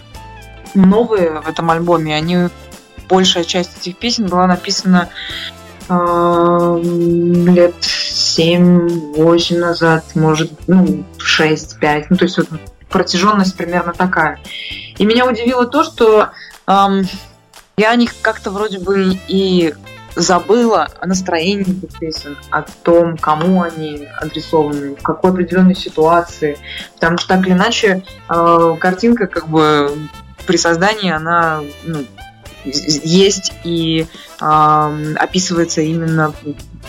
новые 0.74 1.40
в 1.40 1.48
этом 1.48 1.70
альбоме, 1.70 2.16
они 2.16 2.48
большая 3.08 3.44
часть 3.44 3.78
этих 3.78 3.98
песен 3.98 4.26
была 4.26 4.46
написана 4.46 5.10
а, 5.10 5.61
лет 5.88 7.74
7-8 7.80 9.58
назад, 9.58 10.04
может, 10.14 10.52
ну, 10.66 11.04
6-5. 11.18 12.06
Ну, 12.10 12.16
то 12.16 12.24
есть 12.24 12.38
вот 12.38 12.48
протяженность 12.88 13.56
примерно 13.56 13.92
такая. 13.92 14.38
И 14.98 15.06
меня 15.06 15.26
удивило 15.26 15.66
то, 15.66 15.82
что 15.84 16.30
ам, 16.66 17.02
я 17.76 17.90
о 17.90 17.96
них 17.96 18.14
как-то 18.20 18.50
вроде 18.50 18.78
бы 18.78 19.18
и 19.28 19.74
забыла 20.14 20.88
о 21.00 21.06
настроении 21.06 21.78
этих 21.78 21.98
песен, 21.98 22.36
о 22.50 22.62
том, 22.62 23.16
кому 23.16 23.62
они 23.62 24.06
адресованы, 24.20 24.94
в 24.94 25.02
какой 25.02 25.30
определенной 25.30 25.74
ситуации. 25.74 26.58
Потому 26.94 27.18
что 27.18 27.28
так 27.28 27.46
или 27.46 27.52
иначе 27.52 28.04
э, 28.28 28.76
картинка 28.78 29.26
как 29.26 29.48
бы 29.48 30.08
при 30.46 30.56
создании 30.56 31.10
она 31.10 31.62
ну, 31.84 32.04
есть 32.64 33.52
и 33.64 34.06
описывается 34.44 35.82
именно 35.82 36.34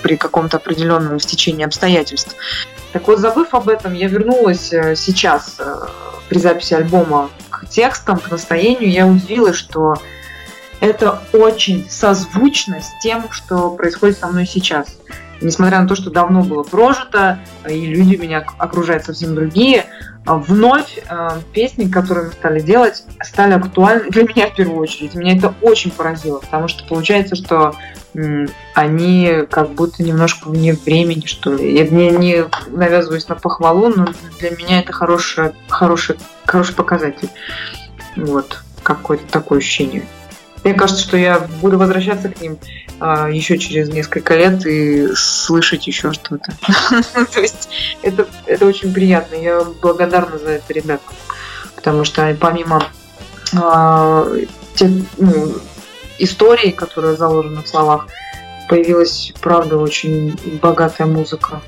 при 0.02 0.18
каком-то 0.18 0.58
определенном 0.58 1.20
стечении 1.20 1.64
обстоятельств. 1.64 2.36
Так 2.92 3.08
вот, 3.08 3.20
забыв 3.20 3.54
об 3.54 3.70
этом, 3.70 3.94
я 3.94 4.08
вернулась 4.08 4.72
э, 4.72 4.96
сейчас 4.96 5.56
э, 5.60 5.76
при 6.30 6.38
записи 6.38 6.76
альбома 6.76 7.32
к 7.50 7.68
текстам, 7.68 8.20
к 8.20 8.30
настроению. 8.30 8.92
Я 8.92 9.08
удивилась, 9.08 9.56
что 9.56 9.96
это 10.84 11.22
очень 11.32 11.88
созвучно 11.90 12.82
с 12.82 12.92
тем, 13.02 13.32
что 13.32 13.70
происходит 13.72 14.18
со 14.18 14.28
мной 14.28 14.46
сейчас. 14.46 14.98
Несмотря 15.40 15.82
на 15.82 15.88
то, 15.88 15.96
что 15.96 16.10
давно 16.10 16.44
было 16.44 16.64
прожито, 16.64 17.40
и 17.68 17.86
люди 17.86 18.16
меня 18.16 18.46
окружают 18.58 19.06
совсем 19.06 19.34
другие, 19.34 19.86
а 20.26 20.36
вновь 20.36 20.98
э, 20.98 21.30
песни, 21.54 21.90
которые 21.90 22.28
мы 22.28 22.32
стали 22.34 22.60
делать, 22.60 23.04
стали 23.22 23.54
актуальны 23.54 24.10
для 24.10 24.24
меня 24.24 24.48
в 24.48 24.56
первую 24.56 24.80
очередь. 24.80 25.16
Меня 25.16 25.38
это 25.38 25.54
очень 25.62 25.92
поразило, 25.92 26.40
потому 26.40 26.68
что 26.68 26.86
получается, 26.86 27.36
что 27.36 27.76
они 28.76 29.46
как 29.50 29.72
будто 29.72 30.04
немножко 30.04 30.50
вне 30.50 30.74
времени, 30.74 31.26
что 31.26 31.54
ли. 31.54 31.74
Я 31.76 31.88
не, 31.88 32.12
не 32.12 32.46
навязываюсь 32.68 33.28
на 33.28 33.36
похвалу, 33.36 33.90
но 33.90 34.08
для 34.40 34.52
меня 34.52 34.82
это 34.82 34.94
хороший, 34.94 35.52
хороший, 35.68 36.18
хороший 36.46 36.76
показатель. 36.76 37.30
Вот, 38.16 38.62
какое-то 38.84 39.26
такое 39.32 39.60
ощущение. 39.60 40.06
Мне 40.64 40.74
кажется, 40.74 41.04
что 41.04 41.18
я 41.18 41.40
буду 41.62 41.78
возвращаться 41.78 42.30
к 42.30 42.40
ним 42.40 42.58
а, 43.00 43.30
еще 43.30 43.58
через 43.58 43.90
несколько 43.90 44.36
лет 44.36 44.66
и 44.66 45.14
слышать 45.16 45.88
еще 45.88 46.14
что-то. 46.14 46.54
То 47.34 47.42
есть 47.42 47.70
это, 48.02 48.28
это 48.46 48.66
очень 48.66 48.94
приятно. 48.94 49.36
Я 49.36 49.64
благодарна 49.82 50.38
за 50.38 50.52
это 50.52 50.74
ребятам. 50.74 51.14
Потому 51.76 52.06
что 52.06 52.36
помимо 52.40 52.86
а, 53.56 54.26
тех 54.76 54.90
ну, 55.18 55.54
историй, 56.18 56.72
которые 56.72 57.18
заложены 57.18 57.62
в 57.62 57.68
словах, 57.68 58.08
появилась, 58.70 59.34
правда, 59.42 59.78
очень 59.78 60.40
богатая 60.62 61.06
музыка, 61.06 61.62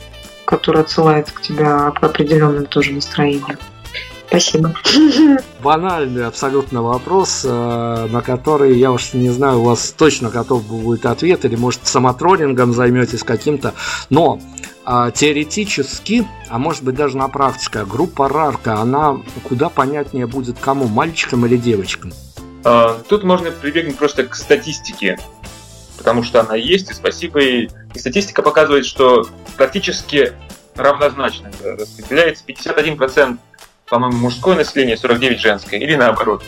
которая 0.45 0.83
отсылает 0.83 1.29
к 1.31 1.41
тебе 1.41 1.65
к 1.65 2.01
определенным 2.01 2.65
тоже 2.65 2.93
настроениям. 2.93 3.57
Спасибо. 4.27 4.73
Банальный 5.63 6.25
абсолютно 6.25 6.81
вопрос, 6.81 7.41
э, 7.43 8.07
на 8.11 8.21
который, 8.21 8.77
я 8.77 8.91
уж 8.91 9.13
не 9.13 9.29
знаю, 9.29 9.59
у 9.59 9.63
вас 9.63 9.93
точно 9.97 10.29
готов 10.29 10.63
будет 10.65 11.05
ответ, 11.05 11.45
или 11.45 11.55
может 11.55 11.87
самотроллингом 11.87 12.73
займетесь 12.73 13.23
каким-то, 13.23 13.73
но 14.09 14.39
а, 14.87 15.09
теоретически, 15.09 16.27
а 16.47 16.59
может 16.59 16.83
быть 16.83 16.95
даже 16.95 17.17
на 17.17 17.27
практике, 17.27 17.85
группа 17.85 18.29
Рарка, 18.29 18.75
она 18.75 19.17
куда 19.43 19.69
понятнее 19.69 20.27
будет 20.27 20.59
кому, 20.59 20.87
мальчикам 20.87 21.45
или 21.47 21.57
девочкам? 21.57 22.13
А, 22.63 23.01
Тут 23.09 23.23
можно 23.23 23.49
прибегнуть 23.49 23.97
просто 23.97 24.25
к 24.25 24.35
статистике, 24.35 25.17
потому 25.97 26.21
что 26.21 26.41
она 26.41 26.55
есть, 26.55 26.91
и 26.91 26.93
спасибо 26.93 27.39
ей. 27.39 27.71
И 27.95 27.99
статистика 27.99 28.43
показывает, 28.43 28.85
что 28.85 29.27
практически 29.57 30.33
равнозначно 30.75 31.51
распределяется 31.63 32.43
51% 32.45 33.37
по-моему, 33.87 34.17
мужское 34.17 34.55
население, 34.55 34.97
49 34.97 35.39
женское, 35.39 35.79
или 35.79 35.95
наоборот. 35.95 36.43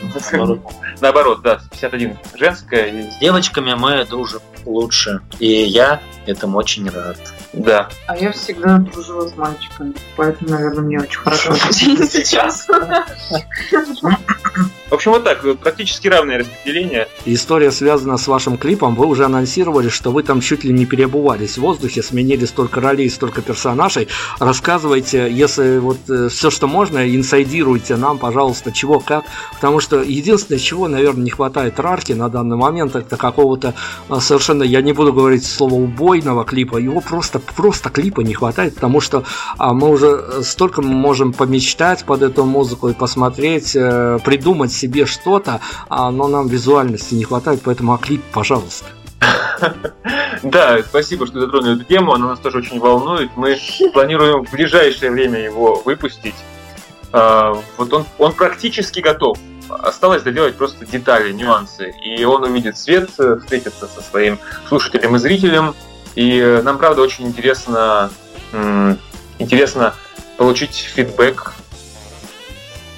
Наоборот, 1.02 1.42
да, 1.44 1.60
51 1.72 2.18
женское. 2.36 3.12
С 3.12 3.20
девочками 3.20 3.74
мы 3.76 4.04
дружим 4.06 4.42
лучше. 4.68 5.22
И 5.40 5.48
я 5.48 6.02
этому 6.26 6.58
очень 6.58 6.90
рад. 6.90 7.18
Да. 7.54 7.90
А 8.08 8.18
я 8.18 8.32
всегда 8.32 8.78
дружила 8.78 9.28
с 9.28 9.36
мальчиками, 9.36 9.94
поэтому, 10.16 10.52
наверное, 10.52 10.84
мне 10.84 11.00
очень 11.00 11.20
хорошо 11.20 11.56
сейчас. 11.56 12.68
В 14.90 14.94
общем, 14.94 15.12
вот 15.12 15.26
так, 15.26 15.42
практически 15.60 16.08
равное 16.08 16.40
распределение. 16.40 17.08
История 17.26 17.72
связана 17.72 18.18
с 18.18 18.28
вашим 18.28 18.58
клипом. 18.58 18.96
Вы 18.96 19.06
уже 19.06 19.26
анонсировали, 19.26 19.90
что 19.90 20.12
вы 20.12 20.24
там 20.24 20.40
чуть 20.40 20.64
ли 20.64 20.72
не 20.72 20.86
переобувались 20.86 21.58
в 21.58 21.62
воздухе, 21.62 22.02
сменили 22.02 22.46
столько 22.46 22.80
ролей, 22.80 23.10
столько 23.10 23.42
персонажей. 23.42 24.08
Рассказывайте, 24.40 25.30
если 25.30 25.80
вот 25.80 25.98
все, 26.32 26.50
что 26.50 26.68
можно, 26.68 27.14
инсайдируйте 27.14 27.98
нам, 27.98 28.18
пожалуйста, 28.18 28.72
чего, 28.72 29.00
как. 29.00 29.26
Потому 29.56 29.82
что 29.82 30.02
единственное, 30.02 30.60
чего, 30.60 30.88
наверное, 30.88 31.24
не 31.24 31.32
хватает 31.32 31.80
Рарки 31.80 32.14
на 32.14 32.30
данный 32.30 32.56
момент, 32.56 32.96
это 32.96 33.18
какого-то 33.18 33.74
а, 34.08 34.22
совершенно, 34.58 34.64
я 34.64 34.82
не 34.82 34.94
буду 34.94 35.14
говорить 35.14 35.46
слово 35.46 35.76
убойного 35.76 36.44
клипа, 36.44 36.78
его 36.78 37.02
просто, 37.02 37.40
просто 37.40 37.90
клипа 37.90 38.22
не 38.22 38.34
хватает, 38.34 38.76
потому 38.76 39.02
что 39.02 39.24
а, 39.58 39.74
мы 39.74 39.90
уже 39.90 40.44
столько 40.44 40.82
можем 40.82 41.34
помечтать 41.34 42.04
под 42.06 42.22
эту 42.22 42.46
музыку 42.46 42.90
и 42.90 42.94
посмотреть, 42.94 43.76
э, 43.76 44.20
придумать 44.24 44.72
себе 44.72 45.06
что-то, 45.06 45.60
а, 45.90 46.12
но 46.12 46.28
нам 46.28 46.48
визуальности 46.48 47.16
не 47.16 47.24
хватает, 47.24 47.62
поэтому 47.64 47.94
а 47.94 47.98
клип, 47.98 48.22
пожалуйста. 48.34 48.86
Да, 50.44 50.78
спасибо, 50.88 51.26
что 51.26 51.40
затронули 51.40 51.78
эту 51.78 51.84
тему, 51.86 52.14
она 52.14 52.28
нас 52.28 52.40
тоже 52.40 52.60
очень 52.60 52.80
волнует. 52.80 53.32
Мы 53.36 53.58
планируем 53.94 54.46
в 54.46 54.52
ближайшее 54.52 55.10
время 55.12 55.40
его 55.40 55.82
выпустить. 55.84 56.36
А, 57.12 57.54
Вот 57.78 57.92
он, 57.92 58.06
он 58.20 58.34
практически 58.34 59.00
готов. 59.00 59.40
Осталось 59.70 60.24
доделать 60.24 60.56
просто 60.56 60.86
детали, 60.86 61.32
нюансы. 61.32 61.94
И 62.04 62.24
он 62.24 62.44
увидит 62.44 62.78
свет, 62.78 63.10
э, 63.20 63.38
встретится 63.42 63.88
со 63.88 64.02
своим 64.02 64.40
слушателем 64.68 65.16
и 65.16 65.20
зрителем. 65.20 65.76
И 66.16 66.38
э, 66.38 66.62
нам, 66.62 66.78
правда, 66.78 67.02
очень 67.02 67.28
интересно, 67.28 68.10
интересно 69.40 69.94
получить 70.38 70.76
фидбэк. 70.76 71.54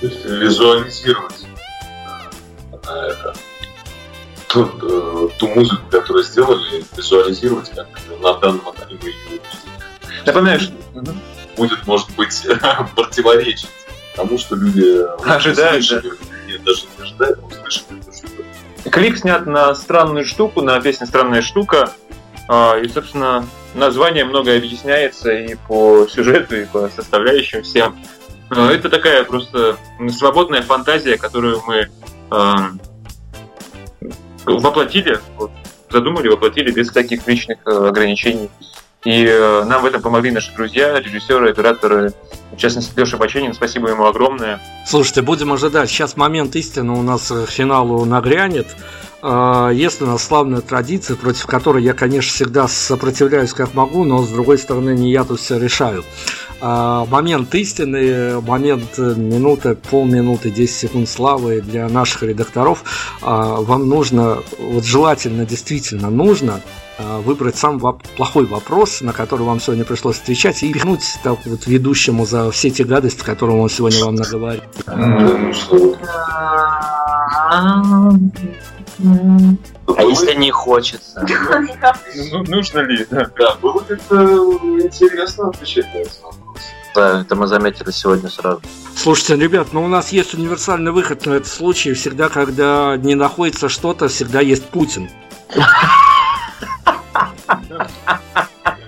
То 0.02 0.08
есть 0.08 0.26
визуализировать 0.26 1.46
э, 2.72 2.92
это, 2.92 3.34
ту, 4.48 5.30
ту 5.38 5.48
музыку, 5.50 5.82
которую 5.92 6.24
сделали, 6.24 6.84
визуализировать, 6.96 7.72
как 7.72 7.88
на 8.22 8.34
данном 8.36 8.62
этапе 8.72 8.98
мы 9.02 9.10
ее 9.10 9.16
увидели. 9.28 10.26
Напоминаю, 10.26 10.60
что 10.60 10.74
Будет, 11.60 11.86
может 11.88 12.10
быть, 12.16 12.48
противоречить 12.96 13.68
тому, 14.16 14.38
что 14.38 14.56
люди 14.56 15.06
Ожидают, 15.30 15.84
услышали. 15.84 16.08
Нет, 16.08 16.20
даже 16.70 16.86
не 16.98 17.04
ожидают, 17.04 17.40
а 17.42 17.46
услышали 17.46 18.02
то, 18.06 18.12
что 18.12 18.90
Клип 18.90 19.18
снят 19.18 19.46
на 19.46 19.76
странную 19.76 20.26
штуку, 20.26 20.62
на 20.62 20.80
песню 20.80 21.08
«Странная 21.08 21.42
штука». 21.42 21.92
А, 22.48 22.78
И, 22.80 22.88
собственно, 22.88 23.46
название 23.74 24.26
многое 24.26 24.58
объясняется 24.58 25.32
и 25.32 25.56
по 25.68 26.08
сюжету, 26.08 26.56
и 26.56 26.66
по 26.66 26.90
составляющим 26.90 27.64
всем. 27.64 27.96
А, 28.50 28.72
Это 28.72 28.90
такая 28.90 29.24
просто 29.24 29.78
свободная 30.10 30.62
фантазия, 30.62 31.18
которую 31.18 31.62
мы 31.68 31.90
ам, 32.32 32.80
воплотили, 34.46 35.20
задумали, 35.90 36.30
воплотили 36.30 36.72
без 36.72 36.90
всяких 36.90 37.28
личных 37.28 37.60
э, 37.66 37.70
ограничений. 37.70 38.50
И 39.06 39.26
э, 39.26 39.64
нам 39.64 39.82
в 39.82 39.86
этом 39.86 40.02
помогли 40.02 40.32
наши 40.32 40.54
друзья, 40.54 41.00
режиссеры, 41.00 41.52
операторы, 41.52 42.14
в 42.52 42.58
частности, 42.58 42.92
Леша 43.00 43.16
Баченин, 43.18 43.54
спасибо 43.54 43.90
ему 43.90 44.06
огромное. 44.06 44.60
Слушайте, 44.86 45.22
будем 45.22 45.54
ожидать. 45.54 45.90
Сейчас 45.90 46.18
момент 46.18 46.56
истины 46.56 46.92
у 46.92 47.02
нас 47.02 47.32
к 47.32 47.50
финалу 47.50 48.04
нагрянет. 48.04 48.68
А, 49.22 49.70
Есть 49.70 50.02
у 50.02 50.06
нас 50.06 50.24
славная 50.24 50.62
традиция, 50.62 51.16
против 51.16 51.46
которой 51.46 51.84
я, 51.84 51.94
конечно, 51.94 52.32
всегда 52.34 52.68
сопротивляюсь 52.68 53.54
как 53.54 53.74
могу, 53.74 54.04
но 54.04 54.22
с 54.24 54.30
другой 54.30 54.58
стороны 54.58 54.92
не 54.92 55.12
я 55.12 55.24
тут 55.24 55.40
все 55.40 55.58
решаю. 55.58 56.04
А, 56.62 57.06
Момент 57.06 57.54
истины, 57.56 58.42
момент 58.42 58.98
э, 58.98 59.14
минуты, 59.16 59.76
полминуты, 59.76 60.50
10 60.52 60.76
секунд 60.76 61.08
славы 61.10 61.62
для 61.62 61.88
наших 61.88 62.24
редакторов. 62.24 62.84
А, 63.22 63.62
Вам 63.62 63.88
нужно, 63.88 64.40
вот 64.60 64.84
желательно, 64.84 65.46
действительно 65.46 66.10
нужно 66.10 66.60
а, 66.98 67.20
выбрать 67.22 67.56
самый 67.56 67.80
воп- 67.80 68.02
плохой 68.18 68.46
вопрос, 68.46 69.00
на 69.02 69.14
который 69.14 69.44
вам 69.44 69.62
сегодня 69.62 69.86
пришлось 69.86 70.20
отвечать, 70.20 70.62
и 70.64 70.74
пихнуть 70.74 71.04
так 71.24 71.38
вот 71.46 71.66
ведущему 71.66 72.26
за 72.26 72.52
все 72.52 72.70
те 72.70 72.84
гадости, 72.84 73.24
которые 73.24 73.58
он 73.58 73.70
сегодня 73.70 74.04
вам 74.04 74.16
наговорил. 74.16 74.62
А 79.98 80.04
если 80.04 80.36
не 80.36 80.52
хочется? 80.52 81.26
Ну, 82.32 82.44
нужно 82.44 82.80
ли? 82.80 83.06
Да. 83.10 83.30
Да, 83.38 83.56
было 83.62 83.80
как-то 83.80 84.16
интересно 84.82 85.50
отвечать 85.50 85.86
на 85.94 86.00
этот 86.00 86.20
вопрос. 86.22 86.39
Да, 86.96 87.22
это 87.22 87.36
мы 87.36 87.48
заметили 87.48 87.92
сегодня 87.92 88.30
сразу. 88.30 88.62
Слушайте, 88.96 89.36
ребят, 89.38 89.68
ну 89.74 89.84
у 89.84 89.88
нас 89.88 90.12
есть 90.12 90.34
универсальный 90.34 90.92
выход 90.92 91.26
на 91.26 91.34
этот 91.34 91.48
случай. 91.48 91.94
Всегда, 91.94 92.30
когда 92.30 92.98
не 92.98 93.16
находится 93.16 93.70
что-то, 93.70 94.08
всегда 94.08 94.42
есть 94.42 94.66
Путин. 94.70 95.10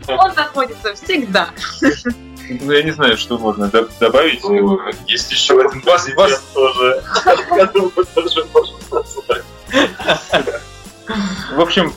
Он 0.07 0.33
находится 0.35 0.93
всегда. 0.95 1.49
Ну, 2.61 2.71
я 2.73 2.83
не 2.83 2.91
знаю, 2.91 3.17
что 3.17 3.37
можно 3.37 3.67
до- 3.67 3.87
добавить. 3.99 4.43
Ну, 4.43 4.79
Есть 5.07 5.31
еще 5.31 5.53
один 5.61 5.81
Вас- 5.81 6.03
президент 6.03 6.17
вас- 6.17 6.43
тоже, 6.53 7.03
которого 7.49 8.03
тоже 8.05 8.45
можно. 8.53 8.77
В 11.55 11.59
общем, 11.61 11.93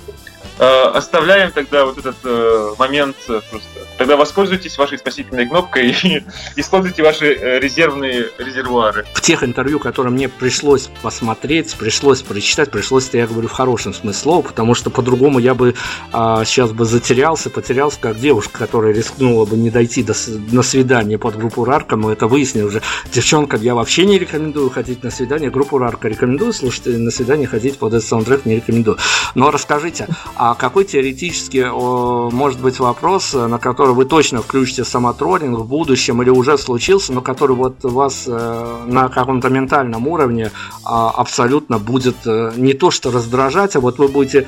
оставляем 0.58 1.52
тогда 1.52 1.84
вот 1.84 1.98
этот 1.98 2.16
э, 2.24 2.74
момент 2.78 3.16
э, 3.28 3.40
просто. 3.50 3.68
Тогда 3.98 4.16
воспользуйтесь 4.16 4.76
вашей 4.78 4.98
спасительной 4.98 5.48
кнопкой 5.48 5.90
и 5.90 6.22
используйте 6.56 7.02
ваши 7.02 7.26
э, 7.34 7.60
резервные 7.60 8.30
резервуары. 8.38 9.04
В 9.14 9.20
тех 9.20 9.44
интервью, 9.44 9.78
которые 9.78 10.12
мне 10.12 10.28
пришлось 10.28 10.88
посмотреть, 11.02 11.74
пришлось 11.76 12.22
прочитать, 12.22 12.70
пришлось, 12.70 13.10
я 13.12 13.26
говорю, 13.26 13.48
в 13.48 13.52
хорошем 13.52 13.94
смысле 13.94 14.14
потому 14.42 14.74
что 14.74 14.90
по-другому 14.90 15.38
я 15.38 15.54
бы 15.54 15.74
а, 16.12 16.44
сейчас 16.44 16.72
бы 16.72 16.84
затерялся, 16.84 17.50
потерялся, 17.50 17.98
как 18.00 18.18
девушка, 18.18 18.58
которая 18.58 18.92
рискнула 18.92 19.44
бы 19.44 19.56
не 19.56 19.70
дойти 19.70 20.02
до, 20.02 20.14
на 20.52 20.62
свидание 20.62 21.18
под 21.18 21.36
группу 21.36 21.64
Рарка, 21.64 21.96
мы 21.96 22.12
это 22.12 22.26
выяснили 22.26 22.64
уже. 22.64 22.82
Девчонкам 23.12 23.60
я 23.62 23.74
вообще 23.74 24.06
не 24.06 24.18
рекомендую 24.18 24.70
ходить 24.70 25.02
на 25.02 25.10
свидание, 25.10 25.50
группу 25.50 25.78
Рарка 25.78 26.08
рекомендую 26.08 26.52
слушать, 26.52 26.86
на 26.86 27.10
свидание 27.10 27.46
ходить 27.46 27.78
под 27.78 27.94
этот 27.94 28.08
саундтрек 28.08 28.46
не 28.46 28.56
рекомендую. 28.56 28.98
Но 29.34 29.50
расскажите, 29.50 30.08
а 30.36 30.43
какой 30.52 30.84
теоретически 30.84 31.64
о, 31.66 32.28
может 32.30 32.60
быть 32.60 32.78
вопрос, 32.78 33.32
э, 33.32 33.46
на 33.46 33.58
который 33.58 33.94
вы 33.94 34.04
точно 34.04 34.42
включите 34.42 34.84
самотроллинг 34.84 35.60
в 35.60 35.66
будущем 35.66 36.20
или 36.20 36.28
уже 36.28 36.58
случился, 36.58 37.14
но 37.14 37.22
который 37.22 37.56
вот 37.56 37.82
вас 37.82 38.24
э, 38.26 38.84
на 38.86 39.08
каком-то 39.08 39.48
ментальном 39.48 40.06
уровне 40.06 40.50
а, 40.84 41.08
абсолютно 41.10 41.78
будет 41.78 42.16
э, 42.26 42.52
не 42.56 42.74
то 42.74 42.90
что 42.90 43.10
раздражать, 43.10 43.76
а 43.76 43.80
вот 43.80 43.98
вы 43.98 44.08
будете 44.08 44.46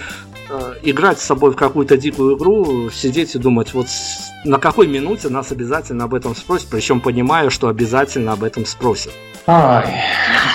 э, 0.50 0.74
играть 0.82 1.18
с 1.18 1.24
собой 1.24 1.52
в 1.52 1.56
какую-то 1.56 1.96
дикую 1.96 2.36
игру, 2.36 2.90
сидеть 2.90 3.34
и 3.34 3.38
думать, 3.38 3.72
вот 3.72 3.86
на 4.44 4.58
какой 4.58 4.88
минуте 4.88 5.30
нас 5.30 5.50
обязательно 5.50 6.04
об 6.04 6.14
этом 6.14 6.36
спросят, 6.36 6.68
причем 6.70 7.00
понимая, 7.00 7.48
что 7.48 7.68
обязательно 7.68 8.32
об 8.32 8.44
этом 8.44 8.66
спросят. 8.66 9.12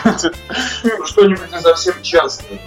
Ну, 0.83 1.05
что-нибудь 1.05 1.51
не 1.51 1.61
совсем 1.61 1.93
частное. 2.01 2.59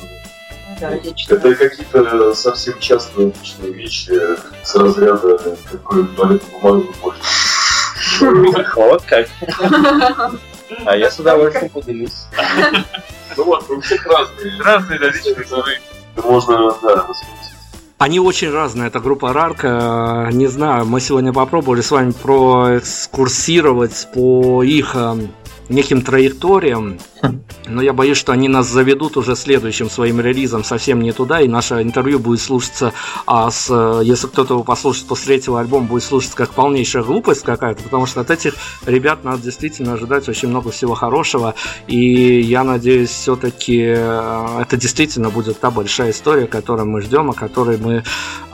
Это 0.81 1.55
какие-то 1.55 2.35
совсем 2.35 2.79
частные 2.79 3.29
обычные 3.29 3.73
вещи 3.73 4.13
с 4.63 4.75
разряда 4.75 5.57
какой 5.71 6.07
туалетную 6.09 6.61
бумагу 6.61 6.95
больше. 7.03 7.21
Вот 8.77 9.03
как. 9.03 9.29
А 10.87 10.97
я 10.97 11.11
с 11.11 11.19
удовольствием 11.19 11.69
поделюсь. 11.69 12.25
Ну 13.37 13.45
вот, 13.45 13.69
у 13.71 13.81
всех 13.81 14.07
разные. 14.07 14.63
Разные 14.63 14.99
различные 14.99 15.47
свои. 15.47 15.77
Можно, 16.17 16.75
да. 16.83 17.07
Они 17.99 18.19
очень 18.19 18.51
разные, 18.51 18.89
это 18.89 19.01
группа 19.01 19.33
Рарка. 19.33 20.29
Не 20.33 20.47
знаю, 20.47 20.85
мы 20.87 21.01
сегодня 21.01 21.33
попробовали 21.33 21.81
с 21.81 21.91
вами 21.91 22.13
проэкскурсировать 22.13 24.09
по 24.15 24.63
их 24.63 24.95
эм, 24.97 25.33
неким 25.69 26.03
траекториям, 26.03 26.99
но 27.67 27.83
я 27.83 27.93
боюсь, 27.93 28.19
что 28.19 28.33
они 28.33 28.49
нас 28.49 28.69
заведут 28.69 29.17
уже 29.17 29.37
следующим 29.37 29.89
своим 29.89 30.21
релизом 30.21 30.65
совсем 30.65 31.01
не 31.01 31.13
туда, 31.13 31.41
и 31.41 31.49
наше 31.49 31.83
интервью 31.83 32.19
будет 32.19 32.41
слушаться, 32.41 32.93
а 33.27 33.51
с, 33.51 33.69
э, 33.71 34.03
если 34.05 34.27
кто-то 34.27 34.55
его 34.55 34.65
послушает 34.65 35.07
после 35.07 35.27
третьего 35.27 35.61
альбома, 35.61 35.87
будет 35.87 36.05
слушаться 36.05 36.37
как 36.37 36.51
полнейшая 36.51 37.03
глупость 37.03 37.43
какая-то, 37.43 37.83
потому 37.83 38.07
что 38.07 38.21
от 38.21 38.31
этих 38.31 38.55
ребят 38.87 39.25
надо 39.25 39.43
действительно 39.43 39.95
ожидать 39.95 40.29
очень 40.29 40.49
много 40.49 40.71
всего 40.71 40.95
хорошего, 40.95 41.55
и 41.87 42.41
я 42.41 42.65
надеюсь, 42.65 43.11
все-таки 43.11 43.77
это 43.77 44.77
действительно 44.77 45.31
будет 45.31 45.61
та 45.61 45.71
большая 45.71 46.11
история, 46.11 46.47
которую 46.47 46.89
мы 46.89 47.01
ждем, 47.01 47.31
о 47.31 47.35
которой 47.35 47.79
мы, 47.79 48.05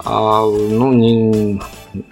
а, 0.05 0.43
ну, 0.45 0.93
не, 0.93 1.61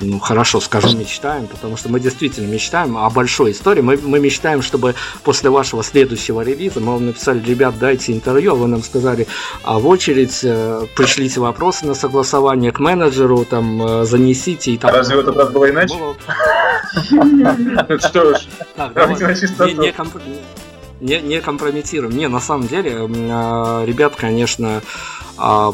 ну, 0.00 0.18
хорошо, 0.18 0.60
скажу, 0.60 0.96
мечтаем, 0.96 1.46
потому 1.46 1.76
что 1.76 1.88
мы 1.88 2.00
действительно 2.00 2.46
мечтаем 2.46 2.96
о 2.96 3.08
большой 3.10 3.52
истории. 3.52 3.80
Мы, 3.80 3.96
мы 3.96 4.18
мечтаем, 4.18 4.62
чтобы 4.62 4.94
после 5.22 5.50
вашего 5.50 5.84
следующего 5.84 6.40
релиза 6.42 6.80
мы 6.80 6.92
вам 6.92 7.06
написали, 7.06 7.42
ребят, 7.44 7.78
дайте 7.78 8.12
интервью, 8.12 8.52
а 8.52 8.54
вы 8.56 8.66
нам 8.68 8.82
сказали, 8.82 9.26
а 9.62 9.78
в 9.78 9.86
очередь 9.86 10.40
э, 10.42 10.86
пришлите 10.96 11.40
вопросы 11.40 11.86
на 11.86 11.94
согласование 11.94 12.72
к 12.72 12.80
менеджеру, 12.80 13.44
там, 13.44 13.82
э, 13.82 14.04
занесите 14.04 14.72
и 14.72 14.78
так 14.78 14.92
Разве 14.92 15.16
в 15.16 15.20
этот 15.20 15.36
раз 15.36 15.50
было 15.50 15.70
иначе? 15.70 15.94
Ну 17.88 17.98
Что 17.98 18.34
ж. 18.34 18.48
Не, 19.66 19.74
не 19.74 19.92
комп- 19.92 20.22
не- 21.00 21.20
не 21.20 21.40
компрометируем. 21.40 22.16
Не, 22.16 22.28
на 22.28 22.40
самом 22.40 22.66
деле, 22.66 23.08
а, 23.30 23.84
ребят, 23.84 24.14
конечно, 24.16 24.82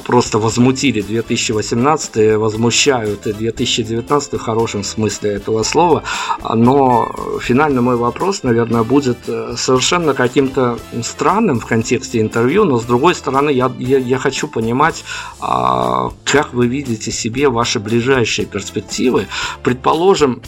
просто 0.05 0.39
возмутили 0.39 1.01
2018, 1.01 2.37
возмущают 2.37 3.27
и 3.27 3.33
2019 3.33 4.33
в 4.35 4.39
хорошем 4.39 4.85
смысле 4.85 5.31
этого 5.31 5.63
слова. 5.63 6.03
А, 6.43 6.55
Но 6.55 7.11
финальный 7.41 7.81
мой 7.81 7.97
вопрос, 7.97 8.43
наверное, 8.43 8.83
будет 8.83 9.19
э, 9.27 9.55
совершенно 9.57 10.15
каким-то 10.15 10.79
странным 11.03 11.61
в 11.61 11.67
контексте 11.67 12.21
интервью, 12.21 12.65
но 12.65 12.79
с 12.79 12.85
другой 12.85 13.15
стороны, 13.15 13.51
я, 13.51 13.73
я, 13.79 13.99
я 13.99 14.19
хочу 14.19 14.49
понимать, 14.49 15.05
а, 15.41 16.11
как 16.25 16.53
вы 16.53 16.67
видите 16.67 17.11
себе 17.11 17.49
ваши 17.49 17.81
ближайшие 17.81 18.47
перспективы. 18.47 19.27
Предположим, 19.63 20.43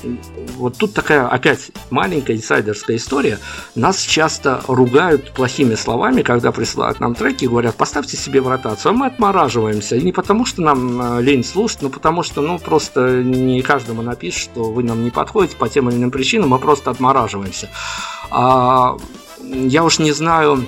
вот 0.57 0.77
тут 0.77 0.95
такая 0.95 1.27
опять 1.27 1.71
маленькая 1.91 2.37
инсайдерская 2.37 2.97
история. 2.97 3.39
Нас 3.75 4.01
часто 4.01 4.63
ругают 4.69 5.33
плохими 5.33 5.75
словами, 5.75 6.23
когда 6.23 6.53
присылают 6.53 7.01
нам 7.01 7.15
треки 7.15 7.45
и 7.45 7.49
говорят, 7.49 7.77
поставьте 7.77 8.17
себе 8.17 8.41
в 8.41 8.49
ротацию, 8.49 8.91
а 8.91 8.95
мы 8.95 9.06
отмораживаемся. 9.07 9.97
И 9.97 10.03
не 10.03 10.13
потому, 10.13 10.45
что 10.45 10.63
нам 10.63 11.19
э, 11.19 11.23
лень 11.23 11.45
слушать, 11.45 11.83
но 11.83 11.89
потому 11.89 12.23
что, 12.23 12.41
ну, 12.41 12.59
просто 12.59 13.23
не 13.23 13.63
каждому 13.63 14.03
напишет, 14.03 14.43
что 14.43 14.65
вы 14.65 14.83
нам 14.83 15.05
не 15.05 15.11
подходите 15.11 15.57
по 15.57 15.69
тем 15.69 15.89
или 15.89 15.97
иным 15.97 16.11
причинам, 16.11 16.51
мы 16.51 16.59
просто 16.59 16.91
отмораживаемся. 16.91 17.69
А, 18.31 18.97
я 19.43 19.85
уж 19.85 19.99
не 19.99 20.13
знаю, 20.13 20.67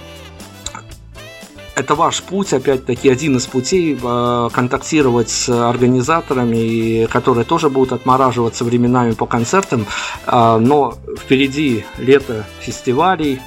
это 1.75 1.95
ваш 1.95 2.23
путь, 2.23 2.53
опять-таки, 2.53 3.09
один 3.09 3.37
из 3.37 3.47
путей 3.47 3.99
э, 4.03 4.49
контактировать 4.53 5.31
с 5.31 5.49
организаторами, 5.49 7.07
которые 7.07 7.45
тоже 7.45 7.71
будут 7.71 7.93
отмораживаться 7.93 8.65
временами 8.65 9.13
по 9.13 9.27
концертам, 9.27 9.87
А, 10.27 10.59
но 10.59 10.99
впереди 11.19 11.85
лето 11.99 12.47
фестивалей, 12.61 13.41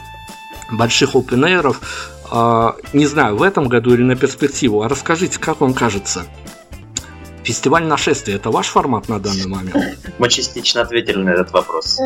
больших 0.72 1.16
опен 1.16 1.46
Не 2.32 3.06
знаю, 3.06 3.36
в 3.36 3.44
этом 3.44 3.68
году 3.68 3.94
или 3.94 4.04
на 4.04 4.16
перспективу. 4.16 4.84
А 4.84 4.88
расскажите, 4.88 5.40
как 5.40 5.60
вам 5.62 5.74
кажется? 5.74 6.26
Фестиваль 7.44 7.86
нашествия– 7.86 8.36
это 8.38 8.52
ваш 8.52 8.68
формат 8.68 9.10
на 9.10 9.20
данный 9.20 9.48
момент? 9.48 9.98
Мы 10.20 10.30
частично 10.30 10.82
ответили 10.82 11.18
на 11.18 11.32
этот 11.32 11.52
вопрос. 11.52 12.00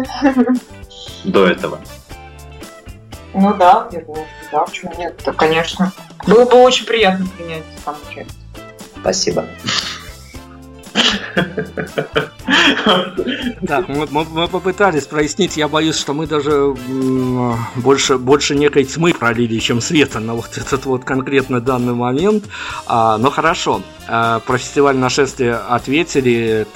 До 1.23 1.45
этого. 1.45 1.79
Ну 3.33 3.53
да, 3.53 3.89
я 3.91 3.99
думаю, 4.01 4.25
что 4.47 4.51
да, 4.51 4.63
почему 4.63 4.93
нет? 4.97 5.21
Да, 5.25 5.33
конечно. 5.33 5.91
Было 6.25 6.45
бы 6.45 6.53
очень 6.53 6.85
приятно 6.85 7.27
принять 7.37 7.63
там 7.83 7.95
участие. 8.01 8.27
Спасибо. 9.01 9.45
Так, 13.67 13.87
мы, 13.89 14.07
мы- 14.11 14.25
мы 14.25 14.47
попытались 14.47 15.05
прояснить. 15.07 15.57
Я 15.57 15.67
боюсь, 15.67 15.97
что 15.97 16.13
мы 16.13 16.27
даже 16.27 16.73
больше, 17.75 18.17
больше 18.17 18.55
некой 18.55 18.85
тьмы 18.85 19.13
пролили, 19.13 19.59
чем 19.59 19.81
света 19.81 20.19
на 20.19 20.33
вот 20.35 20.57
этот 20.57 20.85
вот 20.85 21.03
конкретно 21.03 21.59
данный 21.61 21.93
момент. 21.93 22.45
А, 22.87 23.17
но 23.17 23.29
хорошо, 23.31 23.81
про 24.07 24.57
фестиваль 24.57 24.97
нашествия 24.97 25.57
ответили, 25.57 26.67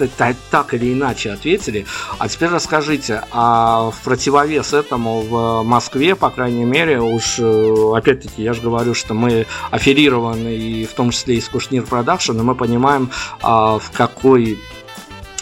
так 0.52 0.74
или 0.74 0.94
иначе 0.94 1.32
ответили. 1.32 1.86
А 2.18 2.28
теперь 2.28 2.50
расскажите, 2.50 3.24
а 3.32 3.92
в 3.92 4.04
противовес 4.04 4.74
этому 4.74 5.22
в 5.22 5.64
Москве, 5.64 6.16
по 6.16 6.30
крайней 6.30 6.66
мере, 6.66 7.00
уж 7.00 7.40
э, 7.40 7.92
опять-таки 7.96 8.44
я 8.44 8.54
же 8.54 8.62
говорю, 8.62 8.94
что 8.94 9.14
мы 9.14 9.46
аффилированы 9.72 10.56
и 10.56 10.86
в 10.86 10.94
том 10.94 11.12
числе 11.12 11.36
и 11.36 11.42
с 11.42 11.50
Кушнир 11.50 11.84
Production, 11.84 12.40
и 12.40 12.42
мы 12.42 12.56
понимаем, 12.56 13.12
а, 13.42 13.80
в 13.80 13.92
какой 13.92 14.60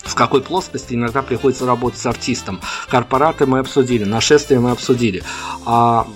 в 0.04 0.16
какой 0.16 0.42
плоскости 0.42 0.94
иногда 0.94 1.22
приходится 1.22 1.66
работать 1.66 2.00
с 2.00 2.06
артистом. 2.06 2.62
Корпораты 2.90 3.46
мы 3.46 3.60
обсудили, 3.60 4.06
нашествие 4.06 4.60
мы 4.60 4.72
обсудили. 4.72 5.22
А 5.66 6.08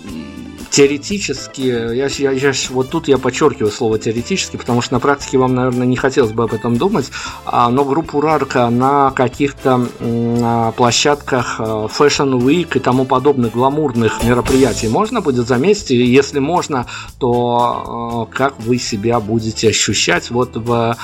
теоретически, 0.71 1.61
я, 1.61 2.07
я, 2.07 2.31
я 2.31 2.53
вот 2.69 2.89
тут 2.89 3.07
я 3.07 3.17
подчеркиваю 3.17 3.71
слово 3.71 3.99
теоретически, 3.99 4.57
потому 4.57 4.81
что 4.81 4.93
на 4.93 4.99
практике 4.99 5.37
вам, 5.37 5.53
наверное, 5.53 5.85
не 5.85 5.97
хотелось 5.97 6.31
бы 6.31 6.43
об 6.43 6.53
этом 6.53 6.77
думать, 6.77 7.11
а, 7.45 7.69
но 7.69 7.83
группу 7.83 8.21
Рарка 8.21 8.69
на 8.69 9.11
каких-то 9.11 9.87
а, 9.99 10.71
площадках 10.71 11.59
а, 11.59 11.87
Fashion 11.87 12.39
Week 12.39 12.77
и 12.77 12.79
тому 12.79 13.05
подобных 13.05 13.51
гламурных 13.51 14.23
мероприятий 14.23 14.87
можно 14.87 15.21
будет 15.21 15.45
заметить, 15.45 15.91
и 15.91 15.97
если 15.97 16.39
можно, 16.39 16.87
то 17.19 18.27
а, 18.31 18.33
как 18.33 18.57
вы 18.59 18.77
себя 18.77 19.19
будете 19.19 19.69
ощущать 19.69 20.31
вот 20.31 20.55
в 20.55 20.95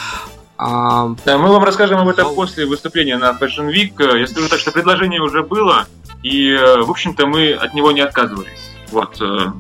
а, 0.57 1.10
Да, 1.26 1.38
мы 1.38 1.49
вам 1.49 1.64
расскажем 1.64 1.99
об 1.99 2.07
этом 2.07 2.34
после 2.34 2.65
выступления 2.65 3.18
на 3.18 3.31
Fashion 3.31 3.69
Week. 3.69 3.94
Э, 3.99 4.19
Я 4.19 4.27
скажу 4.27 4.48
так, 4.48 4.60
что 4.60 4.72
предложение 4.72 5.22
уже 5.22 5.44
было, 5.44 5.85
и, 6.23 6.52
э, 6.52 6.81
в 6.81 6.89
общем-то, 6.89 7.27
мы 7.27 7.52
от 7.52 7.73
него 7.73 7.91
не 7.91 8.02
отказывались. 8.02 8.77
Вот. 8.91 9.18
э, 9.22 9.51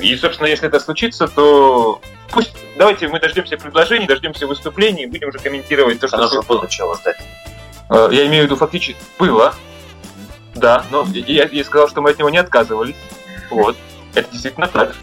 И, 0.00 0.16
собственно, 0.16 0.46
если 0.46 0.68
это 0.68 0.80
случится, 0.80 1.26
то 1.28 2.00
пусть 2.30 2.54
давайте 2.76 3.08
мы 3.08 3.20
дождемся 3.20 3.56
предложений, 3.56 4.06
дождемся 4.06 4.46
выступлений, 4.46 5.04
и 5.04 5.06
будем 5.06 5.28
уже 5.28 5.38
комментировать 5.38 6.00
то, 6.00 6.08
что... 6.08 6.16
Оно 6.18 6.28
же 6.28 6.42
было 6.42 6.68
чего 6.68 6.94
ждать. 6.94 7.16
Э, 7.90 8.08
Я 8.10 8.26
имею 8.26 8.44
в 8.44 8.46
виду 8.46 8.56
фактически 8.56 8.96
было, 9.18 9.54
да, 10.54 10.84
но 10.90 11.06
я, 11.12 11.48
я 11.50 11.64
сказал, 11.64 11.88
что 11.88 12.00
мы 12.02 12.10
от 12.10 12.18
него 12.18 12.30
не 12.30 12.38
отказывались. 12.38 12.96
Вот. 13.50 13.76
Это 14.14 14.30
действительно 14.30 14.66
так. 14.68 14.94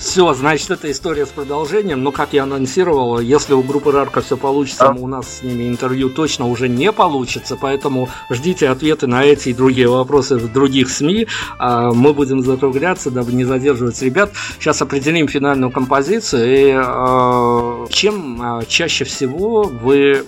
Все, 0.00 0.32
значит, 0.32 0.70
это 0.70 0.90
история 0.90 1.26
с 1.26 1.28
продолжением. 1.28 2.02
Но, 2.02 2.10
как 2.10 2.32
я 2.32 2.44
анонсировал, 2.44 3.20
если 3.20 3.52
у 3.52 3.62
группы 3.62 3.92
Рарка 3.92 4.22
все 4.22 4.38
получится, 4.38 4.94
Да. 4.94 4.98
у 4.98 5.06
нас 5.06 5.26
с 5.38 5.42
ними 5.42 5.68
интервью 5.68 6.08
точно 6.08 6.48
уже 6.48 6.70
не 6.70 6.90
получится. 6.90 7.58
Поэтому 7.60 8.08
ждите 8.30 8.70
ответы 8.70 9.06
на 9.06 9.22
эти 9.22 9.50
и 9.50 9.52
другие 9.52 9.88
вопросы 9.88 10.36
в 10.38 10.50
других 10.50 10.88
СМИ. 10.88 11.26
А, 11.58 11.92
Мы 11.92 12.14
будем 12.14 12.42
закругляться, 12.42 13.10
дабы 13.10 13.32
не 13.34 13.44
задерживать 13.44 14.00
ребят. 14.00 14.32
Сейчас 14.58 14.80
определим 14.80 15.28
финальную 15.28 15.70
композицию. 15.70 16.46
И 16.46 16.72
э, 16.74 17.86
чем 17.90 18.40
э, 18.60 18.64
чаще 18.66 19.04
всего 19.04 19.64
вы 19.64 20.24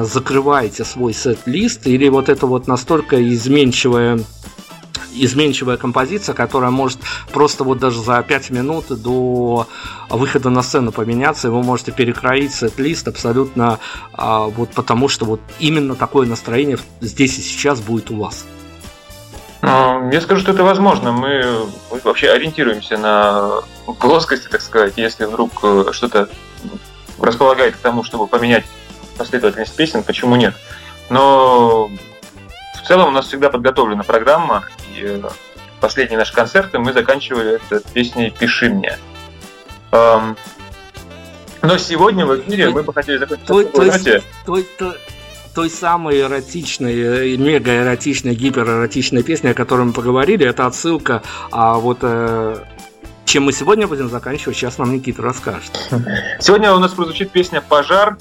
закрываете 0.00 0.82
свой 0.84 1.12
сет-лист, 1.12 1.86
или 1.86 2.08
вот 2.08 2.28
это 2.30 2.46
вот 2.46 2.66
настолько 2.66 3.22
изменчивая 3.32 4.18
изменчивая 5.14 5.76
композиция, 5.76 6.34
которая 6.34 6.70
может 6.70 6.98
просто 7.32 7.64
вот 7.64 7.78
даже 7.78 8.02
за 8.02 8.22
5 8.22 8.50
минут 8.50 8.86
до 8.88 9.66
выхода 10.10 10.50
на 10.50 10.62
сцену 10.62 10.92
поменяться, 10.92 11.48
и 11.48 11.50
вы 11.50 11.62
можете 11.62 11.92
перекроить 11.92 12.54
сет-лист 12.54 13.08
абсолютно 13.08 13.78
а, 14.12 14.44
вот 14.44 14.70
потому, 14.70 15.08
что 15.08 15.24
вот 15.24 15.40
именно 15.58 15.94
такое 15.94 16.26
настроение 16.26 16.78
здесь 17.00 17.38
и 17.38 17.42
сейчас 17.42 17.80
будет 17.80 18.10
у 18.10 18.16
вас. 18.16 18.44
Ну, 19.62 20.10
Я 20.10 20.20
скажу, 20.20 20.42
что 20.42 20.52
это 20.52 20.62
возможно. 20.62 21.12
Мы 21.12 21.66
вообще 22.02 22.30
ориентируемся 22.30 22.98
на 22.98 23.62
плоскости, 23.98 24.48
так 24.48 24.60
сказать. 24.60 24.94
Если 24.96 25.24
вдруг 25.24 25.52
э, 25.62 25.86
что-то 25.92 26.28
располагает 27.18 27.74
к 27.74 27.78
тому, 27.78 28.04
чтобы 28.04 28.26
поменять 28.26 28.64
последовательность 29.16 29.74
песен, 29.74 30.02
почему 30.02 30.36
нет? 30.36 30.54
Но 31.08 31.88
в 31.88 32.86
целом 32.86 33.08
у 33.08 33.10
нас 33.10 33.26
всегда 33.26 33.48
подготовлена 33.48 34.02
программа, 34.02 34.64
и 34.96 35.02
э, 35.04 35.22
последние 35.80 36.18
наши 36.18 36.32
концерты 36.32 36.78
мы 36.78 36.92
заканчивали 36.92 37.56
это 37.56 37.80
песней 37.92 38.30
«Пиши 38.30 38.68
мне». 38.70 38.98
Эм, 39.92 40.36
Но 41.62 41.78
сегодня 41.78 42.26
в 42.26 42.38
эфире 42.40 42.70
мы 42.70 42.82
бы 42.82 42.92
хотели 42.92 43.18
закончить 43.18 43.46
той, 44.44 44.66
той- 44.78 44.98
той 45.54 45.70
самой 45.70 46.20
эротичной, 46.20 47.34
э, 47.34 47.36
мега-эротичной, 47.36 48.34
гиперэротичной 48.34 49.22
песни, 49.22 49.48
о 49.48 49.54
которой 49.54 49.82
мы 49.86 49.92
поговорили, 49.92 50.46
это 50.46 50.66
отсылка, 50.66 51.22
а 51.52 51.74
вот 51.74 51.98
э, 52.02 52.56
чем 53.24 53.44
мы 53.44 53.52
сегодня 53.52 53.86
будем 53.86 54.08
заканчивать, 54.10 54.56
сейчас 54.56 54.78
нам 54.78 54.92
Никита 54.92 55.22
расскажет. 55.22 55.70
Сегодня 56.40 56.72
у 56.74 56.78
нас 56.78 56.92
прозвучит 56.92 57.30
песня 57.30 57.60
«Пожар». 57.60 58.18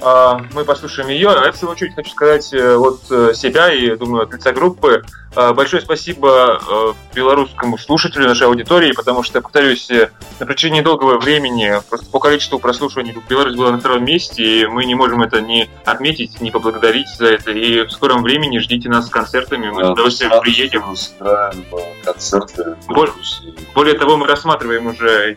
А, 0.00 0.40
Мы 0.54 0.64
послушаем 0.64 1.08
ее. 1.08 1.30
А 1.30 1.44
я, 1.46 1.52
в 1.52 1.56
свою 1.56 1.72
очередь, 1.72 1.94
хочу 1.94 2.10
сказать 2.10 2.52
э, 2.52 2.76
от 2.76 3.00
э, 3.10 3.34
себя 3.34 3.72
и, 3.72 3.96
думаю, 3.96 4.24
от 4.24 4.32
лица 4.32 4.52
группы 4.52 5.02
э, 5.34 5.52
большое 5.52 5.82
спасибо 5.82 6.60
э, 6.60 6.92
белорусскому 7.14 7.78
слушателю 7.78 8.28
нашей 8.28 8.46
аудитории, 8.46 8.92
потому 8.92 9.22
что, 9.22 9.40
повторюсь, 9.40 9.90
на 10.38 10.46
протяжении 10.46 10.82
долгого 10.82 11.18
времени 11.18 11.80
просто 11.88 12.06
по 12.10 12.20
количеству 12.20 12.58
прослушиваний 12.58 13.14
Беларусь 13.28 13.56
была 13.56 13.72
на 13.72 13.78
втором 13.78 14.04
месте, 14.04 14.42
и 14.42 14.66
мы 14.66 14.84
не 14.84 14.94
можем 14.94 15.22
это 15.22 15.40
не 15.40 15.68
отметить, 15.84 16.40
не 16.40 16.50
поблагодарить 16.50 17.08
за 17.16 17.26
это. 17.26 17.50
И 17.50 17.82
в 17.82 17.90
скором 17.90 18.22
времени 18.22 18.58
ждите 18.58 18.88
нас 18.88 19.06
с 19.06 19.10
концертами, 19.10 19.70
мы 19.70 19.84
с 19.84 19.90
удовольствием 19.90 20.40
приедем. 20.40 20.94
Э, 21.20 21.50
концерты. 22.04 22.76
Более 23.74 23.94
того, 23.94 24.16
мы 24.16 24.26
рассматриваем 24.26 24.86
уже 24.86 25.36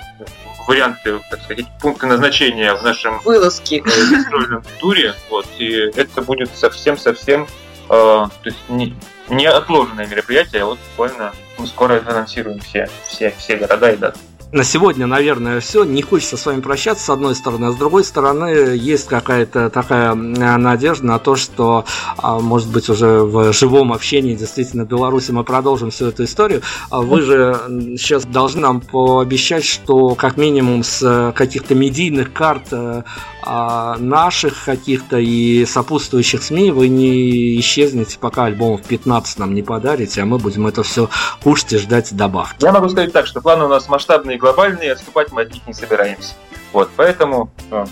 варианты, 0.68 1.20
так 1.30 1.42
сказать, 1.42 1.66
пункты 1.80 2.08
назначения 2.08 2.74
в 2.76 2.84
нашем 2.84 3.22
э, 3.26 4.16
гастрольном 4.16 4.64
туре, 4.80 5.14
вот, 5.30 5.48
и 5.58 5.92
это 5.96 6.22
будет 6.22 6.50
совсем-совсем, 6.56 7.44
э, 7.44 7.48
то 7.90 8.30
есть 8.44 8.58
не, 8.70 8.96
не 9.30 9.46
отложенное 9.46 10.08
мероприятие, 10.08 10.64
а 10.64 10.66
вот 10.66 10.80
буквально 10.92 11.34
мы 11.58 11.68
скоро 11.68 12.02
анонсируем 12.06 12.60
все, 12.60 12.90
все, 13.08 13.34
все 13.38 13.58
города 13.58 13.92
и 13.92 13.98
даты. 13.98 14.20
На 14.54 14.66
сегодня, 14.66 15.08
наверное, 15.08 15.62
все. 15.62 15.86
Не 15.86 16.02
хочется 16.02 16.36
с 16.36 16.46
вами 16.46 16.60
прощаться, 16.60 17.06
с 17.06 17.10
одной 17.10 17.36
стороны. 17.36 17.68
А 17.68 17.72
с 17.72 17.78
другой 17.78 18.04
стороны, 18.04 18.76
есть 18.76 19.08
какая-то 19.08 19.70
такая 19.70 20.12
м, 20.12 20.34
надежда 20.34 21.06
на 21.06 21.20
то, 21.20 21.38
что, 21.38 21.86
а, 22.18 22.38
может 22.40 22.70
быть, 22.70 22.90
уже 22.90 23.22
в 23.22 23.54
живом 23.54 23.94
общении 23.94 24.36
действительно 24.36 24.84
в 24.84 24.90
Беларуси 24.90 25.32
мы 25.32 25.46
продолжим 25.46 25.90
всю 25.90 26.08
эту 26.08 26.26
историю. 26.26 26.64
А 26.90 27.00
Вы 27.00 27.22
же 27.22 27.96
сейчас 27.98 28.26
должны 28.26 28.62
нам 28.62 28.82
пообещать, 28.82 29.64
что 29.64 30.16
как 30.16 30.36
минимум 30.36 30.84
с 30.84 31.02
э, 31.02 31.32
каких-то 31.32 31.74
медийных 31.74 32.34
карт 32.34 32.64
э, 32.72 33.04
а, 33.44 33.98
наших 33.98 34.66
каких-то 34.66 35.18
и 35.18 35.66
сопутствующих 35.66 36.44
СМИ 36.44 36.72
вы 36.72 36.88
не 36.88 37.60
исчезнете, 37.60 38.18
пока 38.20 38.46
альбомов 38.46 38.84
15 38.84 39.40
нам 39.40 39.54
не 39.54 39.64
подарите, 39.64 40.22
а 40.22 40.26
мы 40.26 40.38
будем 40.38 40.68
это 40.68 40.84
все 40.84 41.10
кушать 41.44 41.74
и 41.74 41.78
ждать 41.78 42.16
добавки. 42.16 42.64
Я 42.64 42.72
могу 42.72 42.90
сказать 42.90 43.14
так, 43.14 43.28
что 43.28 43.42
планы 43.42 43.66
у 43.66 43.68
нас 43.68 43.90
масштабные 43.90 44.38
и 44.38 44.40
глобальные, 44.40 44.88
и 44.88 44.92
отступать 44.92 45.32
мы 45.32 45.44
от 45.44 45.54
них 45.54 45.66
не 45.68 45.74
собираемся. 45.74 46.34
Вот, 46.74 46.90
поэтому 46.96 47.52
э, 47.72 47.86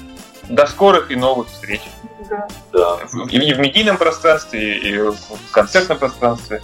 до 0.49 0.65
скорых 0.67 1.11
и 1.11 1.15
новых 1.15 1.47
встреч. 1.47 1.81
Да. 2.71 2.99
И 3.29 3.37
и 3.37 3.53
в 3.53 3.59
медийном 3.59 3.97
пространстве, 3.97 4.77
и 4.77 4.97
в 4.97 5.51
концертном 5.51 5.97
пространстве. 5.97 6.61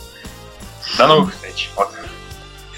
До 0.97 1.07
новых 1.07 1.33
встреч. 1.33 1.71
Вот. 1.75 1.89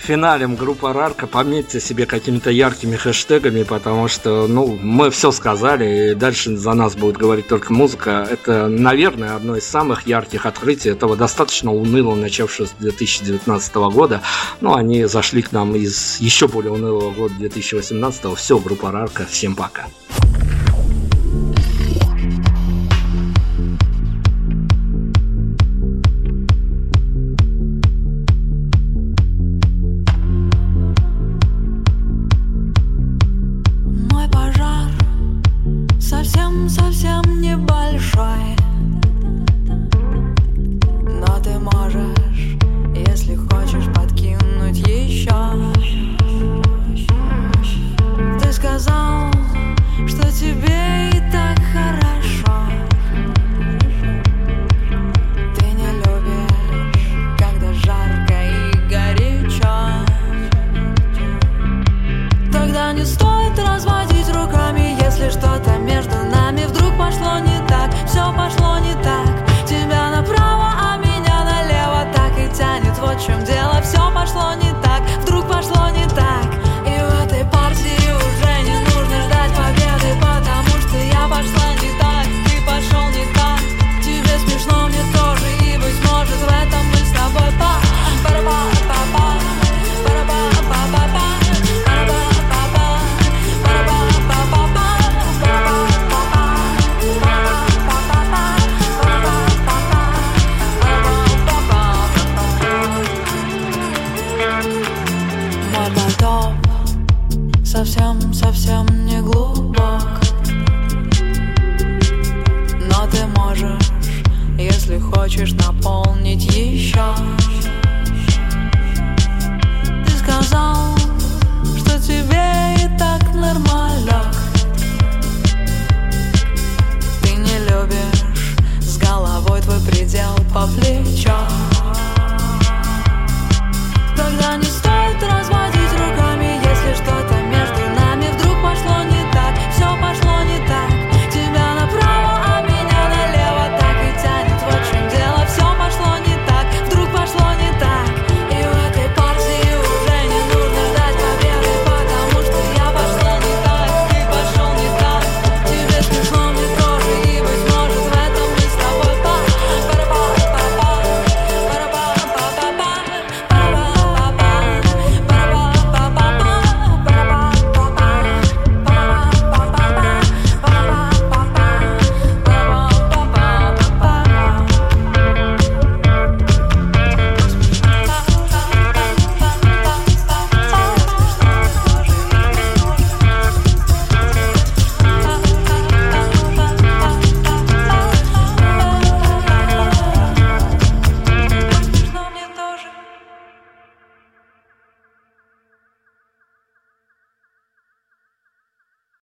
Финалем 0.07 0.55
группа 0.55 0.93
Рарка, 0.93 1.27
пометьте 1.27 1.81
себе 1.81 2.05
какими-то 2.05 2.49
яркими 2.49 2.95
хэштегами, 2.95 3.63
потому 3.63 4.07
что, 4.07 4.47
ну, 4.47 4.79
мы 4.81 5.11
все 5.11 5.31
сказали, 5.31 6.11
и 6.11 6.15
дальше 6.15 6.55
за 6.55 6.73
нас 6.73 6.95
будет 6.95 7.17
говорить 7.17 7.49
только 7.49 7.73
музыка. 7.73 8.25
Это, 8.31 8.69
наверное, 8.69 9.35
одно 9.35 9.57
из 9.57 9.65
самых 9.65 10.07
ярких 10.07 10.45
открытий 10.45 10.87
этого 10.87 11.17
достаточно 11.17 11.73
уныло 11.73 12.15
начавшегося 12.15 12.71
2019 12.79 13.75
года. 13.75 14.21
Ну, 14.61 14.75
они 14.75 15.03
зашли 15.03 15.41
к 15.41 15.51
нам 15.51 15.75
из 15.75 16.21
еще 16.21 16.47
более 16.47 16.71
унылого 16.71 17.11
года 17.11 17.33
2018. 17.39 18.37
Все, 18.37 18.57
группа 18.59 18.93
Рарка, 18.93 19.25
всем 19.29 19.55
пока. 19.55 19.87
Совсем-совсем 36.27 37.39
небольшой 37.39 38.46